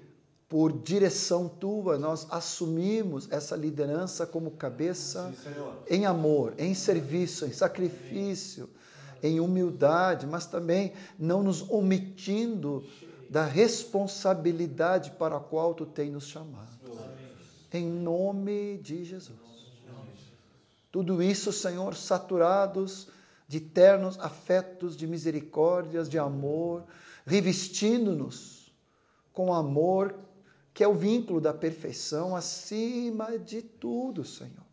por 0.51 0.73
direção 0.81 1.47
tua, 1.47 1.97
nós 1.97 2.27
assumimos 2.29 3.31
essa 3.31 3.55
liderança 3.55 4.27
como 4.27 4.51
cabeça 4.51 5.33
em 5.89 6.05
amor, 6.05 6.53
em 6.57 6.73
serviço, 6.73 7.45
em 7.45 7.53
sacrifício, 7.53 8.69
em 9.23 9.39
humildade, 9.39 10.27
mas 10.27 10.45
também 10.45 10.91
não 11.17 11.41
nos 11.41 11.61
omitindo 11.69 12.83
da 13.29 13.45
responsabilidade 13.45 15.11
para 15.11 15.37
a 15.37 15.39
qual 15.39 15.73
tu 15.73 15.85
tem 15.85 16.11
nos 16.11 16.27
chamado. 16.27 16.67
Em 17.71 17.89
nome 17.89 18.77
de 18.79 19.05
Jesus. 19.05 19.39
Tudo 20.91 21.23
isso, 21.23 21.53
Senhor, 21.53 21.95
saturados 21.95 23.07
de 23.51 23.59
ternos 23.59 24.17
afetos, 24.17 24.95
de 24.95 25.05
misericórdias, 25.05 26.07
de 26.07 26.17
amor, 26.17 26.85
revestindo-nos 27.25 28.73
com 29.33 29.53
amor 29.53 30.17
que 30.73 30.81
é 30.81 30.87
o 30.87 30.95
vínculo 30.95 31.41
da 31.41 31.53
perfeição 31.53 32.33
acima 32.33 33.37
de 33.37 33.61
tudo, 33.61 34.23
Senhor. 34.23 34.65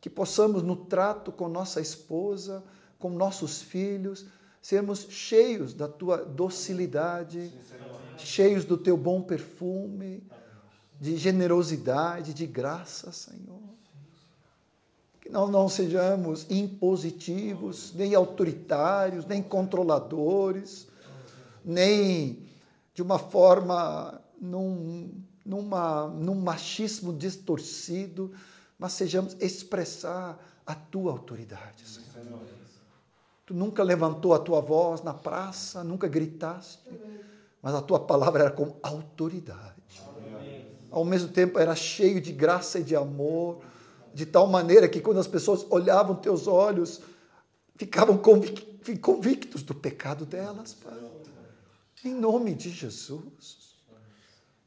Que 0.00 0.08
possamos, 0.08 0.62
no 0.62 0.76
trato 0.76 1.32
com 1.32 1.48
nossa 1.48 1.80
esposa, 1.80 2.62
com 2.96 3.10
nossos 3.10 3.60
filhos, 3.60 4.24
sermos 4.60 5.08
cheios 5.10 5.74
da 5.74 5.88
tua 5.88 6.18
docilidade, 6.18 7.52
cheios 8.18 8.64
do 8.64 8.78
teu 8.78 8.96
bom 8.96 9.20
perfume, 9.20 10.22
de 11.00 11.16
generosidade, 11.16 12.32
de 12.32 12.46
graça, 12.46 13.10
Senhor. 13.10 13.81
Que 15.22 15.30
nós 15.30 15.48
não 15.48 15.68
sejamos 15.68 16.46
impositivos, 16.50 17.94
nem 17.94 18.14
autoritários, 18.14 19.24
nem 19.24 19.42
controladores, 19.42 20.88
nem 21.64 22.44
de 22.92 23.00
uma 23.00 23.18
forma 23.18 24.20
num, 24.40 25.10
numa, 25.46 26.08
num 26.08 26.34
machismo 26.34 27.12
distorcido, 27.12 28.32
mas 28.76 28.94
sejamos 28.94 29.36
expressar 29.40 30.36
a 30.66 30.74
tua 30.74 31.12
autoridade, 31.12 31.86
Senhor. 31.86 32.40
Tu 33.46 33.54
nunca 33.54 33.82
levantou 33.84 34.34
a 34.34 34.40
tua 34.40 34.60
voz 34.60 35.02
na 35.02 35.14
praça, 35.14 35.84
nunca 35.84 36.08
gritaste, 36.08 36.80
mas 37.62 37.74
a 37.74 37.80
tua 37.80 38.00
palavra 38.00 38.42
era 38.44 38.50
com 38.50 38.76
autoridade. 38.82 40.02
Ao 40.90 41.04
mesmo 41.04 41.28
tempo 41.28 41.60
era 41.60 41.76
cheio 41.76 42.20
de 42.20 42.32
graça 42.32 42.80
e 42.80 42.82
de 42.82 42.96
amor, 42.96 43.62
de 44.14 44.26
tal 44.26 44.46
maneira 44.46 44.88
que 44.88 45.00
quando 45.00 45.20
as 45.20 45.26
pessoas 45.26 45.66
olhavam 45.70 46.14
teus 46.16 46.46
olhos, 46.46 47.00
ficavam 47.76 48.18
convictos 48.18 49.62
do 49.62 49.74
pecado 49.74 50.24
delas, 50.26 50.74
Pai. 50.74 50.98
Em 52.04 52.14
nome 52.14 52.54
de 52.54 52.70
Jesus 52.70 53.62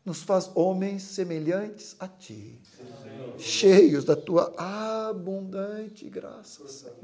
nos 0.05 0.21
faz 0.21 0.51
homens 0.53 1.01
semelhantes 1.01 1.95
a 1.99 2.07
Ti, 2.07 2.61
cheios 3.39 4.05
da 4.05 4.15
Tua 4.15 4.53
abundante 4.55 6.07
graça, 6.07 6.67
Senhor. 6.67 6.95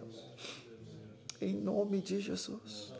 Em 1.41 1.53
nome 1.55 1.99
de 1.99 2.21
Jesus. 2.21 2.93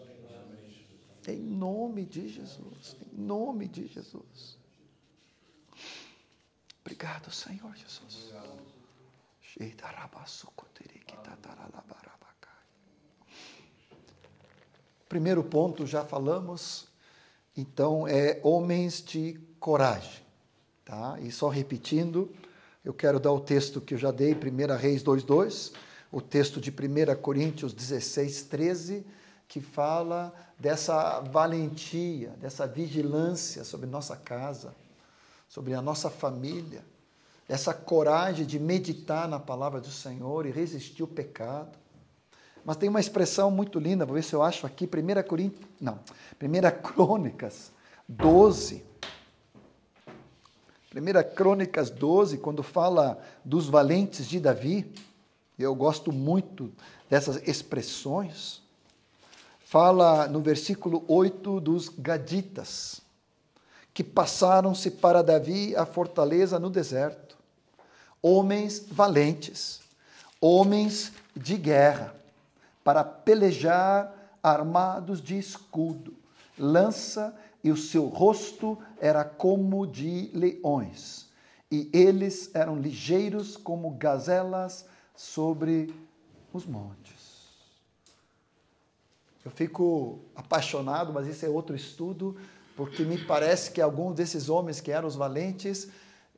Em 1.28 1.38
nome 1.38 2.04
de 2.04 2.28
Jesus. 2.28 2.98
Em 3.00 3.22
nome 3.22 3.68
de 3.68 3.86
Jesus. 3.86 4.58
Obrigado, 6.82 7.32
Senhor 7.32 7.76
Jesus. 7.76 8.34
Primeiro 15.10 15.44
ponto, 15.44 15.86
já 15.86 16.06
falamos, 16.06 16.88
então, 17.56 18.08
é 18.08 18.40
homens 18.44 19.04
de 19.04 19.38
coragem. 19.60 20.24
Tá? 20.86 21.18
E 21.20 21.32
só 21.32 21.50
repetindo, 21.50 22.34
eu 22.84 22.94
quero 22.94 23.20
dar 23.20 23.32
o 23.32 23.42
texto 23.42 23.82
que 23.82 23.94
eu 23.94 23.98
já 23.98 24.10
dei, 24.10 24.34
1 24.34 24.78
Reis 24.78 25.04
2,2, 25.04 25.74
o 26.12 26.22
texto 26.22 26.60
de 26.60 26.72
1 26.72 27.22
Coríntios 27.22 27.74
16, 27.74 28.44
13, 28.44 29.06
que 29.48 29.60
fala 29.60 30.34
dessa 30.58 31.20
valentia, 31.20 32.30
dessa 32.40 32.66
vigilância 32.66 33.64
sobre 33.64 33.88
nossa 33.88 34.16
casa, 34.16 34.74
sobre 35.50 35.74
a 35.74 35.82
nossa 35.82 36.10
família, 36.10 36.86
essa 37.52 37.74
coragem 37.74 38.46
de 38.46 38.58
meditar 38.58 39.28
na 39.28 39.38
palavra 39.38 39.82
do 39.82 39.92
Senhor 39.92 40.46
e 40.46 40.52
resistir 40.52 41.04
o 41.04 41.08
pecado. 41.08 41.78
Mas 42.64 42.78
tem 42.78 42.88
uma 42.88 43.02
expressão 43.02 43.52
muito 43.52 43.78
linda, 43.78 44.06
vou 44.06 44.16
ver 44.16 44.24
se 44.24 44.34
eu 44.34 44.42
acho 44.42 44.66
aqui, 44.66 44.86
1 44.86 45.28
Coríntios, 45.28 45.62
não, 45.80 46.00
1 46.42 46.82
Crônicas 46.82 47.74
12, 48.08 48.86
1 50.96 51.36
Crônicas 51.36 51.90
12, 51.90 52.38
quando 52.38 52.64
fala 52.64 53.22
dos 53.44 53.68
valentes 53.68 54.30
de 54.30 54.40
Davi, 54.40 54.90
eu 55.60 55.76
gosto 55.76 56.14
muito 56.14 56.72
dessas 57.10 57.46
expressões, 57.46 58.62
fala 59.60 60.26
no 60.26 60.40
versículo 60.40 61.04
8 61.06 61.60
dos 61.60 61.90
Gaditas, 61.90 63.02
que 63.94 64.06
passaram-se 64.06 64.90
para 64.90 65.22
Davi 65.22 65.76
a 65.76 65.86
fortaleza 65.86 66.58
no 66.58 66.70
deserto, 66.70 67.31
homens 68.22 68.86
valentes, 68.90 69.82
homens 70.40 71.12
de 71.36 71.58
guerra, 71.58 72.16
para 72.84 73.04
pelejar 73.04 74.14
armados 74.42 75.22
de 75.22 75.38
escudo, 75.38 76.14
lança 76.58 77.36
e 77.64 77.72
o 77.72 77.78
seu 77.78 78.08
rosto 78.08 78.78
era 79.00 79.24
como 79.24 79.86
de 79.86 80.32
leões, 80.34 81.28
e 81.72 81.90
eles 81.94 82.50
eram 82.54 82.76
ligeiros 82.76 83.56
como 83.56 83.92
gazelas 83.92 84.86
sobre 85.16 85.94
os 86.52 86.66
montes. 86.66 87.22
Eu 89.44 89.52
fico 89.52 90.20
apaixonado, 90.36 91.14
mas 91.14 91.28
isso 91.28 91.46
é 91.46 91.50
outro 91.50 91.76
estudo, 91.76 92.36
porque 92.76 93.04
me 93.04 93.18
parece 93.26 93.72
que 93.72 93.82
alguns 93.82 94.16
desses 94.16 94.50
homens 94.50 94.80
que 94.80 94.92
eram 94.92 95.08
os 95.08 95.16
valentes 95.16 95.90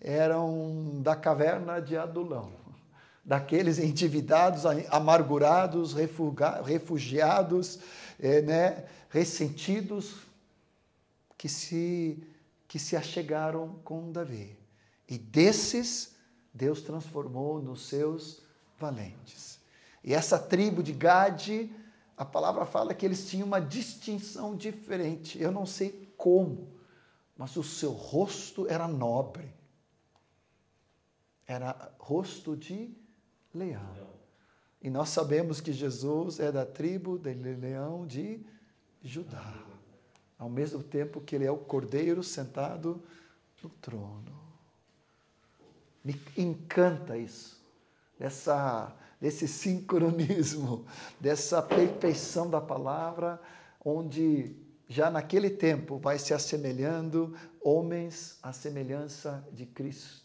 eram 0.03 1.01
da 1.01 1.15
caverna 1.15 1.79
de 1.79 1.95
Adulão, 1.95 2.51
daqueles 3.23 3.79
endividados, 3.79 4.65
amargurados, 4.89 5.93
refugiados, 6.65 7.79
é, 8.19 8.41
né, 8.41 8.85
ressentidos, 9.09 10.17
que 11.37 11.47
se, 11.47 12.21
que 12.67 12.77
se 12.77 12.97
achegaram 12.97 13.79
com 13.83 14.11
Davi. 14.11 14.57
E 15.07 15.17
desses, 15.17 16.15
Deus 16.53 16.81
transformou 16.81 17.61
nos 17.61 17.87
seus 17.87 18.41
valentes. 18.77 19.59
E 20.03 20.13
essa 20.13 20.37
tribo 20.37 20.83
de 20.83 20.91
Gade, 20.91 21.71
a 22.17 22.25
palavra 22.25 22.65
fala 22.65 22.93
que 22.93 23.05
eles 23.05 23.29
tinham 23.29 23.47
uma 23.47 23.61
distinção 23.61 24.55
diferente. 24.55 25.41
Eu 25.41 25.51
não 25.51 25.65
sei 25.65 26.13
como, 26.17 26.67
mas 27.37 27.55
o 27.55 27.63
seu 27.63 27.91
rosto 27.91 28.67
era 28.69 28.87
nobre. 28.87 29.62
Era 31.47 31.91
rosto 31.99 32.55
de 32.55 32.95
leão. 33.53 34.13
E 34.81 34.89
nós 34.89 35.09
sabemos 35.09 35.61
que 35.61 35.71
Jesus 35.71 36.39
é 36.39 36.51
da 36.51 36.65
tribo 36.65 37.17
de 37.17 37.33
leão 37.33 38.05
de 38.05 38.45
Judá 39.01 39.73
ao 40.43 40.49
mesmo 40.49 40.83
tempo 40.83 41.21
que 41.21 41.35
ele 41.35 41.45
é 41.45 41.51
o 41.51 41.57
cordeiro 41.57 42.21
sentado 42.21 43.01
no 43.63 43.69
trono. 43.69 44.43
Me 46.03 46.19
encanta 46.37 47.17
isso, 47.17 47.63
dessa, 48.19 48.93
desse 49.21 49.47
sincronismo, 49.47 50.85
dessa 51.17 51.61
perfeição 51.61 52.49
da 52.49 52.59
palavra, 52.59 53.39
onde 53.85 54.53
já 54.89 55.09
naquele 55.09 55.49
tempo 55.49 55.97
vai 55.97 56.19
se 56.19 56.33
assemelhando 56.33 57.33
homens 57.61 58.37
à 58.43 58.51
semelhança 58.51 59.47
de 59.53 59.65
Cristo, 59.65 60.22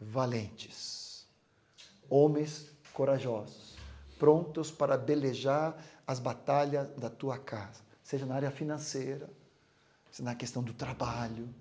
valentes, 0.00 1.26
homens 2.08 2.70
corajosos, 2.92 3.76
prontos 4.18 4.70
para 4.70 4.96
belejar 4.96 5.76
as 6.06 6.18
batalhas 6.18 6.88
da 6.96 7.10
tua 7.10 7.38
casa 7.38 7.86
seja 8.06 8.24
na 8.24 8.36
área 8.36 8.52
financeira, 8.52 9.28
seja 10.12 10.22
na 10.22 10.36
questão 10.36 10.62
do 10.62 10.72
trabalho, 10.72 11.52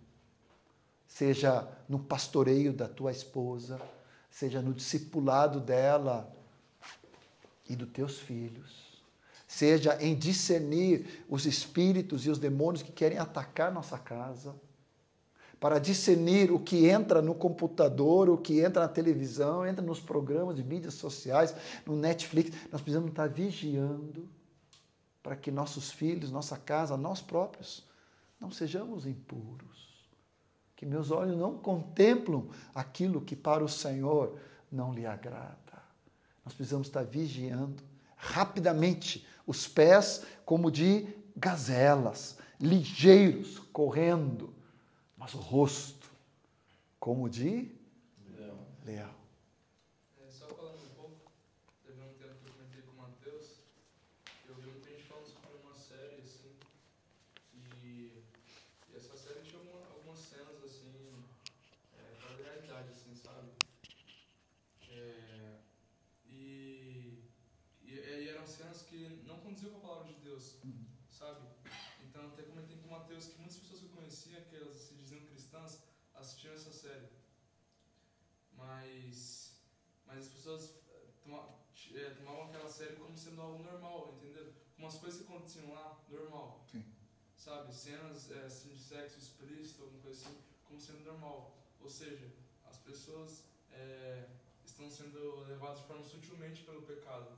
seja 1.07 1.67
no 1.89 1.97
pastoreio 1.97 2.71
da 2.71 2.87
tua 2.87 3.11
esposa, 3.11 3.81
seja 4.29 4.61
no 4.61 4.71
discipulado 4.71 5.59
dela 5.59 6.31
e 7.67 7.75
dos 7.75 7.89
teus 7.89 8.19
filhos, 8.19 9.01
seja 9.47 9.99
em 9.99 10.15
discernir 10.15 11.25
os 11.27 11.47
espíritos 11.47 12.27
e 12.27 12.29
os 12.29 12.37
demônios 12.37 12.83
que 12.83 12.91
querem 12.91 13.17
atacar 13.17 13.73
nossa 13.73 13.97
casa, 13.97 14.55
para 15.65 15.79
discernir 15.79 16.51
o 16.51 16.59
que 16.59 16.85
entra 16.85 17.23
no 17.23 17.33
computador, 17.33 18.29
o 18.29 18.37
que 18.37 18.59
entra 18.59 18.83
na 18.83 18.87
televisão, 18.87 19.65
entra 19.65 19.83
nos 19.83 19.99
programas 19.99 20.55
de 20.55 20.63
mídias 20.63 20.93
sociais, 20.93 21.55
no 21.83 21.95
Netflix. 21.95 22.55
Nós 22.71 22.81
precisamos 22.81 23.09
estar 23.09 23.27
vigiando 23.27 24.29
para 25.23 25.35
que 25.35 25.49
nossos 25.49 25.89
filhos, 25.89 26.29
nossa 26.29 26.55
casa, 26.55 26.95
nós 26.95 27.19
próprios, 27.19 27.83
não 28.39 28.51
sejamos 28.51 29.07
impuros. 29.07 30.07
Que 30.75 30.85
meus 30.85 31.09
olhos 31.09 31.35
não 31.35 31.57
contemplam 31.57 32.47
aquilo 32.75 33.19
que 33.19 33.35
para 33.35 33.63
o 33.63 33.67
Senhor 33.67 34.37
não 34.71 34.93
lhe 34.93 35.07
agrada. 35.07 35.57
Nós 36.45 36.53
precisamos 36.53 36.85
estar 36.85 37.03
vigiando 37.03 37.81
rapidamente, 38.15 39.25
os 39.47 39.67
pés 39.67 40.27
como 40.45 40.69
de 40.69 41.07
gazelas, 41.35 42.37
ligeiros, 42.61 43.57
correndo, 43.73 44.53
mas 45.25 45.33
o 45.33 45.39
rosto 45.39 46.07
como 46.99 47.27
de 47.27 47.75
Leão. 48.37 48.67
leão. 48.85 49.15
É, 50.21 50.29
só 50.29 50.45
falando 50.49 50.83
um 50.83 50.89
pouco, 50.93 51.31
teve 51.83 51.99
um 51.99 52.13
tempo 52.13 52.35
que 52.43 52.47
eu 52.47 52.53
comentei 52.53 52.81
com 52.83 52.91
o 52.91 52.95
Matheus, 52.95 53.61
eu 54.47 54.53
vi 54.53 54.67
muita 54.67 54.87
gente 54.91 55.01
falando 55.07 55.25
sobre 55.27 55.57
uma 55.63 55.73
série, 55.73 56.21
assim, 56.21 56.55
e, 57.55 58.23
e 58.87 58.95
essa 58.95 59.17
série 59.17 59.41
tinha 59.41 59.57
alguma- 59.61 59.87
algumas 59.95 60.19
cenas, 60.19 60.63
assim, 60.63 60.93
é, 61.97 62.15
fora 62.21 62.37
da 62.37 62.43
realidade, 62.43 62.91
assim, 62.91 63.15
sabe? 63.15 63.49
É, 64.91 65.57
e, 66.27 67.23
e, 67.81 67.93
e 67.95 68.29
eram 68.29 68.45
cenas 68.45 68.83
que 68.83 69.23
não 69.25 69.39
condiziam 69.39 69.71
com 69.71 69.77
a 69.79 69.81
palavra 69.89 70.13
de 70.13 70.19
Deus, 70.19 70.57
sabe? 71.09 71.41
Então, 72.15 72.29
até 72.29 72.43
comentei 72.43 72.77
com 72.77 72.87
o 72.87 72.91
Matheus 72.91 73.25
que 73.27 73.37
muitas 73.39 73.57
pessoas 73.57 73.79
que 73.81 73.87
eu 73.87 73.91
conhecia, 73.91 74.39
que 74.45 74.55
elas 74.55 74.77
se 74.77 74.93
diziam 74.95 75.19
cristãs, 75.25 75.79
assistiam 76.13 76.53
essa 76.53 76.71
série. 76.71 77.09
Mas, 78.55 79.51
mas 80.07 80.14
as 80.25 80.31
pessoas 80.33 80.73
eh, 80.89 81.95
eh, 81.95 82.09
tomavam 82.17 82.45
aquela 82.45 82.69
série 82.69 82.95
como 82.95 83.15
sendo 83.15 83.41
algo 83.41 83.63
normal, 83.63 84.15
entendeu? 84.17 84.53
Como 84.75 84.87
as 84.87 84.97
coisas 84.97 85.21
que 85.21 85.27
aconteciam 85.27 85.71
lá, 85.71 86.03
normal. 86.09 86.65
Sim. 86.71 86.83
Sabe? 87.35 87.73
Cenas 87.73 88.31
eh, 88.31 88.45
assim, 88.45 88.69
de 88.69 88.79
sexo 88.79 89.19
explícito, 89.19 89.83
alguma 89.83 90.01
coisa 90.01 90.25
assim, 90.25 90.37
como 90.67 90.79
sendo 90.79 91.03
normal. 91.03 91.55
Ou 91.79 91.89
seja, 91.89 92.27
as 92.65 92.77
pessoas 92.79 93.43
eh, 93.71 94.25
estão 94.65 94.89
sendo 94.89 95.45
levadas 95.47 95.81
de 95.81 95.85
forma 95.85 96.03
sutilmente 96.03 96.63
pelo 96.63 96.81
pecado. 96.81 97.37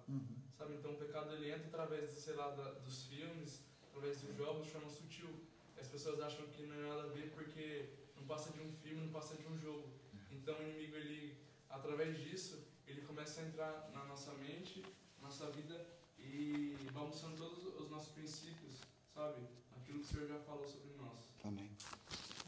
Sabe? 0.57 0.75
Então 0.75 0.93
o 0.93 0.97
pecado 0.97 1.33
ele 1.33 1.51
entra 1.51 1.67
através, 1.67 2.11
sei 2.11 2.35
lá, 2.35 2.49
da, 2.55 2.71
dos 2.79 3.03
filmes, 3.07 3.61
através 3.83 4.21
dos 4.21 4.35
jogos, 4.35 4.65
de 4.65 4.71
forma 4.71 4.89
sutil. 4.89 5.29
As 5.77 5.87
pessoas 5.87 6.19
acham 6.21 6.47
que 6.47 6.65
não 6.65 6.75
é 6.75 6.89
nada 6.89 7.03
a 7.03 7.07
ver 7.07 7.31
porque 7.31 7.89
não 8.15 8.25
passa 8.25 8.51
de 8.53 8.61
um 8.61 8.71
filme, 8.71 9.01
não 9.01 9.11
passa 9.11 9.35
de 9.35 9.45
um 9.45 9.57
jogo. 9.57 9.87
Então 10.31 10.57
o 10.57 10.63
inimigo, 10.63 10.95
ele, 10.95 11.37
através 11.69 12.17
disso, 12.17 12.66
começa 13.07 13.41
a 13.41 13.45
entrar 13.45 13.89
na 13.93 14.03
nossa 14.05 14.31
mente, 14.33 14.85
nossa 15.21 15.49
vida 15.51 15.87
e 16.19 16.75
bagunçando 16.93 17.37
todos 17.37 17.63
os 17.79 17.89
nossos 17.89 18.09
princípios, 18.09 18.73
sabe? 19.13 19.41
Aquilo 19.77 19.99
que 19.99 20.05
o 20.05 20.07
Senhor 20.07 20.27
já 20.27 20.39
falou 20.39 20.67
sobre 20.67 20.93
nós. 20.97 21.17
Amém. 21.43 21.71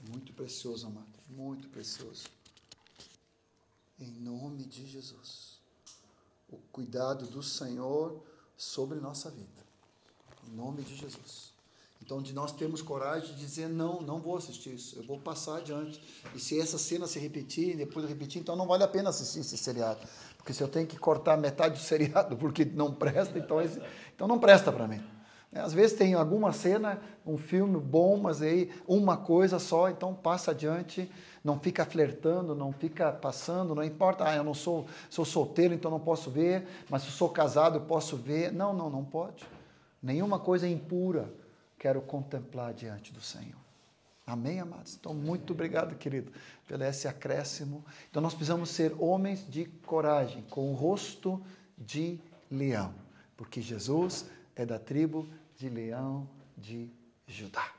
Muito 0.10 0.34
precioso, 0.34 0.88
amado. 0.88 1.08
Muito 1.30 1.70
precioso. 1.70 2.26
Em 3.98 4.12
nome 4.12 4.66
de 4.66 4.86
Jesus. 4.86 5.60
O 6.50 6.58
cuidado 6.72 7.26
do 7.28 7.42
Senhor 7.42 8.22
sobre 8.58 9.00
nossa 9.00 9.32
vida. 9.32 9.66
Em 10.48 10.52
nome 10.52 10.84
de 10.84 10.96
Jesus. 10.96 11.54
Então, 12.02 12.22
de 12.22 12.34
nós 12.34 12.52
termos 12.52 12.82
coragem 12.82 13.36
de 13.36 13.40
dizer: 13.40 13.68
não, 13.68 14.02
não 14.02 14.20
vou 14.20 14.38
assistir 14.38 14.74
isso, 14.74 14.98
eu 14.98 15.04
vou 15.04 15.20
passar 15.20 15.58
adiante. 15.58 16.02
E 16.34 16.40
se 16.40 16.60
essa 16.60 16.78
cena 16.78 17.06
se 17.06 17.20
repetir, 17.20 17.78
depois 17.78 18.08
repetir, 18.08 18.42
então 18.42 18.56
não 18.56 18.66
vale 18.66 18.84
a 18.84 18.88
pena 18.88 19.10
assistir 19.10 19.40
esse 19.40 19.58
seriado. 19.58 20.08
Porque 20.50 20.58
se 20.58 20.64
eu 20.64 20.68
tenho 20.68 20.88
que 20.88 20.98
cortar 20.98 21.38
metade 21.38 21.76
do 21.76 21.80
seriado 21.80 22.34
porque 22.38 22.66
não 22.66 22.92
presta, 22.92 23.38
então, 23.38 23.62
esse, 23.62 23.80
então 24.16 24.28
não 24.28 24.40
presta 24.40 24.72
para 24.72 24.88
mim. 24.88 25.00
É, 25.54 25.60
Às 25.60 25.74
vezes 25.74 25.96
tem 25.96 26.16
alguma 26.16 26.52
cena, 26.52 27.00
um 27.24 27.38
filme 27.38 27.80
bom, 27.80 28.18
mas 28.18 28.42
aí 28.42 28.72
uma 28.88 29.16
coisa 29.16 29.60
só, 29.60 29.90
então 29.90 30.12
passa 30.12 30.50
adiante, 30.50 31.08
não 31.44 31.60
fica 31.60 31.86
flertando, 31.86 32.56
não 32.56 32.74
fica 32.74 33.12
passando, 33.12 33.76
não 33.76 33.84
importa, 33.84 34.28
ah, 34.28 34.36
eu 34.36 34.44
não 34.44 34.56
sou, 34.56 34.88
sou 35.08 35.24
solteiro, 35.24 35.72
então 35.72 35.92
não 35.92 36.00
posso 36.00 36.32
ver, 36.32 36.66
mas 36.90 37.04
se 37.04 37.12
sou 37.12 37.30
casado 37.30 37.78
eu 37.78 37.82
posso 37.82 38.18
ver. 38.18 38.52
Não, 38.52 38.74
não, 38.74 38.90
não 38.90 39.06
pode. 39.06 39.46
Nenhuma 40.02 40.40
coisa 40.40 40.68
impura 40.68 41.32
quero 41.78 42.02
contemplar 42.02 42.74
diante 42.74 43.14
do 43.14 43.22
Senhor. 43.22 43.69
Amém, 44.30 44.60
amados? 44.60 44.96
Então, 45.00 45.14
muito 45.14 45.54
obrigado, 45.54 45.96
querido, 45.96 46.32
pelo 46.68 46.84
esse 46.84 47.08
acréscimo. 47.08 47.84
Então, 48.10 48.22
nós 48.22 48.34
precisamos 48.34 48.70
ser 48.70 48.96
homens 49.00 49.44
de 49.50 49.66
coragem, 49.66 50.44
com 50.50 50.72
o 50.72 50.76
rosto 50.76 51.42
de 51.76 52.20
leão, 52.52 52.94
porque 53.36 53.60
Jesus 53.60 54.30
é 54.56 54.66
da 54.66 54.78
tribo 54.78 55.28
de 55.58 55.68
leão 55.68 56.30
de 56.56 56.92
Judá. 57.28 57.72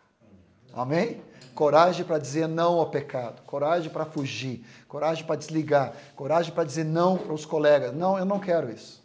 Amém? 0.73 1.23
Coragem 1.55 2.05
para 2.05 2.19
dizer 2.19 2.49
não 2.49 2.79
ao 2.79 2.91
pecado, 2.91 3.43
coragem 3.43 3.91
para 3.91 4.05
fugir, 4.05 4.65
coragem 4.89 5.25
para 5.25 5.37
desligar, 5.37 5.95
coragem 6.17 6.53
para 6.53 6.65
dizer 6.65 6.85
não 6.85 7.17
para 7.17 7.33
os 7.33 7.45
colegas. 7.45 7.95
Não, 7.95 8.19
eu 8.19 8.25
não 8.25 8.41
quero 8.41 8.71
isso. 8.71 9.01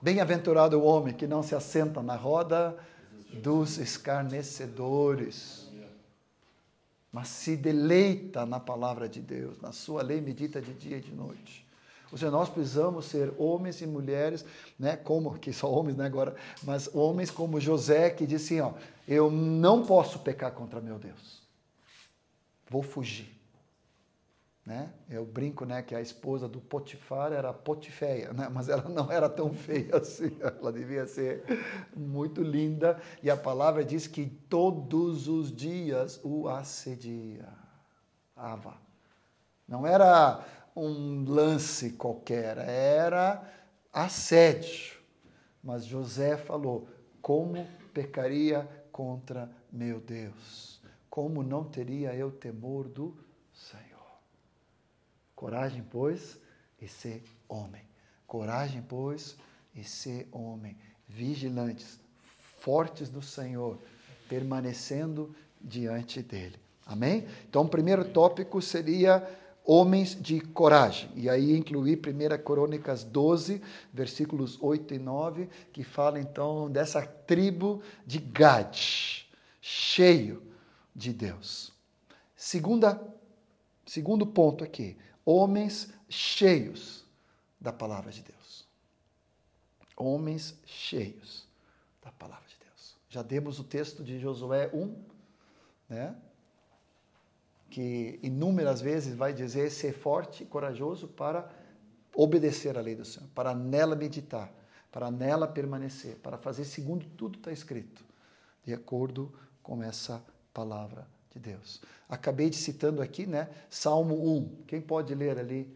Bem-aventurado 0.00 0.80
o 0.80 0.84
homem 0.84 1.14
que 1.14 1.26
não 1.26 1.42
se 1.42 1.54
assenta 1.54 2.02
na 2.02 2.16
roda 2.16 2.76
dos 3.32 3.78
escarnecedores, 3.78 5.61
mas 7.12 7.28
se 7.28 7.56
deleita 7.56 8.46
na 8.46 8.58
palavra 8.58 9.06
de 9.06 9.20
Deus, 9.20 9.60
na 9.60 9.70
sua 9.70 10.02
lei 10.02 10.20
medita 10.20 10.62
de 10.62 10.72
dia 10.72 10.96
e 10.96 11.00
de 11.00 11.12
noite. 11.12 11.66
Ou 12.10 12.18
seja, 12.18 12.30
nós 12.30 12.48
precisamos 12.48 13.06
ser 13.06 13.32
homens 13.38 13.80
e 13.80 13.86
mulheres, 13.86 14.44
né, 14.78 14.96
como, 14.96 15.38
que 15.38 15.52
só 15.52 15.70
homens 15.70 15.96
né, 15.96 16.06
agora, 16.06 16.34
mas 16.62 16.94
homens 16.94 17.30
como 17.30 17.60
José, 17.60 18.10
que 18.10 18.26
disse 18.26 18.60
assim, 18.60 18.60
ó, 18.60 18.72
eu 19.06 19.30
não 19.30 19.84
posso 19.84 20.18
pecar 20.18 20.52
contra 20.52 20.80
meu 20.80 20.98
Deus, 20.98 21.42
vou 22.68 22.82
fugir. 22.82 23.41
Né? 24.64 24.92
Eu 25.10 25.24
brinco 25.24 25.64
né, 25.64 25.82
que 25.82 25.94
a 25.94 26.00
esposa 26.00 26.48
do 26.48 26.60
Potifar 26.60 27.32
era 27.32 27.52
Potifeia, 27.52 28.32
né? 28.32 28.48
mas 28.48 28.68
ela 28.68 28.88
não 28.88 29.10
era 29.10 29.28
tão 29.28 29.52
feia 29.52 29.96
assim, 29.96 30.36
ela 30.40 30.72
devia 30.72 31.04
ser 31.04 31.42
muito 31.96 32.42
linda, 32.42 33.00
e 33.22 33.28
a 33.28 33.36
palavra 33.36 33.84
diz 33.84 34.06
que 34.06 34.26
todos 34.48 35.26
os 35.26 35.54
dias 35.54 36.20
o 36.22 36.48
assedia. 36.48 37.48
Ava. 38.36 38.76
Não 39.66 39.86
era 39.86 40.44
um 40.76 41.24
lance 41.26 41.92
qualquer, 41.92 42.58
era 42.58 43.42
assédio. 43.92 45.00
Mas 45.62 45.84
José 45.84 46.36
falou: 46.36 46.88
como 47.20 47.66
pecaria 47.92 48.68
contra 48.90 49.50
meu 49.70 50.00
Deus? 50.00 50.80
Como 51.08 51.42
não 51.42 51.64
teria 51.64 52.14
eu 52.14 52.30
temor 52.30 52.88
do 52.88 53.16
Senhor? 53.52 53.91
Coragem, 55.42 55.82
pois, 55.90 56.38
e 56.80 56.86
ser 56.86 57.20
homem. 57.48 57.82
Coragem, 58.28 58.80
pois, 58.80 59.36
e 59.74 59.82
ser 59.82 60.28
homem. 60.30 60.78
Vigilantes, 61.08 61.98
fortes 62.60 63.08
do 63.08 63.20
Senhor, 63.20 63.76
permanecendo 64.28 65.34
diante 65.60 66.22
dele. 66.22 66.54
Amém? 66.86 67.26
Então, 67.48 67.62
o 67.62 67.68
primeiro 67.68 68.04
tópico 68.04 68.62
seria 68.62 69.28
homens 69.64 70.14
de 70.14 70.40
coragem. 70.40 71.10
E 71.16 71.28
aí 71.28 71.56
incluir 71.56 71.98
1 71.98 72.44
Crônicas 72.44 73.02
12, 73.02 73.60
versículos 73.92 74.56
8 74.62 74.94
e 74.94 74.98
9, 75.00 75.48
que 75.72 75.82
fala 75.82 76.20
então 76.20 76.70
dessa 76.70 77.04
tribo 77.04 77.82
de 78.06 78.20
Gad, 78.20 78.78
cheio 79.60 80.40
de 80.94 81.12
Deus. 81.12 81.72
Segunda, 82.36 83.02
segundo 83.84 84.24
ponto 84.24 84.62
aqui, 84.62 84.96
homens 85.24 85.92
cheios 86.08 87.04
da 87.60 87.72
palavra 87.72 88.10
de 88.10 88.22
Deus. 88.22 88.66
Homens 89.96 90.54
cheios 90.64 91.46
da 92.02 92.10
palavra 92.10 92.46
de 92.48 92.56
Deus. 92.56 92.96
Já 93.08 93.22
demos 93.22 93.58
o 93.58 93.64
texto 93.64 94.02
de 94.02 94.18
Josué 94.18 94.70
1, 94.72 95.04
né? 95.88 96.16
que 97.70 98.18
inúmeras 98.22 98.80
vezes 98.80 99.14
vai 99.14 99.32
dizer 99.32 99.70
ser 99.70 99.94
forte 99.94 100.42
e 100.42 100.46
corajoso 100.46 101.08
para 101.08 101.50
obedecer 102.14 102.76
a 102.76 102.82
lei 102.82 102.94
do 102.94 103.04
Senhor, 103.04 103.28
para 103.34 103.54
nela 103.54 103.96
meditar, 103.96 104.52
para 104.90 105.10
nela 105.10 105.48
permanecer, 105.48 106.16
para 106.16 106.36
fazer 106.36 106.64
segundo 106.64 107.06
tudo 107.16 107.38
está 107.38 107.50
escrito. 107.50 108.04
de 108.64 108.74
acordo 108.74 109.32
com 109.62 109.82
essa 109.82 110.22
palavra 110.52 111.06
de 111.32 111.38
Deus. 111.38 111.80
Acabei 112.08 112.50
de 112.50 112.56
citando 112.56 113.00
aqui, 113.00 113.26
né, 113.26 113.48
Salmo 113.70 114.36
1. 114.36 114.64
Quem 114.66 114.80
pode 114.80 115.14
ler 115.14 115.38
ali 115.38 115.74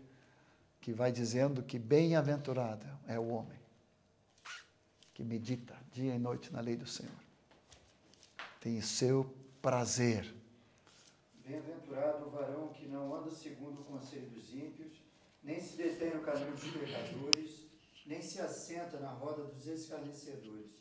que 0.81 0.93
vai 0.93 1.11
dizendo 1.11 1.63
que 1.63 1.79
bem-aventurado 1.79 2.87
é 3.09 3.19
o 3.19 3.29
homem 3.29 3.59
que 5.15 5.25
medita 5.25 5.75
dia 5.91 6.15
e 6.15 6.19
noite 6.19 6.53
na 6.53 6.61
lei 6.61 6.77
do 6.77 6.87
Senhor. 6.87 7.19
Tem 8.61 8.81
seu 8.83 9.35
prazer. 9.63 10.31
Bem-aventurado 11.43 12.27
o 12.27 12.31
varão 12.31 12.69
que 12.69 12.87
não 12.87 13.15
anda 13.15 13.31
segundo 13.31 13.81
o 13.81 13.85
conselho 13.85 14.29
dos 14.29 14.53
ímpios, 14.53 14.93
nem 15.43 15.59
se 15.59 15.77
detém 15.77 16.15
no 16.15 16.21
caminho 16.21 16.53
dos 16.53 16.71
pecadores, 16.71 17.67
nem 18.05 18.21
se 18.21 18.41
assenta 18.41 19.01
na 19.01 19.11
roda 19.11 19.45
dos 19.45 19.67
escarnecedores. 19.67 20.73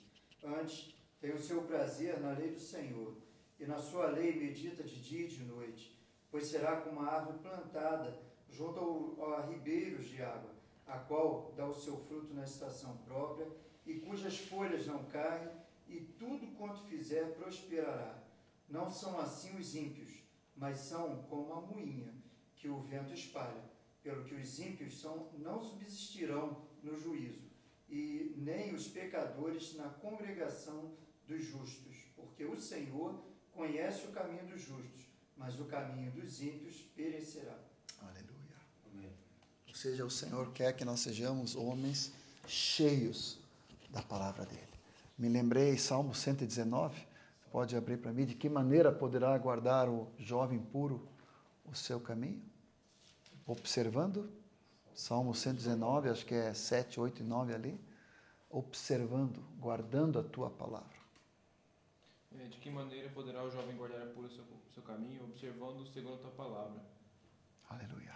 Antes, 0.44 0.94
tem 1.22 1.34
o 1.34 1.42
seu 1.42 1.64
prazer 1.64 2.20
na 2.20 2.34
lei 2.34 2.52
do 2.52 2.60
Senhor, 2.60 3.16
e 3.60 3.66
na 3.66 3.78
sua 3.78 4.08
lei 4.08 4.36
medita 4.36 4.84
de 4.84 5.02
dia 5.02 5.26
e 5.26 5.30
de 5.30 5.44
noite, 5.44 5.98
pois 6.30 6.48
será 6.48 6.82
como 6.82 7.00
uma 7.00 7.10
árvore 7.10 7.40
plantada 7.40 8.20
junto 8.50 8.80
ao, 8.80 9.34
a 9.34 9.46
ribeiros 9.46 10.06
de 10.06 10.22
água, 10.22 10.54
a 10.86 10.98
qual 11.00 11.54
dá 11.56 11.66
o 11.66 11.74
seu 11.74 11.98
fruto 12.06 12.34
na 12.34 12.44
estação 12.44 12.98
própria, 12.98 13.48
e 13.86 14.00
cujas 14.00 14.38
folhas 14.38 14.88
não 14.88 15.06
caem, 15.06 15.50
e 15.88 16.00
tudo 16.00 16.48
quanto 16.58 16.82
fizer 16.84 17.36
prosperará. 17.36 18.24
Não 18.68 18.90
são 18.90 19.20
assim 19.20 19.56
os 19.58 19.76
ímpios, 19.76 20.24
mas 20.56 20.80
são 20.80 21.24
como 21.24 21.54
a 21.54 21.62
moinha 21.62 22.14
que 22.56 22.68
o 22.68 22.80
vento 22.80 23.14
espalha. 23.14 23.64
Pelo 24.02 24.24
que 24.24 24.36
os 24.36 24.60
ímpios 24.60 25.00
são, 25.00 25.32
não 25.34 25.62
subsistirão 25.62 26.66
no 26.82 26.96
juízo, 26.96 27.50
e 27.90 28.34
nem 28.38 28.74
os 28.74 28.88
pecadores 28.88 29.76
na 29.76 29.90
congregação 29.90 30.96
dos 31.28 31.44
justos, 31.44 32.08
porque 32.16 32.46
o 32.46 32.56
Senhor 32.56 33.24
conhece 33.56 34.06
o 34.06 34.12
caminho 34.12 34.46
dos 34.46 34.62
justos, 34.62 35.08
mas 35.38 35.60
o 35.60 35.66
caminho 35.66 36.12
dos 36.12 36.42
ímpios 36.42 36.82
perecerá. 36.96 37.58
Aleluia. 38.02 38.56
Amém. 38.92 39.12
Ou 39.68 39.74
seja, 39.74 40.06
o 40.06 40.10
Senhor 40.12 40.52
quer 40.52 40.74
que 40.74 40.86
nós 40.86 41.00
sejamos 41.00 41.56
homens 41.56 42.14
cheios 42.46 43.40
da 43.90 44.02
palavra 44.02 44.46
dele. 44.46 44.68
Me 45.18 45.30
lembrei, 45.30 45.78
Salmo 45.78 46.14
119, 46.14 47.02
pode 47.50 47.76
abrir 47.76 47.98
para 47.98 48.12
mim, 48.12 48.26
de 48.26 48.36
que 48.36 48.50
maneira 48.50 48.92
poderá 48.92 49.38
guardar 49.38 49.90
o 49.90 50.12
jovem 50.20 50.60
puro 50.60 51.08
o 51.64 51.74
seu 51.74 52.00
caminho? 52.00 52.44
Observando, 53.48 54.30
Salmo 54.94 55.34
119, 55.34 56.10
acho 56.10 56.26
que 56.26 56.36
é 56.36 56.54
7, 56.54 57.00
8 57.00 57.22
e 57.22 57.26
9 57.26 57.54
ali, 57.54 57.80
observando, 58.50 59.42
guardando 59.58 60.20
a 60.20 60.24
tua 60.24 60.50
palavra. 60.50 60.95
É, 62.40 62.48
de 62.48 62.58
que 62.58 62.70
maneira 62.70 63.10
poderá 63.10 63.44
o 63.44 63.50
jovem 63.52 63.76
guardar 63.76 64.08
puro 64.08 64.28
o 64.28 64.30
seu, 64.30 64.44
seu 64.74 64.84
caminho, 64.84 65.24
observando 65.24 65.86
segundo 65.88 66.16
a 66.16 66.18
tua 66.18 66.32
palavra? 66.32 66.84
Aleluia. 67.70 68.14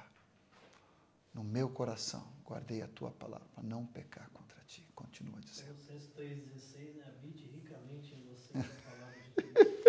No 1.34 1.44
meu 1.44 1.70
coração 1.70 2.28
guardei 2.44 2.82
a 2.82 2.88
tua 2.88 3.12
palavra, 3.12 3.48
para 3.54 3.64
não 3.64 3.86
pecar 3.86 4.30
contra 4.32 4.58
ti. 4.66 4.86
Continua 4.96 5.40
dizendo. 5.42 5.68
Colossenses 5.68 6.10
3,16, 6.16 6.96
né? 6.96 7.04
Habite 7.08 7.46
ricamente 7.46 8.16
em 8.16 8.24
você 8.26 8.58
a 8.58 8.64
palavra 8.90 9.16
de 9.22 9.44
Deus. 9.54 9.80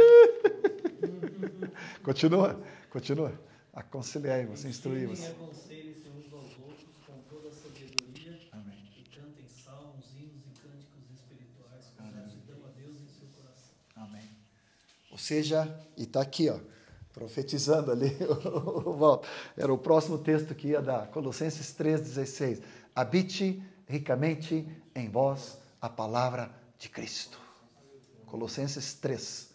continua, 2.04 2.62
continua. 2.90 3.50
Aconselhei, 3.72 4.46
você 4.46 4.68
instruiu. 4.68 5.10
Você. 5.10 5.28
Aconselhem-se 5.28 6.08
uns 6.08 6.32
aos 6.32 6.58
outros 6.58 6.96
com 7.06 7.18
toda 7.28 7.48
a 7.48 7.52
sabedoria 7.52 8.38
Amém. 8.52 8.92
e 8.96 9.02
cantem 9.04 9.48
salmos, 9.48 10.12
hinos 10.14 10.44
e 10.46 10.60
cânticos 10.60 11.10
espirituais 11.10 11.86
com 11.96 12.10
gratidão 12.10 12.66
a 12.66 12.68
Deus 12.70 12.96
em 13.00 13.08
seu 13.08 13.28
coração. 13.28 13.74
Amém. 13.96 14.28
Ou 15.09 15.09
seja, 15.20 15.72
e 15.96 16.02
está 16.02 16.20
aqui, 16.20 16.48
ó, 16.48 16.58
profetizando 17.12 17.92
ali, 17.92 18.16
era 19.56 19.72
o 19.72 19.78
próximo 19.78 20.18
texto 20.18 20.54
que 20.54 20.68
ia 20.68 20.82
dar, 20.82 21.08
Colossenses 21.08 21.74
3,16. 21.76 22.62
Habite 22.94 23.62
ricamente 23.86 24.66
em 24.94 25.08
vós 25.08 25.58
a 25.80 25.88
palavra 25.88 26.50
de 26.78 26.88
Cristo. 26.88 27.38
Colossenses 28.26 28.94
3, 28.94 29.50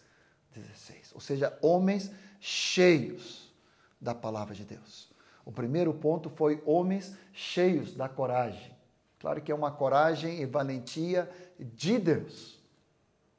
16. 0.54 1.12
Ou 1.14 1.20
seja, 1.20 1.58
homens 1.62 2.10
cheios 2.40 3.52
da 4.00 4.14
palavra 4.14 4.54
de 4.54 4.64
Deus. 4.64 5.10
O 5.44 5.52
primeiro 5.52 5.94
ponto 5.94 6.28
foi 6.28 6.62
homens 6.66 7.14
cheios 7.32 7.94
da 7.94 8.08
coragem. 8.08 8.74
Claro 9.18 9.40
que 9.40 9.50
é 9.50 9.54
uma 9.54 9.70
coragem 9.70 10.40
e 10.40 10.46
valentia 10.46 11.30
de 11.58 11.98
Deus 11.98 12.56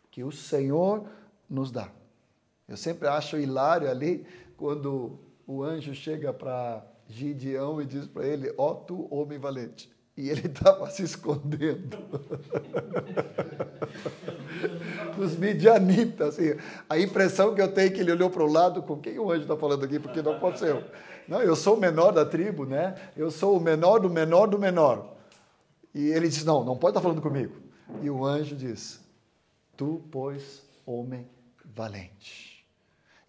que 0.10 0.24
o 0.24 0.32
Senhor 0.32 1.08
nos 1.48 1.70
dá. 1.70 1.92
Eu 2.68 2.76
sempre 2.76 3.08
acho 3.08 3.38
hilário 3.38 3.90
ali 3.90 4.26
quando 4.58 5.20
o 5.46 5.64
anjo 5.64 5.94
chega 5.94 6.34
para 6.34 6.86
Gideão 7.08 7.82
e 7.82 7.86
diz 7.86 8.06
para 8.06 8.26
ele: 8.26 8.54
Ó, 8.58 8.72
oh, 8.72 8.76
tu, 8.76 9.08
homem 9.10 9.40
valente. 9.40 9.90
E 10.18 10.30
ele 10.30 10.48
estava 10.48 10.90
se 10.90 11.04
escondendo. 11.04 11.98
Os 15.18 15.38
midianitas. 15.38 16.40
Assim. 16.40 16.56
A 16.90 17.00
impressão 17.00 17.54
que 17.54 17.62
eu 17.62 17.72
tenho 17.72 17.88
é 17.88 17.90
que 17.92 18.02
ele 18.02 18.12
olhou 18.12 18.30
para 18.30 18.44
o 18.44 18.52
lado, 18.52 18.82
com 18.82 18.98
quem 18.98 19.18
o 19.20 19.32
anjo 19.32 19.44
está 19.44 19.56
falando 19.56 19.86
aqui? 19.86 20.00
Porque 20.00 20.22
não 20.22 20.40
pode 20.40 20.60
ser 20.60 20.70
eu. 20.70 20.84
Não, 21.28 21.42
eu 21.42 21.56
sou 21.56 21.76
o 21.76 21.80
menor 21.80 22.12
da 22.12 22.26
tribo, 22.26 22.66
né? 22.66 22.96
Eu 23.16 23.30
sou 23.30 23.58
o 23.58 23.62
menor 23.62 24.00
do 24.00 24.10
menor 24.10 24.48
do 24.48 24.58
menor. 24.58 25.16
E 25.94 26.08
ele 26.10 26.28
diz: 26.28 26.44
Não, 26.44 26.66
não 26.66 26.76
pode 26.76 26.92
estar 26.92 27.00
tá 27.00 27.04
falando 27.04 27.22
comigo. 27.22 27.56
E 28.02 28.10
o 28.10 28.26
anjo 28.26 28.56
diz: 28.56 29.00
Tu, 29.76 30.02
pois, 30.12 30.64
homem 30.86 31.30
valente. 31.64 32.57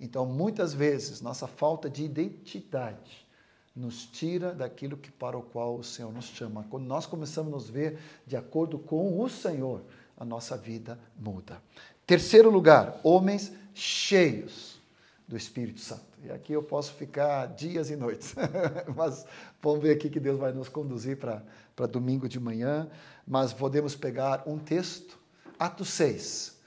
Então, 0.01 0.25
muitas 0.27 0.73
vezes, 0.73 1.21
nossa 1.21 1.47
falta 1.47 1.91
de 1.91 2.05
identidade 2.05 3.27
nos 3.75 4.07
tira 4.07 4.53
daquilo 4.53 4.97
que 4.97 5.11
para 5.11 5.37
o 5.37 5.43
qual 5.43 5.77
o 5.77 5.85
Senhor 5.85 6.13
nos 6.13 6.27
chama. 6.27 6.67
Quando 6.69 6.85
nós 6.85 7.07
começamos 7.07 7.53
a 7.53 7.57
nos 7.57 7.71
ver 7.71 7.99
de 8.27 8.37
acordo 8.37 8.79
com 8.79 9.21
o 9.21 9.29
Senhor, 9.29 9.83
a 10.17 10.25
nossa 10.25 10.57
vida 10.57 10.99
muda. 11.17 11.63
Terceiro 12.07 12.51
lugar, 12.51 12.99
homens 13.05 13.53
cheios 13.75 14.81
do 15.29 15.37
Espírito 15.37 15.81
Santo. 15.81 16.07
E 16.25 16.31
aqui 16.31 16.53
eu 16.53 16.63
posso 16.63 16.95
ficar 16.95 17.47
dias 17.47 17.91
e 17.91 17.97
noites, 17.97 18.35
mas 18.97 19.25
vamos 19.63 19.81
ver 19.81 19.93
aqui 19.93 20.11
que 20.11 20.19
Deus 20.19 20.39
vai 20.39 20.53
nos 20.53 20.69
conduzir 20.69 21.17
para 21.19 21.87
domingo 21.87 22.29
de 22.29 22.41
manhã. 22.41 22.89
Mas 23.27 23.53
podemos 23.53 23.95
pegar 23.95 24.43
um 24.47 24.59
texto, 24.59 25.19
Atos 25.59 25.91
6, 25.91 26.58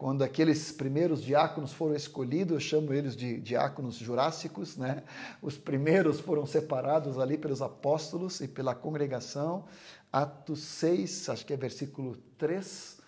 quando 0.00 0.24
aqueles 0.24 0.72
primeiros 0.72 1.22
diáconos 1.22 1.74
foram 1.74 1.94
escolhidos, 1.94 2.54
eu 2.54 2.58
chamo 2.58 2.90
eles 2.90 3.14
de 3.14 3.38
diáconos 3.38 3.96
jurássicos, 3.96 4.78
né? 4.78 5.02
Os 5.42 5.58
primeiros 5.58 6.18
foram 6.18 6.46
separados 6.46 7.18
ali 7.18 7.36
pelos 7.36 7.60
apóstolos 7.60 8.40
e 8.40 8.48
pela 8.48 8.74
congregação. 8.74 9.66
Atos 10.10 10.60
6, 10.60 11.28
acho 11.28 11.44
que 11.44 11.52
é 11.52 11.56
versículo 11.58 12.16
3, 12.38 12.98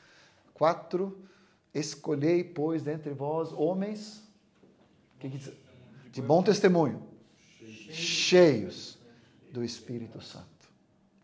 4. 0.53 1.19
Escolhei, 1.73 2.45
pois, 2.45 2.83
dentre 2.83 3.15
vós 3.15 3.53
homens 3.53 4.23
que 5.19 5.31
diz? 5.31 5.51
de 6.11 6.21
bom 6.21 6.43
testemunho, 6.43 7.09
cheios 7.89 8.99
do 9.51 9.65
Espírito 9.65 10.21
Santo. 10.21 10.69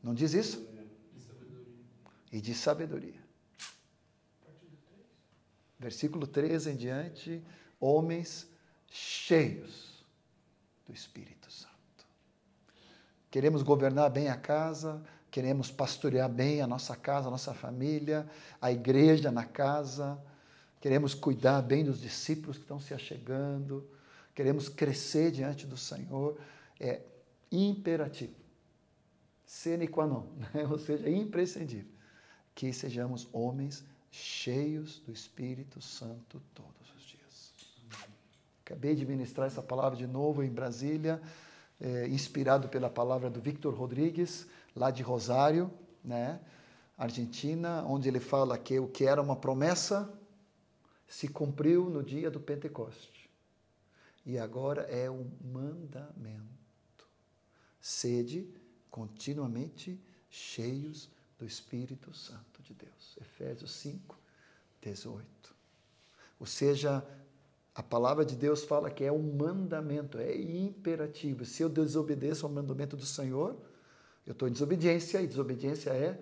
Não 0.03 0.15
diz 0.15 0.33
isso? 0.33 0.67
E 2.33 2.41
de 2.41 2.55
sabedoria 2.55 3.18
versículo 5.79 6.27
13 6.27 6.71
em 6.71 6.77
diante, 6.77 7.45
homens 7.81 8.49
cheios 8.89 10.05
do 10.87 10.93
Espírito 10.93 11.51
Santo. 11.51 11.75
Queremos 13.31 13.63
governar 13.63 14.11
bem 14.11 14.29
a 14.29 14.37
casa, 14.37 15.03
queremos 15.31 15.71
pastorear 15.71 16.29
bem 16.29 16.61
a 16.61 16.67
nossa 16.67 16.97
casa, 16.97 17.29
a 17.29 17.31
nossa 17.31 17.55
família, 17.55 18.29
a 18.61 18.73
igreja 18.73 19.31
na 19.31 19.45
casa, 19.45 20.21
queremos 20.81 21.15
cuidar 21.15 21.63
bem 21.63 21.85
dos 21.85 22.01
discípulos 22.01 22.57
que 22.57 22.65
estão 22.65 22.81
se 22.81 22.95
achegando, 22.95 23.89
queremos 24.35 24.69
crescer 24.69 25.31
diante 25.31 25.67
do 25.67 25.77
Senhor. 25.77 26.39
É 26.81 27.03
imperativo, 27.51 28.35
sine 29.45 29.89
qua 29.89 30.07
non, 30.07 30.27
né? 30.37 30.67
ou 30.69 30.79
seja, 30.79 31.09
imprescindível 31.09 31.91
que 32.55 32.73
sejamos 32.73 33.29
homens 33.33 33.85
cheios 34.11 34.99
do 35.01 35.13
Espírito 35.13 35.81
Santo 35.81 36.41
todos 36.55 36.95
os 36.97 37.03
dias. 37.05 37.53
Acabei 38.65 38.95
de 38.95 39.07
ministrar 39.07 39.47
essa 39.47 39.63
palavra 39.63 39.97
de 39.97 40.07
novo 40.07 40.43
em 40.43 40.51
Brasília, 40.51 41.21
é, 41.81 42.07
inspirado 42.09 42.69
pela 42.69 42.91
palavra 42.91 43.31
do 43.31 43.41
Victor 43.41 43.75
Rodrigues, 43.75 44.47
lá 44.75 44.91
de 44.91 45.03
Rosário, 45.03 45.71
né, 46.05 46.41
Argentina, 46.97 47.85
onde 47.85 48.09
ele 48.09 48.21
fala 48.21 48.59
que 48.59 48.79
o 48.79 48.89
que 48.89 49.05
era 49.05 49.23
uma 49.23 49.37
promessa 49.37 50.13
se 51.07 51.29
cumpriu 51.29 51.89
no 51.89 52.03
dia 52.03 52.31
do 52.31 52.41
Pentecoste. 52.41 53.31
E 54.27 54.39
agora 54.39 54.83
é 54.83 55.11
um 55.11 55.31
mandamento. 55.41 56.45
Sede 57.81 58.47
continuamente 58.91 59.99
cheios 60.29 61.09
do 61.39 61.47
Espírito 61.47 62.13
Santo 62.13 62.63
de 62.63 62.75
Deus. 62.75 63.17
Efésios 63.21 63.71
5, 63.73 64.19
18. 64.83 65.25
Ou 66.41 66.47
seja, 66.47 67.05
a 67.75 67.83
palavra 67.83 68.25
de 68.25 68.35
Deus 68.35 68.65
fala 68.65 68.91
que 68.91 69.05
é 69.05 69.13
um 69.13 69.37
mandamento, 69.37 70.19
é 70.19 70.37
imperativo. 70.37 71.45
Se 71.45 71.63
eu 71.63 71.69
desobedeço 71.69 72.45
ao 72.45 72.53
mandamento 72.53 72.97
do 72.97 73.07
Senhor, 73.07 73.57
eu 74.27 74.33
estou 74.33 74.49
em 74.49 74.53
desobediência, 74.53 75.23
e 75.23 75.27
desobediência 75.27 75.91
é 75.91 76.21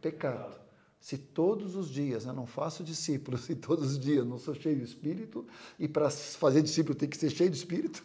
pecado. 0.00 0.58
Se 1.00 1.16
todos 1.16 1.76
os 1.76 1.88
dias 1.88 2.24
eu 2.24 2.32
não 2.32 2.46
faço 2.46 2.82
discípulos, 2.82 3.42
se 3.46 3.54
todos 3.54 3.92
os 3.92 3.98
dias 3.98 4.26
não 4.26 4.38
sou 4.38 4.54
cheio 4.54 4.78
do 4.78 4.84
Espírito, 4.84 5.46
e 5.78 5.86
para 5.86 6.10
fazer 6.10 6.62
discípulo 6.62 6.94
tem 6.94 7.08
que 7.08 7.16
ser 7.16 7.30
cheio 7.30 7.50
do 7.50 7.56
Espírito, 7.56 8.04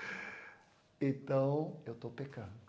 então 1.00 1.80
eu 1.84 1.94
estou 1.94 2.10
pecando. 2.10 2.65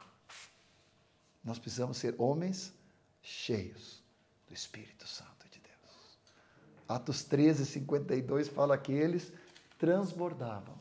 Nós 1.47 1.57
precisamos 1.57 1.95
ser 1.95 2.13
homens 2.17 2.73
cheios 3.21 4.03
do 4.49 4.53
Espírito 4.53 5.07
Santo 5.07 5.47
de 5.49 5.61
Deus. 5.61 6.19
Atos 6.89 7.23
13, 7.23 7.65
52 7.65 8.49
fala 8.49 8.77
que 8.77 8.91
eles 8.91 9.31
transbordavam 9.79 10.77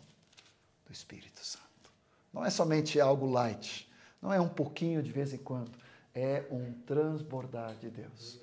do 0.84 0.92
Espírito 0.92 1.38
Santo. 1.46 1.92
Não 2.32 2.44
é 2.44 2.50
somente 2.50 2.98
algo 2.98 3.30
light, 3.30 3.88
não 4.20 4.32
é 4.32 4.40
um 4.40 4.48
pouquinho 4.48 5.04
de 5.04 5.12
vez 5.12 5.32
em 5.32 5.38
quando, 5.38 5.70
é 6.12 6.44
um 6.50 6.72
transbordar 6.84 7.76
de 7.76 7.88
Deus. 7.88 8.40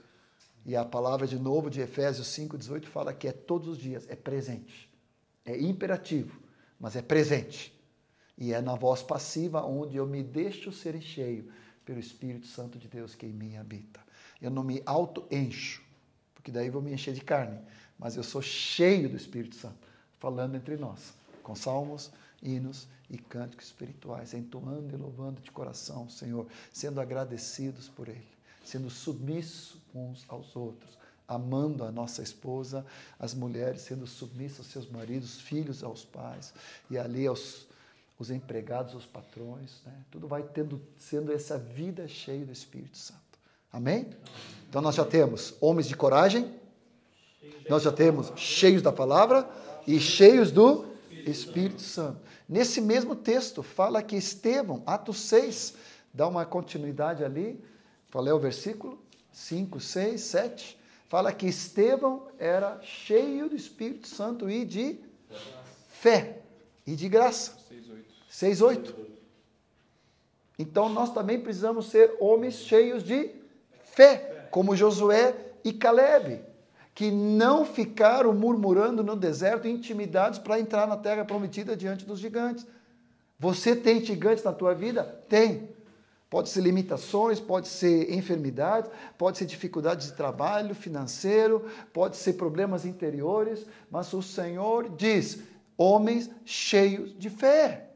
E 0.66 0.78
a 0.78 0.86
palavra 0.86 1.28
de 1.28 1.38
novo 1.38 1.70
de 1.70 1.82
Efésios 1.82 2.28
5:18 2.28 2.88
fala 2.88 3.14
que 3.14 3.28
é 3.28 3.34
todos 3.34 3.68
os 3.68 3.78
dias, 3.78 4.06
é 4.08 4.16
presente. 4.16 4.90
É 5.44 5.60
imperativo, 5.60 6.40
mas 6.80 6.96
é 6.96 7.02
presente. 7.02 7.78
E 8.38 8.54
é 8.54 8.62
na 8.62 8.76
voz 8.76 9.04
passiva 9.04 9.62
onde 9.62 9.98
eu 9.98 10.08
me 10.08 10.24
deixo 10.24 10.72
ser 10.72 11.02
cheio 11.02 11.52
pelo 11.86 12.00
Espírito 12.00 12.48
Santo 12.48 12.78
de 12.78 12.88
Deus 12.88 13.16
que 13.16 13.26
em 13.26 13.34
mim 13.34 13.58
habita. 13.58 14.00
Eu 14.42 14.50
não 14.50 14.64
me 14.64 14.82
auto-encho, 14.86 15.82
porque 16.36 16.52
daí 16.52 16.70
vou 16.70 16.82
me 16.82 16.94
encher 16.94 17.14
de 17.14 17.22
carne, 17.22 17.60
mas 17.98 18.16
eu 18.16 18.24
sou 18.24 18.42
cheio 18.42 19.10
do 19.10 19.16
Espírito 19.16 19.56
Santo, 19.56 19.88
falando 20.20 20.56
entre 20.56 20.76
nós, 20.78 21.14
com 21.42 21.56
salmos, 21.56 22.12
hinos 22.42 22.88
e 23.10 23.18
cânticos 23.18 23.68
espirituais, 23.68 24.34
entoando 24.34 24.94
e 24.94 24.98
louvando 24.98 25.42
de 25.42 25.52
coração, 25.52 26.10
Senhor, 26.10 26.48
sendo 26.72 27.00
agradecidos 27.00 27.88
por 27.88 28.08
Ele, 28.10 28.28
sendo 28.64 28.90
submissos 28.90 29.78
uns 29.94 30.26
aos 30.28 30.56
outros, 30.56 30.98
amando 31.28 31.84
a 31.84 31.92
nossa 31.92 32.22
esposa, 32.22 32.86
as 33.18 33.34
mulheres 33.34 33.82
sendo 33.82 34.06
submissas 34.06 34.60
aos 34.60 34.68
seus 34.68 34.90
maridos, 34.90 35.40
filhos 35.40 35.84
aos 35.84 36.04
pais, 36.04 36.54
e 36.90 36.98
ali 36.98 37.26
aos 37.26 37.68
os 38.24 38.32
empregados, 38.32 38.96
os 38.96 39.06
patrões, 39.06 39.82
né? 39.86 39.94
tudo 40.10 40.30
vai 40.30 40.42
tendo, 40.44 40.82
sendo 40.98 41.32
essa 41.34 41.58
vida 41.58 42.08
cheia 42.08 42.46
do 42.46 42.54
Espírito 42.54 42.98
Santo. 42.98 43.20
Amém? 43.72 44.08
Então 44.70 44.82
nós 44.82 44.96
já 44.96 45.04
temos 45.04 45.56
homens 45.60 45.90
de 45.90 45.96
coragem, 45.96 46.54
nós 47.70 47.84
já 47.84 47.92
temos 47.92 48.32
cheios 48.38 48.82
da 48.82 48.94
palavra 48.94 49.50
e 49.86 50.00
cheios 50.00 50.52
do 50.52 50.86
Espírito 51.12 51.82
Santo. 51.82 52.22
Nesse 52.48 52.80
mesmo 52.80 53.14
texto, 53.14 53.62
fala 53.62 54.02
que 54.02 54.16
Estevão, 54.16 54.84
Atos 54.86 55.20
6, 55.20 55.76
dá 56.14 56.26
uma 56.26 56.46
continuidade 56.46 57.26
ali. 57.26 57.62
Qual 58.10 58.26
é 58.26 58.34
o 58.34 58.40
versículo? 58.40 59.04
5, 59.34 59.82
6, 59.82 60.22
7. 60.22 60.80
Fala 61.10 61.34
que 61.34 61.46
Estevão 61.46 62.28
era 62.40 62.80
cheio 62.82 63.50
do 63.50 63.56
Espírito 63.56 64.08
Santo 64.08 64.50
e 64.50 64.64
de 64.64 65.00
fé 65.90 66.42
e 66.86 66.96
de 66.96 67.10
graça. 67.10 67.58
6, 67.68 67.90
8. 67.90 68.13
Então 70.58 70.90
nós 70.90 71.14
também 71.14 71.40
precisamos 71.40 71.92
ser 71.92 72.18
homens 72.20 72.56
cheios 72.56 73.04
de 73.04 73.30
fé, 73.84 74.48
como 74.50 74.76
Josué 74.76 75.36
e 75.64 75.72
Caleb, 75.72 76.42
que 76.96 77.12
não 77.12 77.64
ficaram 77.64 78.34
murmurando 78.34 79.04
no 79.04 79.16
deserto, 79.16 79.68
intimidados 79.68 80.40
para 80.40 80.60
entrar 80.60 80.88
na 80.88 80.98
terra 80.98 81.24
prometida 81.24 81.76
diante 81.76 82.06
dos 82.06 82.20
gigantes. 82.20 82.66
Você 83.40 83.76
tem 83.76 84.04
gigantes 84.04 84.44
na 84.44 84.52
tua 84.52 84.74
vida? 84.74 85.04
Tem. 85.30 85.70
Pode 86.28 86.50
ser 86.50 86.62
limitações, 86.62 87.40
pode 87.40 87.68
ser 87.68 88.12
enfermidades, 88.12 88.90
pode 89.16 89.38
ser 89.38 89.46
dificuldades 89.46 90.08
de 90.08 90.14
trabalho, 90.14 90.74
financeiro, 90.74 91.68
pode 91.94 92.18
ser 92.18 92.34
problemas 92.34 92.84
interiores, 92.84 93.64
mas 93.92 94.12
o 94.12 94.24
Senhor 94.24 94.90
diz: 94.90 95.40
homens 95.78 96.32
cheios 96.44 97.16
de 97.16 97.30
fé. 97.30 97.93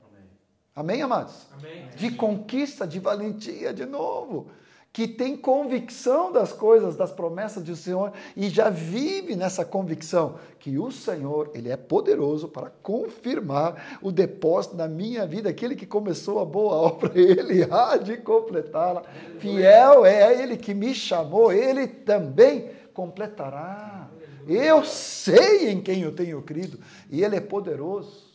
Amém, 0.78 1.01
amados? 1.01 1.34
Amém. 1.57 1.88
De 1.95 2.11
conquista, 2.11 2.86
de 2.86 2.99
valentia, 2.99 3.73
de 3.73 3.84
novo. 3.84 4.45
Que 4.93 5.07
tem 5.07 5.36
convicção 5.36 6.32
das 6.32 6.53
coisas, 6.53 6.95
das 6.95 7.11
promessas 7.11 7.63
do 7.63 7.75
Senhor 7.75 8.13
e 8.36 8.47
já 8.47 8.69
vive 8.69 9.36
nessa 9.36 9.65
convicção 9.65 10.36
que 10.59 10.78
o 10.78 10.91
Senhor, 10.91 11.49
Ele 11.55 11.71
é 11.71 11.75
poderoso 11.75 12.47
para 12.47 12.69
confirmar 12.84 13.97
o 14.03 14.11
depósito 14.11 14.75
na 14.75 14.88
minha 14.88 15.25
vida. 15.25 15.49
Aquele 15.49 15.75
que 15.75 15.88
começou 15.88 16.39
a 16.39 16.45
boa 16.45 16.75
obra, 16.75 17.11
Ele 17.19 17.63
há 17.71 17.97
de 17.97 18.15
completá-la. 18.17 19.01
Fiel 19.39 20.05
é 20.05 20.39
Ele 20.39 20.57
que 20.57 20.75
me 20.75 20.93
chamou, 20.93 21.51
Ele 21.51 21.88
também 21.88 22.69
completará. 22.93 24.07
Eu 24.47 24.86
sei 24.86 25.71
em 25.71 25.82
quem 25.82 26.01
eu 26.01 26.11
tenho 26.11 26.39
crido 26.43 26.80
e 27.09 27.23
Ele 27.23 27.36
é 27.36 27.41
poderoso. 27.41 28.26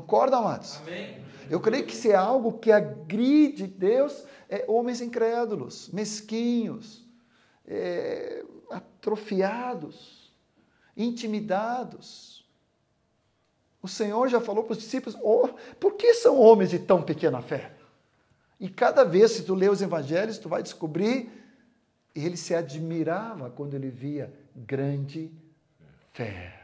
Concorda, 0.00 0.36
amados? 0.36 0.76
Amém. 0.78 1.24
Eu 1.48 1.58
creio 1.58 1.86
que 1.86 1.94
se 1.94 2.10
é 2.10 2.14
algo 2.14 2.58
que 2.58 2.70
agride 2.70 3.66
Deus, 3.66 4.24
é 4.48 4.64
homens 4.68 5.00
incrédulos, 5.00 5.88
mesquinhos, 5.90 7.06
é, 7.66 8.44
atrofiados, 8.70 10.34
intimidados. 10.96 12.46
O 13.80 13.88
Senhor 13.88 14.28
já 14.28 14.40
falou 14.40 14.64
para 14.64 14.72
os 14.72 14.78
discípulos: 14.78 15.18
oh, 15.22 15.48
por 15.80 15.94
que 15.94 16.12
são 16.12 16.38
homens 16.38 16.70
de 16.70 16.78
tão 16.78 17.02
pequena 17.02 17.40
fé? 17.40 17.72
E 18.60 18.68
cada 18.68 19.04
vez, 19.04 19.30
se 19.30 19.44
tu 19.44 19.54
lê 19.54 19.68
os 19.68 19.80
evangelhos, 19.80 20.38
tu 20.38 20.48
vai 20.48 20.62
descobrir, 20.62 21.30
ele 22.14 22.36
se 22.36 22.54
admirava 22.54 23.50
quando 23.50 23.74
ele 23.74 23.90
via 23.90 24.32
grande 24.54 25.30
fé. 26.12 26.60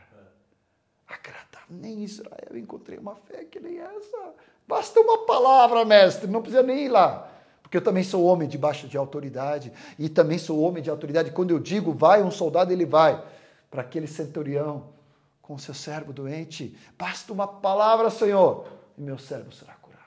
Agradável. 1.07 1.52
Nem 1.73 2.01
em 2.01 2.05
Israel 2.05 2.57
encontrei 2.57 2.99
uma 2.99 3.15
fé 3.15 3.45
que 3.45 3.59
nem 3.59 3.79
essa. 3.79 4.35
Basta 4.67 5.01
uma 5.01 5.27
palavra, 5.27 5.85
mestre, 5.85 6.27
não 6.27 6.43
precisa 6.43 6.63
nem 6.63 6.85
ir 6.85 6.89
lá. 6.89 7.31
Porque 7.63 7.77
eu 7.77 7.83
também 7.83 8.05
sou 8.05 8.25
homem 8.25 8.47
debaixo 8.47 8.87
de 8.87 8.97
autoridade. 8.97 9.73
E 9.99 10.09
também 10.09 10.39
sou 10.39 10.61
homem 10.61 10.83
de 10.83 10.91
autoridade. 10.91 11.31
Quando 11.31 11.51
eu 11.51 11.59
digo 11.59 11.93
vai 11.93 12.23
um 12.23 12.31
soldado, 12.31 12.73
ele 12.73 12.85
vai. 12.85 13.25
Para 13.71 13.83
aquele 13.83 14.07
centurião 14.07 14.91
com 15.41 15.57
seu 15.59 15.75
servo 15.75 16.13
doente, 16.13 16.79
basta 16.97 17.33
uma 17.33 17.49
palavra, 17.49 18.11
Senhor, 18.11 18.69
e 18.97 19.01
meu 19.01 19.19
servo 19.19 19.51
será 19.53 19.75
curado. 19.75 20.03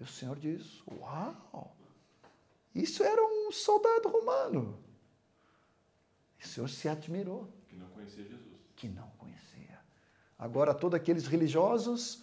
E 0.00 0.04
o 0.04 0.06
Senhor 0.06 0.36
diz: 0.36 0.80
Uau! 1.00 1.76
Isso 2.74 3.02
era 3.02 3.20
um 3.20 3.50
soldado 3.50 4.08
romano. 4.08 4.78
E 6.40 6.44
o 6.44 6.48
Senhor 6.48 6.68
se 6.68 6.88
admirou. 6.88 7.48
Que 7.66 7.76
não 7.76 7.88
conhecia 7.88 8.22
Jesus. 8.22 8.56
Que 8.76 8.88
não. 8.88 9.17
Agora, 10.38 10.72
todos 10.72 10.94
aqueles 10.96 11.26
religiosos, 11.26 12.22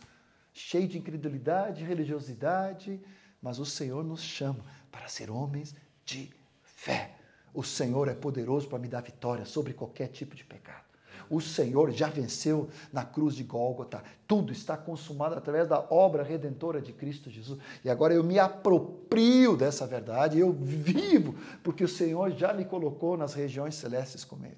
cheios 0.53 0.89
de 0.89 0.97
incredulidade, 0.97 1.83
religiosidade, 1.83 3.01
mas 3.41 3.59
o 3.59 3.65
Senhor 3.65 4.03
nos 4.03 4.21
chama 4.21 4.63
para 4.89 5.07
ser 5.09 5.29
homens 5.29 5.75
de 6.05 6.31
fé. 6.63 7.15
O 7.53 7.63
Senhor 7.63 8.07
é 8.07 8.13
poderoso 8.13 8.67
para 8.67 8.79
me 8.79 8.87
dar 8.87 9.01
vitória 9.01 9.45
sobre 9.45 9.73
qualquer 9.73 10.07
tipo 10.07 10.35
de 10.35 10.45
pecado. 10.45 10.85
O 11.29 11.41
Senhor 11.41 11.91
já 11.91 12.07
venceu 12.07 12.69
na 12.93 13.03
cruz 13.03 13.35
de 13.35 13.43
Gólgota. 13.43 14.03
Tudo 14.27 14.51
está 14.51 14.77
consumado 14.77 15.35
através 15.35 15.67
da 15.67 15.79
obra 15.89 16.23
redentora 16.23 16.81
de 16.81 16.93
Cristo 16.93 17.29
Jesus. 17.29 17.59
E 17.83 17.89
agora 17.89 18.13
eu 18.13 18.23
me 18.23 18.37
aproprio 18.37 19.57
dessa 19.57 19.87
verdade, 19.87 20.39
eu 20.39 20.51
vivo, 20.53 21.35
porque 21.63 21.83
o 21.83 21.87
Senhor 21.87 22.31
já 22.31 22.53
me 22.53 22.63
colocou 22.63 23.17
nas 23.17 23.33
regiões 23.33 23.75
celestes 23.75 24.23
com 24.23 24.37
Ele. 24.45 24.57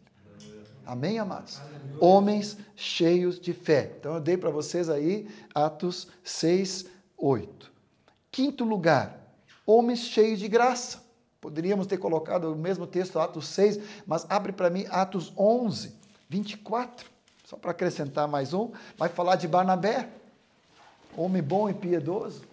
Amém, 0.87 1.19
amados? 1.19 1.59
Homens 1.99 2.57
cheios 2.73 3.37
de 3.41 3.51
fé. 3.51 3.91
Então 3.99 4.13
eu 4.13 4.21
dei 4.21 4.37
para 4.37 4.49
vocês 4.49 4.87
aí 4.87 5.27
Atos 5.53 6.07
6, 6.23 6.85
8. 7.17 7.69
Quinto 8.31 8.63
lugar, 8.63 9.35
homens 9.65 9.99
cheios 9.99 10.39
de 10.39 10.47
graça. 10.47 11.03
Poderíamos 11.41 11.87
ter 11.87 11.97
colocado 11.97 12.53
o 12.53 12.55
mesmo 12.55 12.87
texto, 12.87 13.19
Atos 13.19 13.49
6, 13.49 13.79
mas 14.05 14.25
abre 14.29 14.53
para 14.53 14.69
mim 14.69 14.85
Atos 14.89 15.33
11, 15.37 15.93
24. 16.29 17.05
Só 17.43 17.57
para 17.57 17.71
acrescentar 17.71 18.25
mais 18.25 18.53
um, 18.53 18.71
vai 18.97 19.09
falar 19.09 19.35
de 19.35 19.47
Barnabé, 19.47 20.07
homem 21.17 21.43
bom 21.43 21.69
e 21.69 21.73
piedoso, 21.73 22.43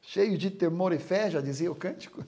cheio 0.00 0.36
de 0.36 0.50
temor 0.50 0.92
e 0.92 0.98
fé, 0.98 1.30
já 1.30 1.40
dizia 1.40 1.70
o 1.70 1.74
cântico. 1.74 2.24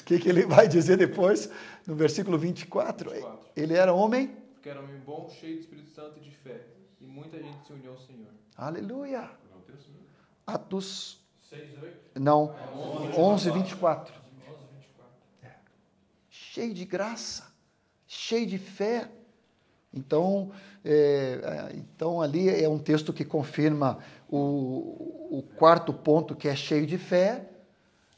O 0.00 0.04
que, 0.08 0.18
que 0.20 0.28
ele 0.30 0.46
vai 0.46 0.66
dizer 0.66 0.96
depois, 0.96 1.50
no 1.86 1.94
versículo 1.94 2.38
24? 2.38 3.10
24. 3.10 3.37
Ele 3.58 3.74
era 3.74 3.92
homem 3.92 4.28
Porque 4.54 4.68
era 4.68 4.80
homem 4.80 4.98
bom, 5.00 5.28
cheio 5.28 5.56
do 5.56 5.60
Espírito 5.60 5.90
Santo 5.90 6.18
e 6.18 6.20
de 6.20 6.30
fé. 6.30 6.64
E 7.00 7.06
muita 7.06 7.38
gente 7.38 7.66
se 7.66 7.72
uniu 7.72 7.92
ao 7.92 7.98
Senhor. 7.98 8.30
Aleluia. 8.56 9.30
Atos, 10.46 11.20
6, 11.42 11.82
8, 11.82 12.20
não, 12.20 12.54
11, 13.16 13.50
24. 13.50 14.14
11, 14.14 14.64
24. 14.76 15.16
Cheio 16.30 16.72
de 16.72 16.84
graça, 16.84 17.52
cheio 18.06 18.46
de 18.46 18.56
fé. 18.56 19.10
Então, 19.92 20.50
é, 20.84 21.70
é, 21.72 21.76
então 21.76 22.22
ali 22.22 22.48
é 22.48 22.68
um 22.68 22.78
texto 22.78 23.12
que 23.12 23.24
confirma 23.24 23.98
o, 24.28 25.38
o 25.38 25.42
quarto 25.56 25.92
ponto, 25.92 26.34
que 26.34 26.48
é 26.48 26.56
cheio 26.56 26.86
de 26.86 26.96
fé. 26.96 27.48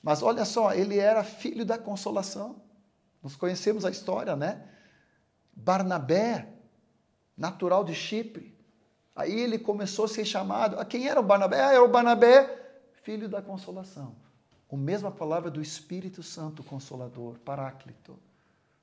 Mas 0.03 0.23
olha 0.23 0.45
só, 0.45 0.73
ele 0.73 0.99
era 0.99 1.25
filho 1.25 1.65
da 1.65 1.77
consolação. 1.77 2.63
Nós 3.23 3.37
conhecemos 3.37 3.85
a 3.85 3.91
história, 3.91 4.35
né? 4.37 4.67
Barnabé, 5.53 6.49
natural 7.37 7.85
de 7.85 7.95
Chipre. 7.95 8.55
Aí 9.15 9.39
ele 9.39 9.59
começou 9.59 10.05
a 10.05 10.09
ser 10.09 10.25
chamado. 10.25 10.79
A 10.79 10.85
quem 10.85 11.09
era 11.09 11.21
o 11.21 11.23
Barnabé? 11.23 11.61
Ah, 11.61 11.73
era 11.73 11.85
o 11.85 11.89
Barnabé, 11.89 12.83
filho 13.03 13.29
da 13.29 13.43
consolação. 13.43 14.15
A 14.71 14.77
mesma 14.77 15.11
palavra 15.11 15.51
do 15.51 15.61
Espírito 15.61 16.23
Santo 16.23 16.63
Consolador, 16.63 17.39
Paráclito. 17.41 18.19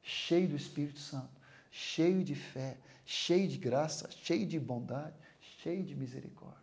Cheio 0.02 0.48
do 0.48 0.56
Espírito 0.56 0.99
Santo, 0.99 1.30
cheio 1.69 2.23
de 2.23 2.35
fé, 2.35 2.77
cheio 3.06 3.48
de 3.48 3.57
graça, 3.57 4.10
cheio 4.10 4.45
de 4.45 4.57
bondade, 4.60 5.14
cheio 5.61 5.84
de 5.84 5.95
misericórdia. 5.95 6.57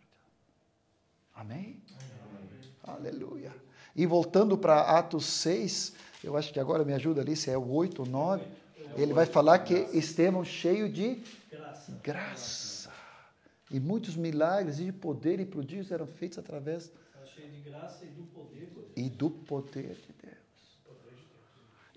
Amém? 1.35 1.79
Amém. 1.99 2.55
Aleluia. 2.83 3.53
E 3.95 4.05
voltando 4.05 4.57
para 4.57 4.81
Atos 4.81 5.25
6, 5.25 5.93
eu 6.23 6.35
acho 6.35 6.51
que 6.51 6.59
agora 6.59 6.83
me 6.83 6.93
ajuda 6.93 7.21
ali, 7.21 7.35
se 7.35 7.49
é 7.49 7.57
o 7.57 7.71
8 7.71 7.99
ou 7.99 8.07
9, 8.07 8.45
ele 8.95 9.13
vai 9.13 9.25
falar 9.25 9.59
que 9.59 9.73
Estevão 9.97 10.43
cheio 10.43 10.89
de 10.89 11.21
graça. 12.03 12.91
E 13.71 13.79
muitos 13.79 14.15
milagres 14.15 14.79
e 14.79 14.85
de 14.85 14.91
poder 14.91 15.39
e 15.39 15.45
prodígios 15.45 15.91
eram 15.91 16.05
feitos 16.05 16.37
através 16.37 16.91
cheio 17.35 17.51
de 17.51 17.69
graça 17.69 18.05
e 18.05 18.07
do 18.07 18.23
poder. 18.23 18.69
E 18.95 19.09
do 19.09 19.29
poder 19.29 19.95
de 19.95 20.13
Deus. 20.23 20.35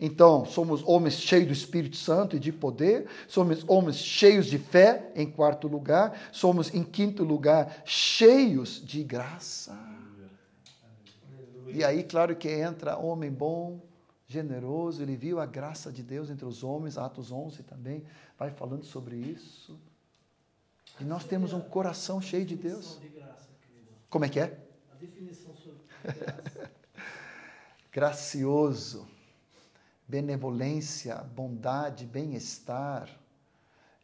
Então, 0.01 0.44
somos 0.44 0.82
homens 0.86 1.15
cheios 1.15 1.48
do 1.48 1.52
Espírito 1.52 1.97
Santo 1.97 2.36
e 2.36 2.39
de 2.39 2.52
poder, 2.52 3.09
somos 3.27 3.65
homens 3.69 3.97
cheios 3.97 4.47
de 4.47 4.56
fé, 4.56 5.10
em 5.16 5.28
quarto 5.28 5.66
lugar, 5.66 6.28
somos, 6.31 6.73
em 6.73 6.85
quinto 6.85 7.24
lugar, 7.24 7.82
cheios 7.85 8.81
de 8.85 9.02
graça. 9.02 9.77
E 11.66 11.82
aí, 11.82 12.05
claro 12.05 12.36
que 12.36 12.48
entra 12.48 12.97
homem 12.97 13.31
bom, 13.31 13.81
generoso, 14.29 15.03
ele 15.03 15.17
viu 15.17 15.41
a 15.41 15.47
graça 15.47 15.91
de 15.91 16.03
Deus 16.03 16.29
entre 16.29 16.45
os 16.45 16.63
homens, 16.63 16.99
Atos 16.99 17.33
11 17.33 17.63
também 17.63 18.05
vai 18.39 18.51
falando 18.51 18.85
sobre 18.85 19.17
isso. 19.17 19.81
E 21.01 21.05
nós 21.05 21.25
temos 21.25 21.55
um 21.55 21.61
coração 21.61 22.21
cheio 22.21 22.45
de 22.45 22.55
Deus. 22.55 23.01
Como 24.11 24.27
é 24.27 24.29
que 24.29 24.39
é? 24.39 24.59
A 24.93 24.97
definição 24.97 25.55
sobre 25.57 25.81
graça. 26.05 26.71
Gracioso, 27.91 29.09
benevolência, 30.07 31.17
bondade, 31.17 32.05
bem-estar, 32.05 33.09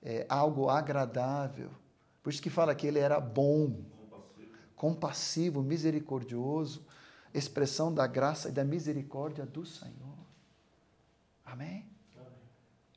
é, 0.02 0.24
algo 0.28 0.70
agradável. 0.70 1.70
Por 2.22 2.32
isso 2.32 2.40
que 2.40 2.50
fala 2.50 2.74
que 2.74 2.86
ele 2.86 2.98
era 2.98 3.20
bom, 3.20 3.84
compassivo, 4.74 5.62
misericordioso, 5.62 6.86
expressão 7.34 7.92
da 7.92 8.06
graça 8.06 8.48
e 8.48 8.52
da 8.52 8.64
misericórdia 8.64 9.44
do 9.44 9.66
Senhor. 9.66 10.03
Amém? 11.54 11.86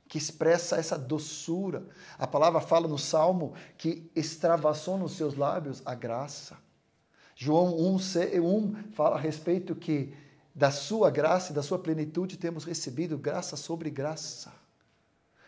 Que 0.07 0.17
expressa 0.17 0.77
essa 0.77 0.97
doçura. 0.97 1.87
A 2.17 2.25
palavra 2.25 2.59
fala 2.59 2.87
no 2.87 2.97
Salmo 2.97 3.53
que 3.77 4.09
extravassou 4.15 4.97
nos 4.97 5.11
seus 5.11 5.35
lábios 5.35 5.83
a 5.85 5.93
graça. 5.93 6.57
João 7.35 7.77
1, 7.77 7.97
1 8.41 8.91
fala 8.93 9.15
a 9.15 9.19
respeito 9.19 9.75
que 9.75 10.11
da 10.55 10.71
sua 10.71 11.11
graça 11.11 11.51
e 11.51 11.55
da 11.55 11.61
sua 11.61 11.77
plenitude 11.77 12.35
temos 12.35 12.63
recebido 12.63 13.15
graça 13.15 13.55
sobre 13.55 13.91
graça. 13.91 14.51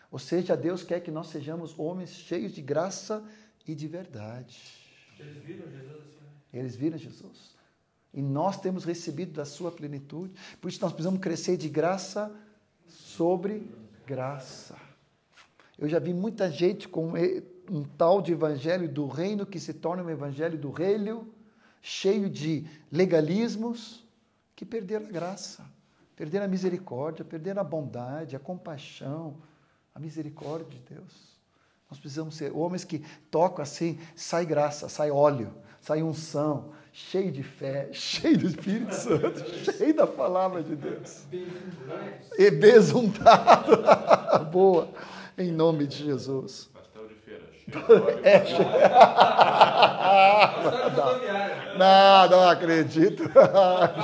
Ou 0.08 0.20
seja, 0.20 0.56
Deus 0.56 0.84
quer 0.84 1.00
que 1.00 1.10
nós 1.10 1.26
sejamos 1.30 1.76
homens 1.76 2.10
cheios 2.10 2.52
de 2.52 2.62
graça 2.62 3.24
e 3.66 3.74
de 3.74 3.88
verdade. 3.88 4.62
Eles 5.18 5.42
viram 5.42 5.68
Jesus 5.68 5.96
assim. 5.96 6.20
Né? 6.20 6.60
Eles 6.60 6.76
viram 6.76 6.96
Jesus. 6.96 7.56
E 8.14 8.22
nós 8.22 8.60
temos 8.60 8.84
recebido 8.84 9.32
da 9.32 9.44
sua 9.44 9.72
plenitude. 9.72 10.32
Por 10.60 10.68
isso 10.68 10.80
nós 10.80 10.92
precisamos 10.92 11.20
crescer 11.20 11.56
de 11.56 11.68
graça 11.68 12.32
sobre 12.90 13.70
graça. 14.06 14.76
Eu 15.78 15.88
já 15.88 15.98
vi 15.98 16.12
muita 16.12 16.50
gente 16.50 16.88
com 16.88 17.12
um 17.70 17.84
tal 17.96 18.20
de 18.20 18.32
evangelho 18.32 18.88
do 18.88 19.06
reino 19.06 19.46
que 19.46 19.58
se 19.58 19.72
torna 19.72 20.02
um 20.02 20.10
evangelho 20.10 20.58
do 20.58 20.70
reino, 20.70 21.32
cheio 21.80 22.28
de 22.28 22.66
legalismos, 22.90 24.04
que 24.54 24.66
perderam 24.66 25.06
a 25.06 25.10
graça, 25.10 25.64
perderam 26.14 26.44
a 26.44 26.48
misericórdia, 26.48 27.24
perderam 27.24 27.62
a 27.62 27.64
bondade, 27.64 28.36
a 28.36 28.40
compaixão, 28.40 29.36
a 29.94 29.98
misericórdia 29.98 30.78
de 30.78 30.94
Deus. 30.94 31.38
Nós 31.88 31.98
precisamos 31.98 32.34
ser 32.36 32.52
homens 32.52 32.84
que 32.84 33.04
tocam 33.30 33.62
assim, 33.62 33.98
sai 34.14 34.44
graça, 34.44 34.88
sai 34.88 35.10
óleo, 35.10 35.54
sai 35.80 36.02
unção, 36.02 36.72
cheio 36.92 37.30
de 37.30 37.42
fé, 37.42 37.88
cheio 37.92 38.38
do 38.38 38.46
Espírito 38.46 38.94
Santo, 38.94 39.44
cheio 39.64 39.94
da 39.94 40.06
palavra 40.06 40.62
de 40.62 40.76
Deus. 40.76 41.26
E 42.38 42.50
besuntado. 42.50 43.82
Boa. 44.50 44.88
Em 45.38 45.50
nome 45.50 45.86
de 45.86 46.04
Jesus. 46.04 46.68
Pastel 46.74 47.08
de 47.08 47.14
feira. 47.14 47.40
É, 48.22 48.44
não, 51.78 52.28
não 52.28 52.48
acredito. 52.48 53.22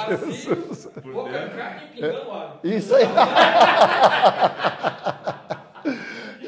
Jesus. 0.09 0.89
Óleo. 1.13 2.59
Isso 2.63 2.95
aí. 2.95 3.07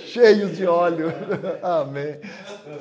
Cheios 0.06 0.56
de 0.56 0.66
óleo. 0.66 1.12
Amém. 1.62 2.20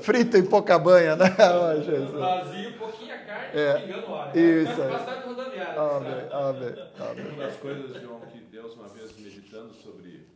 Frito 0.02 0.38
em 0.38 0.46
pouca 0.46 0.78
banha, 0.80 1.16
né? 1.16 1.36
Oh, 1.40 1.82
Jesus. 1.82 2.12
Vazio, 2.12 2.74
pouquinha 2.74 3.07
carne, 3.07 3.07
É. 3.54 4.64
Isso 4.64 4.82
aí. 4.82 4.90
Bastante 4.90 5.28
rodoviária. 5.28 5.82
Amém, 5.82 6.12
amém, 6.32 6.90
amém. 7.00 7.28
Uma 7.34 7.44
das 7.46 7.58
coisas, 7.58 8.02
João, 8.02 8.22
que 8.22 8.40
Deus, 8.40 8.74
uma 8.76 8.88
vez 8.88 9.18
meditando 9.18 9.74
sobre 9.74 10.28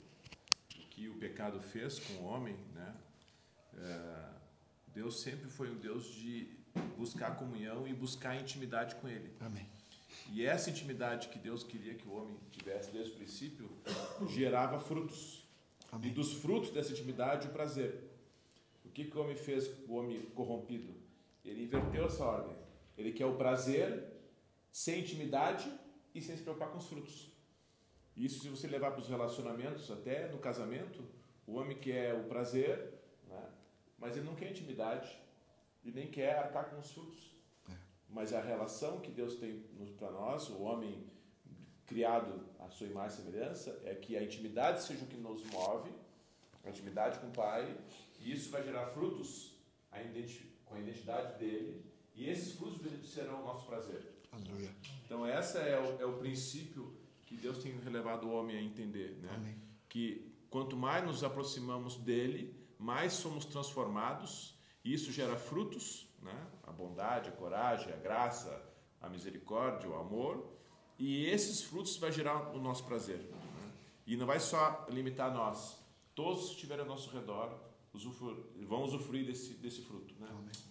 o 0.76 0.88
que 0.90 1.10
o 1.10 1.16
pecado 1.16 1.60
fez 1.60 2.00
com 2.00 2.14
o 2.14 2.26
homem, 2.26 2.56
né? 2.74 2.94
É, 3.78 4.32
Deus 4.94 5.22
sempre 5.22 5.50
foi 5.50 5.70
um 5.70 5.76
Deus 5.76 6.06
de 6.06 6.50
buscar 6.98 7.36
comunhão 7.36 7.88
e 7.88 7.94
buscar 7.94 8.36
intimidade 8.36 8.96
com 8.96 9.08
Ele. 9.08 9.32
Amém. 9.40 9.66
E 10.32 10.46
essa 10.46 10.70
intimidade 10.70 11.30
que 11.30 11.40
Deus 11.40 11.64
queria 11.64 11.94
que 11.94 12.08
o 12.08 12.14
homem 12.14 12.38
tivesse 12.52 12.92
desde 12.92 13.12
o 13.12 13.16
princípio 13.16 13.70
gerava 14.30 14.80
frutos. 14.80 15.46
Amém. 15.92 16.10
E 16.10 16.14
dos 16.14 16.34
frutos 16.34 16.72
dessa 16.72 16.92
intimidade, 16.92 17.48
o 17.48 17.52
prazer. 17.52 18.10
O 18.86 18.90
que, 18.90 19.06
que 19.06 19.18
o 19.18 19.22
homem 19.22 19.36
fez 19.36 19.68
com 19.68 19.94
o 19.94 19.96
homem 19.98 20.22
corrompido? 20.36 20.94
Ele 21.44 21.64
inverteu 21.64 22.06
essa 22.06 22.24
ordem. 22.24 22.56
Ele 23.02 23.12
quer 23.12 23.26
o 23.26 23.36
prazer 23.36 24.08
sem 24.72 25.02
intimidade 25.02 25.72
e 26.14 26.22
sem 26.22 26.36
se 26.38 26.44
preocupar 26.44 26.70
com 26.70 26.78
os 26.78 26.88
frutos. 26.88 27.32
Isso, 28.16 28.42
se 28.42 28.50
você 28.50 28.68
levar 28.68 28.92
para 28.92 29.02
os 29.02 29.08
relacionamentos, 29.08 29.90
até 29.90 30.28
no 30.28 30.38
casamento, 30.38 31.04
o 31.48 31.56
homem 31.56 31.78
quer 31.78 32.14
o 32.14 32.26
prazer, 32.26 32.94
né? 33.28 33.50
mas 33.98 34.16
ele 34.16 34.26
não 34.26 34.36
quer 34.36 34.52
intimidade 34.52 35.18
e 35.84 35.92
nem 35.92 36.12
quer 36.12 36.38
arcar 36.38 36.70
com 36.70 36.80
os 36.80 36.92
frutos. 36.92 37.36
Mas 38.08 38.34
a 38.34 38.42
relação 38.42 39.00
que 39.00 39.10
Deus 39.10 39.36
tem 39.36 39.64
para 39.98 40.12
nós, 40.12 40.50
o 40.50 40.62
homem 40.62 41.10
criado 41.88 42.46
à 42.60 42.70
sua 42.70 42.88
imagem 42.88 43.20
e 43.20 43.24
semelhança, 43.24 43.82
é 43.84 43.96
que 43.96 44.16
a 44.16 44.24
intimidade 44.24 44.84
seja 44.84 45.04
o 45.04 45.08
que 45.08 45.18
nos 45.18 45.44
move, 45.46 45.90
a 46.64 46.70
intimidade 46.70 47.20
com 47.20 47.28
o 47.28 47.32
Pai, 47.32 47.76
e 48.20 48.32
isso 48.32 48.52
vai 48.52 48.64
gerar 48.64 48.88
frutos 48.88 49.58
com 50.66 50.76
a 50.76 50.80
identidade 50.80 51.40
dele, 51.40 51.91
e 52.16 52.30
esses 52.30 52.54
frutos 52.54 53.10
serão 53.10 53.42
o 53.42 53.46
nosso 53.46 53.66
prazer. 53.66 54.12
Aleluia. 54.32 54.74
Então, 55.06 55.28
esse 55.28 55.58
é 55.58 55.80
o, 55.80 56.02
é 56.02 56.06
o 56.06 56.18
princípio 56.18 56.96
que 57.26 57.36
Deus 57.36 57.58
tem 57.58 57.78
relevado 57.80 58.28
o 58.28 58.32
homem 58.34 58.58
a 58.58 58.62
entender. 58.62 59.18
Né? 59.22 59.30
Amém. 59.34 59.56
Que 59.88 60.34
quanto 60.50 60.76
mais 60.76 61.06
nos 61.06 61.24
aproximamos 61.24 61.96
dele, 61.96 62.56
mais 62.78 63.14
somos 63.14 63.46
transformados, 63.46 64.58
e 64.84 64.94
isso 64.94 65.12
gera 65.12 65.38
frutos, 65.38 66.08
né? 66.22 66.48
a 66.64 66.72
bondade, 66.72 67.30
a 67.30 67.32
coragem, 67.32 67.94
a 67.94 67.98
graça, 67.98 68.62
a 69.02 69.10
misericórdia, 69.10 69.90
o 69.90 69.96
amor, 69.96 70.52
e 70.98 71.26
esses 71.26 71.64
frutos 71.64 71.98
vai 71.98 72.12
gerar 72.12 72.54
o 72.56 72.60
nosso 72.60 72.86
prazer. 72.86 73.20
né? 73.20 73.72
E 74.06 74.16
não 74.16 74.26
vai 74.26 74.40
só 74.40 74.86
limitar 74.90 75.34
nós, 75.34 75.78
todos 76.14 76.48
que 76.48 76.56
estiverem 76.56 76.84
ao 76.84 76.88
nosso 76.88 77.10
redor 77.12 77.60
vão 78.68 78.84
usufruir 78.84 79.26
desse, 79.26 79.54
desse 79.56 79.82
fruto, 79.82 80.14
né? 80.20 80.28
prazer. 80.28 80.71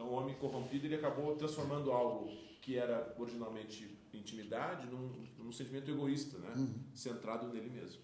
Então, 0.00 0.10
o 0.10 0.14
homem 0.14 0.34
corrompido 0.36 0.86
ele 0.86 0.94
acabou 0.94 1.36
transformando 1.36 1.92
algo 1.92 2.30
que 2.62 2.78
era 2.78 3.14
originalmente 3.18 3.98
intimidade 4.14 4.86
num, 4.86 5.26
num 5.38 5.52
sentimento 5.52 5.90
egoísta, 5.90 6.38
né? 6.38 6.54
centrado 6.94 7.46
nele 7.48 7.68
mesmo. 7.68 8.00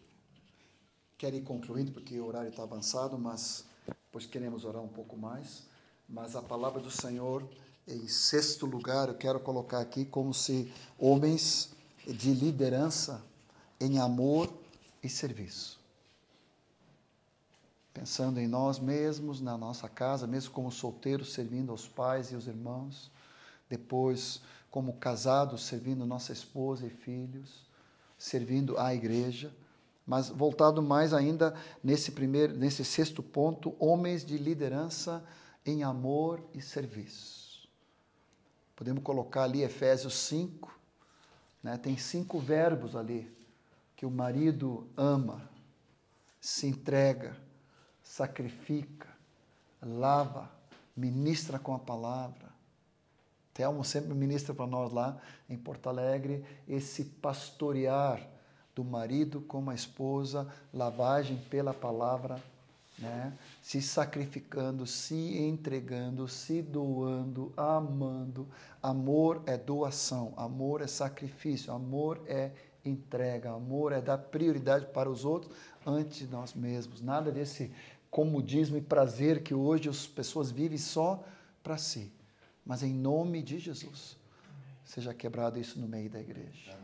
Quero 1.17 1.37
ir 1.37 1.43
concluindo, 1.43 1.93
porque 1.93 2.21
o 2.21 2.27
horário 2.27 2.51
está 2.51 2.65
avançado, 2.65 3.19
mas 3.19 3.65
pois 4.13 4.27
queremos 4.27 4.67
orar 4.67 4.83
um 4.83 4.89
pouco 4.89 5.17
mais. 5.17 5.67
Mas 6.07 6.37
a 6.37 6.43
palavra 6.43 6.83
do 6.83 6.91
Senhor, 6.91 7.43
em 7.89 8.07
sexto 8.07 8.67
lugar, 8.67 9.09
eu 9.09 9.15
quero 9.15 9.41
colocar 9.41 9.81
aqui 9.81 10.05
como 10.05 10.35
se 10.35 10.71
homens 10.99 11.75
de 12.07 12.35
liderança 12.35 13.25
em 13.81 13.99
amor 13.99 14.53
e 15.03 15.09
serviço. 15.09 15.76
Pensando 17.97 18.39
em 18.39 18.47
nós 18.47 18.79
mesmos, 18.79 19.41
na 19.41 19.57
nossa 19.57 19.89
casa, 19.89 20.27
mesmo 20.27 20.53
como 20.53 20.71
solteiros, 20.71 21.33
servindo 21.33 21.73
aos 21.73 21.89
pais 21.89 22.31
e 22.31 22.37
os 22.37 22.47
irmãos, 22.47 23.11
depois 23.71 24.43
como 24.71 24.93
casados, 24.93 25.65
servindo 25.65 26.05
nossa 26.05 26.31
esposa 26.31 26.87
e 26.87 26.91
filhos, 26.91 27.67
servindo 28.19 28.79
a 28.79 28.95
igreja, 28.95 29.51
mas 30.07 30.29
voltado 30.29 30.83
mais 30.83 31.15
ainda 31.15 31.55
nesse 31.83 32.13
primeiro, 32.13 32.55
nesse 32.55 32.85
sexto 32.85 33.23
ponto, 33.23 33.75
homens 33.79 34.27
de 34.27 34.37
liderança 34.37 35.25
em 35.65 35.83
amor 35.83 36.47
e 36.53 36.61
serviço. 36.61 37.67
Podemos 38.77 39.03
colocar 39.03 39.45
ali 39.45 39.63
Efésios 39.63 40.15
5, 40.17 40.79
né? 41.63 41.79
tem 41.79 41.97
cinco 41.97 42.39
verbos 42.39 42.95
ali 42.95 43.35
que 43.97 44.05
o 44.05 44.11
marido 44.11 44.87
ama, 44.95 45.49
se 46.39 46.67
entrega, 46.67 47.46
sacrifica, 48.07 49.09
lava, 49.83 50.49
ministra 50.97 51.59
com 51.59 51.75
a 51.75 51.79
palavra. 51.79 52.49
Telmo 53.53 53.85
sempre 53.85 54.15
ministra 54.15 54.55
para 54.55 54.67
nós 54.67 54.93
lá 54.93 55.21
em 55.51 55.57
Porto 55.57 55.89
Alegre 55.89 56.45
esse 56.69 57.05
pastorear 57.05 58.27
do 58.75 58.85
marido 58.85 59.41
com 59.41 59.69
a 59.69 59.75
esposa, 59.75 60.47
lavagem 60.73 61.37
pela 61.51 61.75
palavra, 61.75 62.41
né? 62.99 63.33
se 63.63 63.83
sacrificando, 63.83 64.87
se 64.87 65.39
entregando, 65.39 66.29
se 66.29 66.63
doando, 66.63 67.53
amando. 67.57 68.47
Amor 68.83 69.43
é 69.47 69.57
doação, 69.57 70.33
amor 70.37 70.81
é 70.81 70.87
sacrifício, 70.87 71.73
amor 71.73 72.23
é 72.27 72.53
entrega, 72.85 73.51
amor 73.51 73.93
é 73.93 74.01
dar 74.01 74.19
prioridade 74.19 74.87
para 74.87 75.11
os 75.11 75.25
outros 75.25 75.53
antes 75.85 76.19
de 76.19 76.27
nós 76.27 76.55
mesmos. 76.55 77.01
Nada 77.01 77.33
desse 77.33 77.73
comodismo 78.17 78.79
e 78.79 78.81
prazer 78.81 79.43
que 79.43 79.53
hoje 79.53 79.91
as 79.91 80.07
pessoas 80.07 80.51
vivem 80.51 80.79
só 80.79 81.23
para 81.63 81.77
si. 81.77 82.11
Mas 82.65 82.83
em 82.83 82.91
nome 82.91 83.43
de 83.43 83.59
Jesus, 83.59 84.17
seja 84.83 85.13
quebrado 85.13 85.61
isso 85.61 85.79
no 85.79 85.87
meio 85.87 86.09
da 86.09 86.19
igreja. 86.19 86.75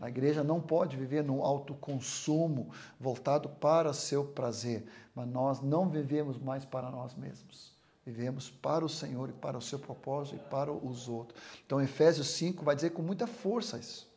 A 0.00 0.08
igreja 0.08 0.42
não 0.42 0.60
pode 0.60 0.96
viver 0.96 1.22
num 1.22 1.44
autoconsumo 1.44 2.72
voltado 2.98 3.48
para 3.48 3.92
seu 3.92 4.24
prazer, 4.24 4.84
mas 5.14 5.28
nós 5.28 5.60
não 5.60 5.88
vivemos 5.88 6.36
mais 6.36 6.64
para 6.64 6.90
nós 6.90 7.14
mesmos. 7.14 7.72
Vivemos 8.04 8.50
para 8.50 8.84
o 8.84 8.88
Senhor 8.88 9.28
e 9.28 9.32
para 9.32 9.56
o 9.56 9.62
seu 9.62 9.78
propósito 9.78 10.34
e 10.34 10.50
para 10.50 10.72
os 10.72 11.06
outros. 11.08 11.40
Então, 11.64 11.80
Efésios 11.80 12.26
5 12.26 12.64
vai 12.64 12.74
dizer 12.74 12.90
com 12.90 13.02
muita 13.02 13.28
força 13.28 13.78
isso. 13.78 14.10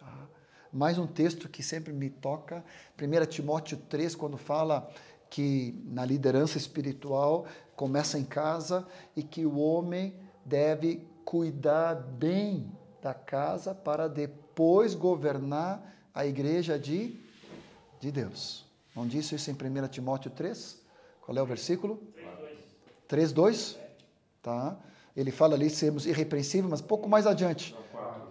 Tá? 0.00 0.28
Mais 0.72 0.96
um 0.96 1.06
texto 1.06 1.46
que 1.46 1.62
sempre 1.62 1.92
me 1.92 2.08
toca, 2.08 2.64
1 2.98 3.26
Timóteo 3.26 3.76
3, 3.76 4.14
quando 4.14 4.38
fala 4.38 4.90
que 5.30 5.74
na 5.86 6.04
liderança 6.04 6.56
espiritual 6.58 7.46
começa 7.76 8.18
em 8.18 8.24
casa 8.24 8.86
e 9.14 9.22
que 9.22 9.44
o 9.44 9.58
homem 9.58 10.14
deve 10.44 11.06
cuidar 11.24 11.94
bem 11.94 12.72
da 13.02 13.14
casa 13.14 13.74
para 13.74 14.08
depois 14.08 14.94
governar 14.94 15.94
a 16.14 16.26
igreja 16.26 16.78
de, 16.78 17.14
de 18.00 18.10
Deus. 18.10 18.64
Não 18.96 19.06
disse 19.06 19.34
isso 19.34 19.50
em 19.50 19.54
1 19.54 19.88
Timóteo 19.88 20.30
3? 20.30 20.82
Qual 21.20 21.36
é 21.36 21.42
o 21.42 21.46
versículo? 21.46 22.02
3, 23.06 23.32
2. 23.32 23.78
Tá? 24.42 24.76
Ele 25.16 25.30
fala 25.30 25.54
ali 25.54 25.68
sermos 25.70 26.06
irrepreensíveis, 26.06 26.70
mas 26.70 26.80
pouco 26.80 27.08
mais 27.08 27.26
adiante. 27.26 27.76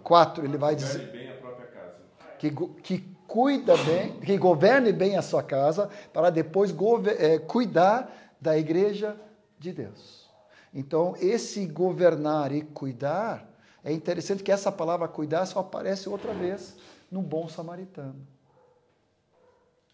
4, 0.02 0.44
ele 0.44 0.56
vai 0.56 0.74
dizer. 0.74 1.10
bem 1.10 1.30
a 1.30 1.34
própria 1.34 1.66
casa. 1.66 1.96
Que, 2.38 2.50
que 2.82 3.17
cuida 3.28 3.76
bem, 3.76 4.18
que 4.20 4.38
governe 4.38 4.90
bem 4.90 5.16
a 5.18 5.22
sua 5.22 5.42
casa, 5.42 5.90
para 6.14 6.30
depois 6.30 6.74
é, 7.18 7.38
cuidar 7.38 8.34
da 8.40 8.56
igreja 8.56 9.20
de 9.58 9.70
Deus. 9.70 10.30
Então, 10.72 11.14
esse 11.20 11.66
governar 11.66 12.52
e 12.52 12.62
cuidar, 12.62 13.46
é 13.84 13.92
interessante 13.92 14.42
que 14.42 14.50
essa 14.50 14.72
palavra 14.72 15.06
cuidar 15.06 15.44
só 15.44 15.60
aparece 15.60 16.08
outra 16.08 16.32
vez 16.32 16.76
no 17.10 17.20
bom 17.20 17.48
samaritano. 17.48 18.26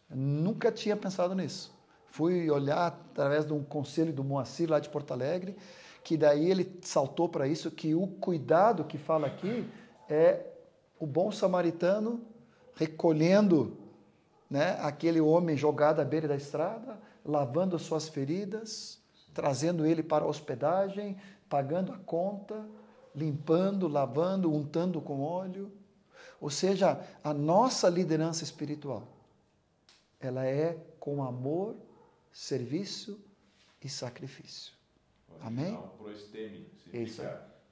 Eu 0.08 0.16
nunca 0.16 0.70
tinha 0.70 0.96
pensado 0.96 1.34
nisso. 1.34 1.74
Fui 2.06 2.48
olhar 2.48 2.86
através 2.86 3.44
de 3.44 3.52
um 3.52 3.64
conselho 3.64 4.12
do 4.12 4.22
Moacir 4.22 4.70
lá 4.70 4.78
de 4.78 4.88
Porto 4.88 5.12
Alegre, 5.12 5.56
que 6.04 6.16
daí 6.16 6.48
ele 6.48 6.78
saltou 6.82 7.28
para 7.28 7.48
isso, 7.48 7.70
que 7.70 7.94
o 7.94 8.06
cuidado 8.06 8.84
que 8.84 8.96
fala 8.96 9.26
aqui 9.26 9.68
é 10.08 10.46
o 11.00 11.06
bom 11.06 11.32
samaritano 11.32 12.24
recolhendo 12.74 13.76
né, 14.50 14.78
aquele 14.80 15.20
homem 15.20 15.56
jogado 15.56 16.00
à 16.00 16.04
beira 16.04 16.28
da 16.28 16.36
estrada, 16.36 17.00
lavando 17.24 17.78
suas 17.78 18.08
feridas, 18.08 19.00
trazendo 19.32 19.86
ele 19.86 20.02
para 20.02 20.24
a 20.24 20.28
hospedagem, 20.28 21.16
pagando 21.48 21.92
a 21.92 21.98
conta, 21.98 22.66
limpando, 23.14 23.88
lavando, 23.88 24.52
untando 24.52 25.00
com 25.00 25.22
óleo. 25.22 25.72
Ou 26.40 26.50
seja, 26.50 27.00
a 27.22 27.32
nossa 27.32 27.88
liderança 27.88 28.44
espiritual, 28.44 29.08
ela 30.20 30.44
é 30.44 30.78
com 30.98 31.22
amor, 31.22 31.76
serviço 32.32 33.20
e 33.82 33.88
sacrifício. 33.88 34.74
Amém? 35.40 35.78
Proesteme, 35.98 36.66
Isso. 36.92 37.22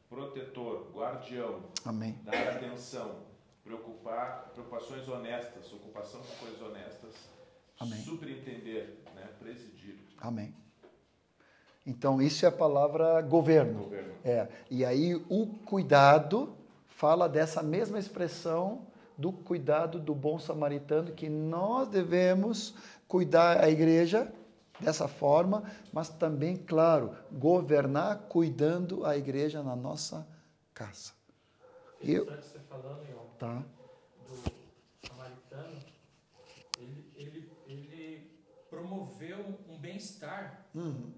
protetor, 0.09 0.91
guardião, 0.95 1.62
Amém. 1.85 2.19
dar 2.24 2.57
atenção, 2.57 3.16
preocupar, 3.65 4.51
preocupações 4.53 5.09
honestas, 5.09 5.73
ocupação 5.73 6.21
com 6.21 6.47
coisas 6.47 6.61
honestas, 6.61 7.15
Amém. 7.79 8.03
superintender, 8.03 8.99
né, 9.15 9.29
presidir. 9.39 9.99
Amém. 10.19 10.55
Então, 11.87 12.23
isso 12.23 12.45
é 12.45 12.49
a 12.49 12.53
palavra 12.53 13.21
governo. 13.23 13.85
Governo. 13.85 14.13
É. 14.25 14.49
E 14.71 14.85
aí, 14.85 15.15
o 15.29 15.47
cuidado 15.65 16.55
fala 16.87 17.29
dessa 17.29 17.63
mesma 17.63 17.99
expressão 17.99 18.87
do 19.19 19.33
cuidado 19.33 19.99
do 19.99 20.15
bom 20.15 20.39
samaritano, 20.39 21.13
que 21.13 21.29
nós 21.29 21.89
devemos 21.89 22.75
cuidar 23.09 23.63
a 23.63 23.69
igreja 23.69 24.33
dessa 24.81 25.07
forma, 25.07 25.65
mas 25.93 26.09
também, 26.09 26.57
claro, 26.57 27.15
governar 27.31 28.27
cuidando 28.29 29.05
a 29.05 29.17
igreja 29.17 29.63
na 29.63 29.77
nossa 29.77 30.27
casa. 30.73 31.13
Eu, 32.03 32.24
Interessante 32.24 32.53
você 32.53 32.59
falando, 32.61 33.05
Ion, 33.09 33.27
tá. 33.39 33.65
do 34.27 35.07
samaritano, 35.09 35.79
ele, 36.79 37.12
ele, 37.15 37.53
ele 37.66 38.31
promoveu 38.69 39.59
um 39.69 39.79
bem-estar, 39.79 40.66
Uhum. 40.74 41.12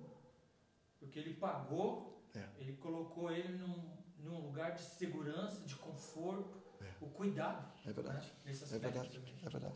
porque 0.98 1.19
ele 1.19 1.35
pagou, 1.35 2.23
É. 2.35 2.43
ele 2.59 2.73
colocou 2.74 3.31
ele 3.31 3.56
num, 3.56 3.82
num 4.19 4.40
lugar 4.47 4.73
de 4.74 4.82
segurança, 4.82 5.61
de 5.65 5.74
conforto, 5.77 6.62
o 7.01 7.06
cuidado. 7.09 7.66
É 7.86 7.93
verdade. 7.93 8.32
Né? 8.44 8.52
É 8.52 8.78
verdade, 8.78 9.11
também. 9.11 9.35
é 9.44 9.48
verdade. 9.48 9.74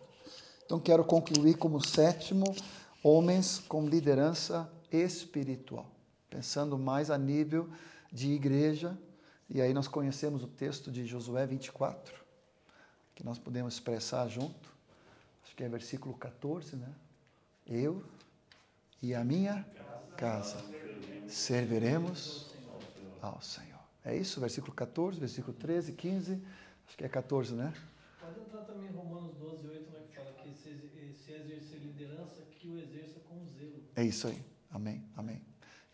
Então 0.65 0.79
quero 0.81 1.05
concluir 1.05 1.57
como 1.57 1.81
sétimo, 1.81 2.45
homens 3.03 3.59
com 3.61 3.87
liderança 3.87 4.71
espiritual, 4.91 5.87
pensando 6.31 6.79
mais 6.79 7.11
a 7.11 7.19
nível 7.19 7.71
de 8.13 8.33
igreja, 8.33 8.99
e 9.51 9.63
aí 9.63 9.73
nós 9.73 9.89
conhecemos 9.89 10.43
o 10.43 10.47
texto 10.47 10.91
de 10.91 11.07
Josué 11.07 11.47
24, 11.47 12.15
que 13.15 13.25
nós 13.25 13.39
podemos 13.39 13.75
expressar 13.75 14.29
junto, 14.29 14.69
acho 15.43 15.57
que 15.57 15.65
é 15.65 15.69
versículo 15.69 16.17
14, 16.17 16.77
né? 16.77 16.95
Eu 17.67 18.05
e 19.03 19.15
a 19.15 19.25
minha 19.25 19.67
casa 20.17 20.59
serviremos 21.29 22.51
ao 23.23 23.41
Senhor. 23.41 23.81
É 24.05 24.17
isso, 24.17 24.39
versículo 24.41 24.75
14, 24.75 25.19
versículo 25.19 25.57
13, 25.57 25.93
15, 25.93 26.43
acho 26.87 26.97
que 26.97 27.05
é 27.05 27.09
14, 27.09 27.55
né? 27.55 27.73
Pode 28.21 28.41
entrar 28.41 28.63
também 28.63 28.89
em 28.89 28.93
Romanos 28.93 29.35
12, 29.37 29.67
8, 29.67 29.91
né, 29.91 30.01
que 30.09 30.17
fala 30.17 30.33
que 30.33 30.51
se, 30.53 31.15
se 31.25 31.33
exercer 31.33 31.79
liderança, 31.81 32.43
que 32.53 32.69
o 32.69 32.79
exerça 32.79 33.21
com 33.21 33.47
zelo. 33.59 33.83
É 33.97 34.05
isso 34.05 34.29
aí. 34.29 34.45
Amém. 34.71 35.03
Amém. 35.17 35.41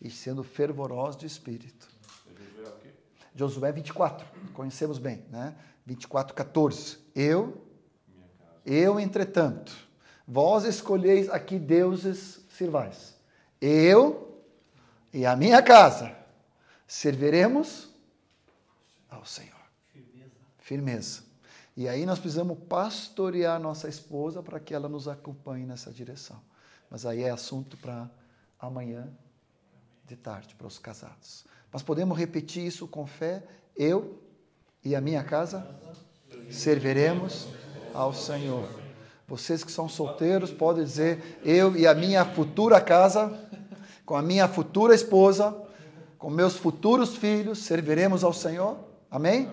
E 0.01 0.09
sendo 0.09 0.43
fervorosos 0.43 1.17
de 1.17 1.25
espírito. 1.25 1.94
Josué 3.35 3.69
o 3.69 3.71
quê? 3.71 3.71
Josué 3.71 3.71
24, 3.71 4.27
conhecemos 4.53 4.97
bem, 4.97 5.25
né? 5.29 5.55
24, 5.85 6.33
14. 6.33 6.97
Eu, 7.13 7.61
eu, 8.65 8.99
entretanto, 8.99 9.75
vós 10.27 10.63
escolheis 10.63 11.29
aqui 11.29 11.59
deuses 11.59 12.41
sirvais. 12.49 13.15
Eu 13.61 14.41
e 15.13 15.25
a 15.25 15.35
minha 15.35 15.61
casa 15.61 16.15
serviremos 16.87 17.89
ao 19.09 19.25
Senhor. 19.25 19.53
Firmeza. 19.91 20.31
Firmeza. 20.57 21.23
E 21.77 21.89
aí 21.89 22.05
nós 22.05 22.19
precisamos 22.19 22.57
pastorear 22.69 23.59
nossa 23.59 23.89
esposa 23.89 24.41
para 24.41 24.59
que 24.59 24.73
ela 24.73 24.87
nos 24.87 25.07
acompanhe 25.07 25.65
nessa 25.65 25.91
direção. 25.91 26.41
Mas 26.89 27.05
aí 27.05 27.23
é 27.23 27.29
assunto 27.29 27.75
para 27.77 28.09
amanhã 28.57 29.09
de 30.05 30.15
tarde, 30.15 30.55
para 30.55 30.67
os 30.67 30.79
casados. 30.79 31.45
Mas 31.75 31.83
podemos 31.83 32.17
repetir 32.17 32.65
isso 32.65 32.87
com 32.87 33.05
fé. 33.05 33.43
Eu 33.75 34.17
e 34.81 34.95
a 34.95 35.01
minha 35.01 35.21
casa 35.25 35.67
serviremos 36.49 37.49
ao 37.93 38.13
Senhor. 38.13 38.63
Vocês 39.27 39.61
que 39.61 39.69
são 39.69 39.89
solteiros 39.89 40.51
podem 40.51 40.85
dizer: 40.85 41.41
eu 41.43 41.75
e 41.75 41.85
a 41.85 41.93
minha 41.93 42.23
futura 42.23 42.79
casa, 42.79 43.37
com 44.05 44.15
a 44.15 44.21
minha 44.21 44.47
futura 44.47 44.95
esposa, 44.95 45.53
com 46.17 46.29
meus 46.29 46.55
futuros 46.55 47.17
filhos, 47.17 47.65
serviremos 47.65 48.23
ao 48.23 48.31
Senhor. 48.31 48.77
Amém? 49.11 49.51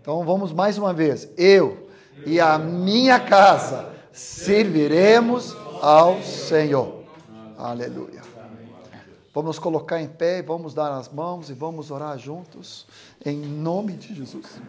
Então 0.00 0.24
vamos 0.24 0.52
mais 0.52 0.76
uma 0.76 0.92
vez. 0.92 1.28
Eu 1.36 1.88
e 2.26 2.40
a 2.40 2.58
minha 2.58 3.20
casa 3.20 3.88
serviremos 4.12 5.54
ao 5.80 6.20
Senhor. 6.24 7.04
Aleluia. 7.56 8.31
Vamos 9.34 9.56
nos 9.56 9.58
colocar 9.58 10.00
em 10.00 10.08
pé, 10.08 10.42
vamos 10.42 10.74
dar 10.74 10.92
as 10.92 11.08
mãos 11.08 11.48
e 11.48 11.54
vamos 11.54 11.90
orar 11.90 12.18
juntos, 12.18 12.86
em 13.24 13.38
nome 13.38 13.94
de 13.94 14.14
Jesus. 14.14 14.60